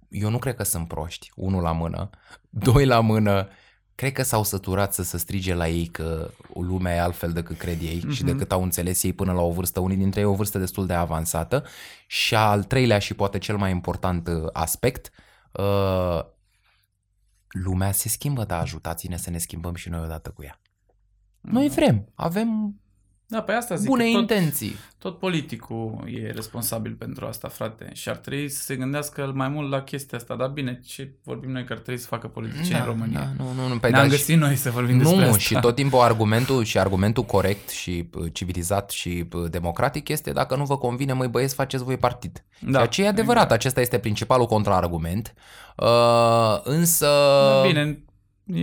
eu 0.08 0.30
nu 0.30 0.38
cred 0.38 0.54
că 0.56 0.62
sunt 0.62 0.88
proști, 0.88 1.30
unul 1.34 1.62
la 1.62 1.72
mână, 1.72 2.10
doi 2.50 2.84
la 2.86 3.00
mână, 3.00 3.48
cred 3.94 4.12
că 4.12 4.22
s-au 4.22 4.44
săturat 4.44 4.94
să 4.94 5.02
se 5.02 5.18
strige 5.18 5.54
la 5.54 5.68
ei 5.68 5.86
că 5.86 6.30
lumea 6.54 6.94
e 6.94 7.00
altfel 7.00 7.32
decât 7.32 7.58
cred 7.58 7.80
ei 7.82 7.98
mm-hmm. 7.98 8.12
și 8.14 8.22
Mhm. 8.22 8.32
decât 8.32 8.52
au 8.52 8.62
înțeles 8.62 9.02
ei 9.02 9.12
până 9.12 9.32
la 9.32 9.40
o 9.40 9.50
vârstă, 9.50 9.80
unii 9.80 9.96
dintre 9.96 10.20
ei 10.20 10.26
o 10.26 10.34
vârstă 10.34 10.58
destul 10.58 10.86
de 10.86 10.92
avansată 10.94 11.64
și 12.06 12.34
al 12.34 12.64
treilea 12.64 12.98
și 12.98 13.14
poate 13.14 13.38
cel 13.38 13.56
mai 13.56 13.70
important 13.70 14.28
uh, 14.28 14.46
aspect, 14.52 15.10
uh, 15.58 16.24
lumea 17.48 17.92
se 17.92 18.08
schimbă, 18.08 18.44
dar 18.44 18.60
ajutați-ne 18.60 19.16
să 19.16 19.30
ne 19.30 19.38
schimbăm 19.38 19.74
și 19.74 19.88
noi 19.88 20.00
odată 20.00 20.30
cu 20.30 20.42
ea. 20.42 20.60
Noi 21.40 21.68
vrem, 21.68 22.08
avem 22.14 22.80
Da, 23.28 23.42
pe 23.42 23.52
asta 23.52 23.74
zic. 23.74 23.88
bune 23.88 24.04
că 24.04 24.10
tot, 24.10 24.20
intenții. 24.20 24.74
tot 24.98 25.18
politicul 25.18 26.04
e 26.06 26.30
responsabil 26.30 26.92
pentru 26.92 27.26
asta, 27.26 27.48
frate. 27.48 27.90
Și 27.92 28.08
ar 28.08 28.16
trebui 28.16 28.48
să 28.48 28.62
se 28.62 28.76
gândească 28.76 29.32
mai 29.34 29.48
mult 29.48 29.70
la 29.70 29.82
chestia 29.82 30.18
asta. 30.18 30.34
Dar 30.36 30.48
bine, 30.48 30.80
ce 30.86 31.12
vorbim 31.24 31.50
noi 31.50 31.64
că 31.64 31.72
ar 31.72 31.78
trebui 31.78 32.00
să 32.00 32.06
facă 32.06 32.26
politicieni 32.28 32.80
în 32.80 32.84
România? 32.86 33.18
Da, 33.36 33.44
nu, 33.44 33.52
nu, 33.52 33.68
nu, 33.68 33.78
păi 33.78 33.90
Ne-am 33.90 34.02
da, 34.08 34.10
și- 34.10 34.16
găsit 34.16 34.36
noi 34.38 34.56
să 34.56 34.70
vorbim 34.70 34.98
despre 34.98 35.16
Nu, 35.16 35.22
asta. 35.22 35.38
și 35.38 35.54
tot 35.60 35.74
timpul 35.74 36.00
argumentul 36.00 36.64
și 36.64 36.78
argumentul 36.78 37.22
corect 37.22 37.68
și 37.68 38.10
uh, 38.14 38.26
civilizat 38.32 38.90
și 38.90 39.28
uh, 39.32 39.50
democratic 39.50 40.08
este 40.08 40.32
dacă 40.32 40.56
nu 40.56 40.64
vă 40.64 40.78
convine, 40.78 41.12
măi 41.12 41.28
băieți, 41.28 41.54
faceți 41.54 41.84
voi 41.84 41.96
partid. 41.96 42.44
Da, 42.60 42.70
Ceea 42.70 42.86
ce 42.86 43.02
e 43.02 43.08
adevărat, 43.08 43.52
acesta 43.52 43.80
este 43.80 43.98
principalul 43.98 44.46
contraargument. 44.46 45.34
Uh, 45.76 46.60
însă... 46.62 47.06
Da, 47.62 47.66
bine, 47.66 47.98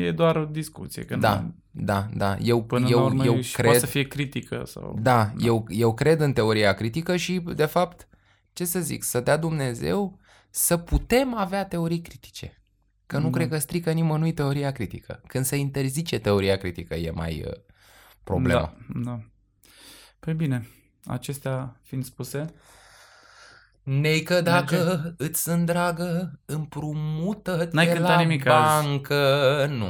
e 0.06 0.12
doar 0.12 0.36
o 0.36 0.46
discuție. 0.46 1.04
Că 1.04 1.16
Da, 1.16 1.40
nu, 1.40 1.54
da, 1.76 2.08
da. 2.14 2.38
Eu, 2.42 2.64
până 2.64 2.88
eu, 2.90 3.00
la 3.00 3.06
urmă 3.06 3.26
eu 3.26 3.42
și 3.42 3.56
poate 3.56 3.70
cred... 3.70 3.80
să 3.80 3.86
fie 3.86 4.08
critică. 4.08 4.64
Sau... 4.66 4.98
Da, 5.02 5.34
eu, 5.38 5.66
eu 5.70 5.94
cred 5.94 6.20
în 6.20 6.34
teoria 6.34 6.74
critică 6.74 7.16
și, 7.16 7.40
de 7.40 7.66
fapt, 7.66 8.08
ce 8.54 8.66
să 8.66 8.80
zic, 8.80 9.04
să 9.04 9.20
dea 9.20 9.38
Dumnezeu 9.38 10.20
să 10.50 10.78
putem 10.78 11.34
avea 11.36 11.66
teorii 11.66 12.02
critice. 12.02 12.62
Că 13.06 13.18
nu 13.18 13.30
Da. 13.30 13.38
cred 13.38 13.50
că 13.50 13.58
strică 13.58 13.92
nimănui 13.92 14.34
teoria 14.34 14.72
critică. 14.72 15.22
Când 15.28 15.46
se 15.46 15.56
interzice 15.56 16.20
teoria 16.20 16.58
critică 16.58 16.96
e 16.96 17.12
mai 17.12 17.44
uh, 17.48 17.54
problema. 18.24 18.76
Da, 18.94 19.00
da. 19.12 19.20
Păi 20.20 20.34
bine, 20.34 20.68
acestea 21.06 21.80
fiind 21.82 22.06
spuse, 22.06 22.46
Neică 23.84 24.42
dacă 24.42 25.14
îți 25.18 25.42
sunt 25.42 25.66
dragă, 25.66 26.40
împrumută 26.46 27.70
N-ai 27.72 27.86
de 27.86 27.94
cântat 27.94 28.10
la 28.16 28.22
nimic 28.22 28.46
azi. 28.46 28.86
bancă. 28.88 29.66
Nu. 29.70 29.90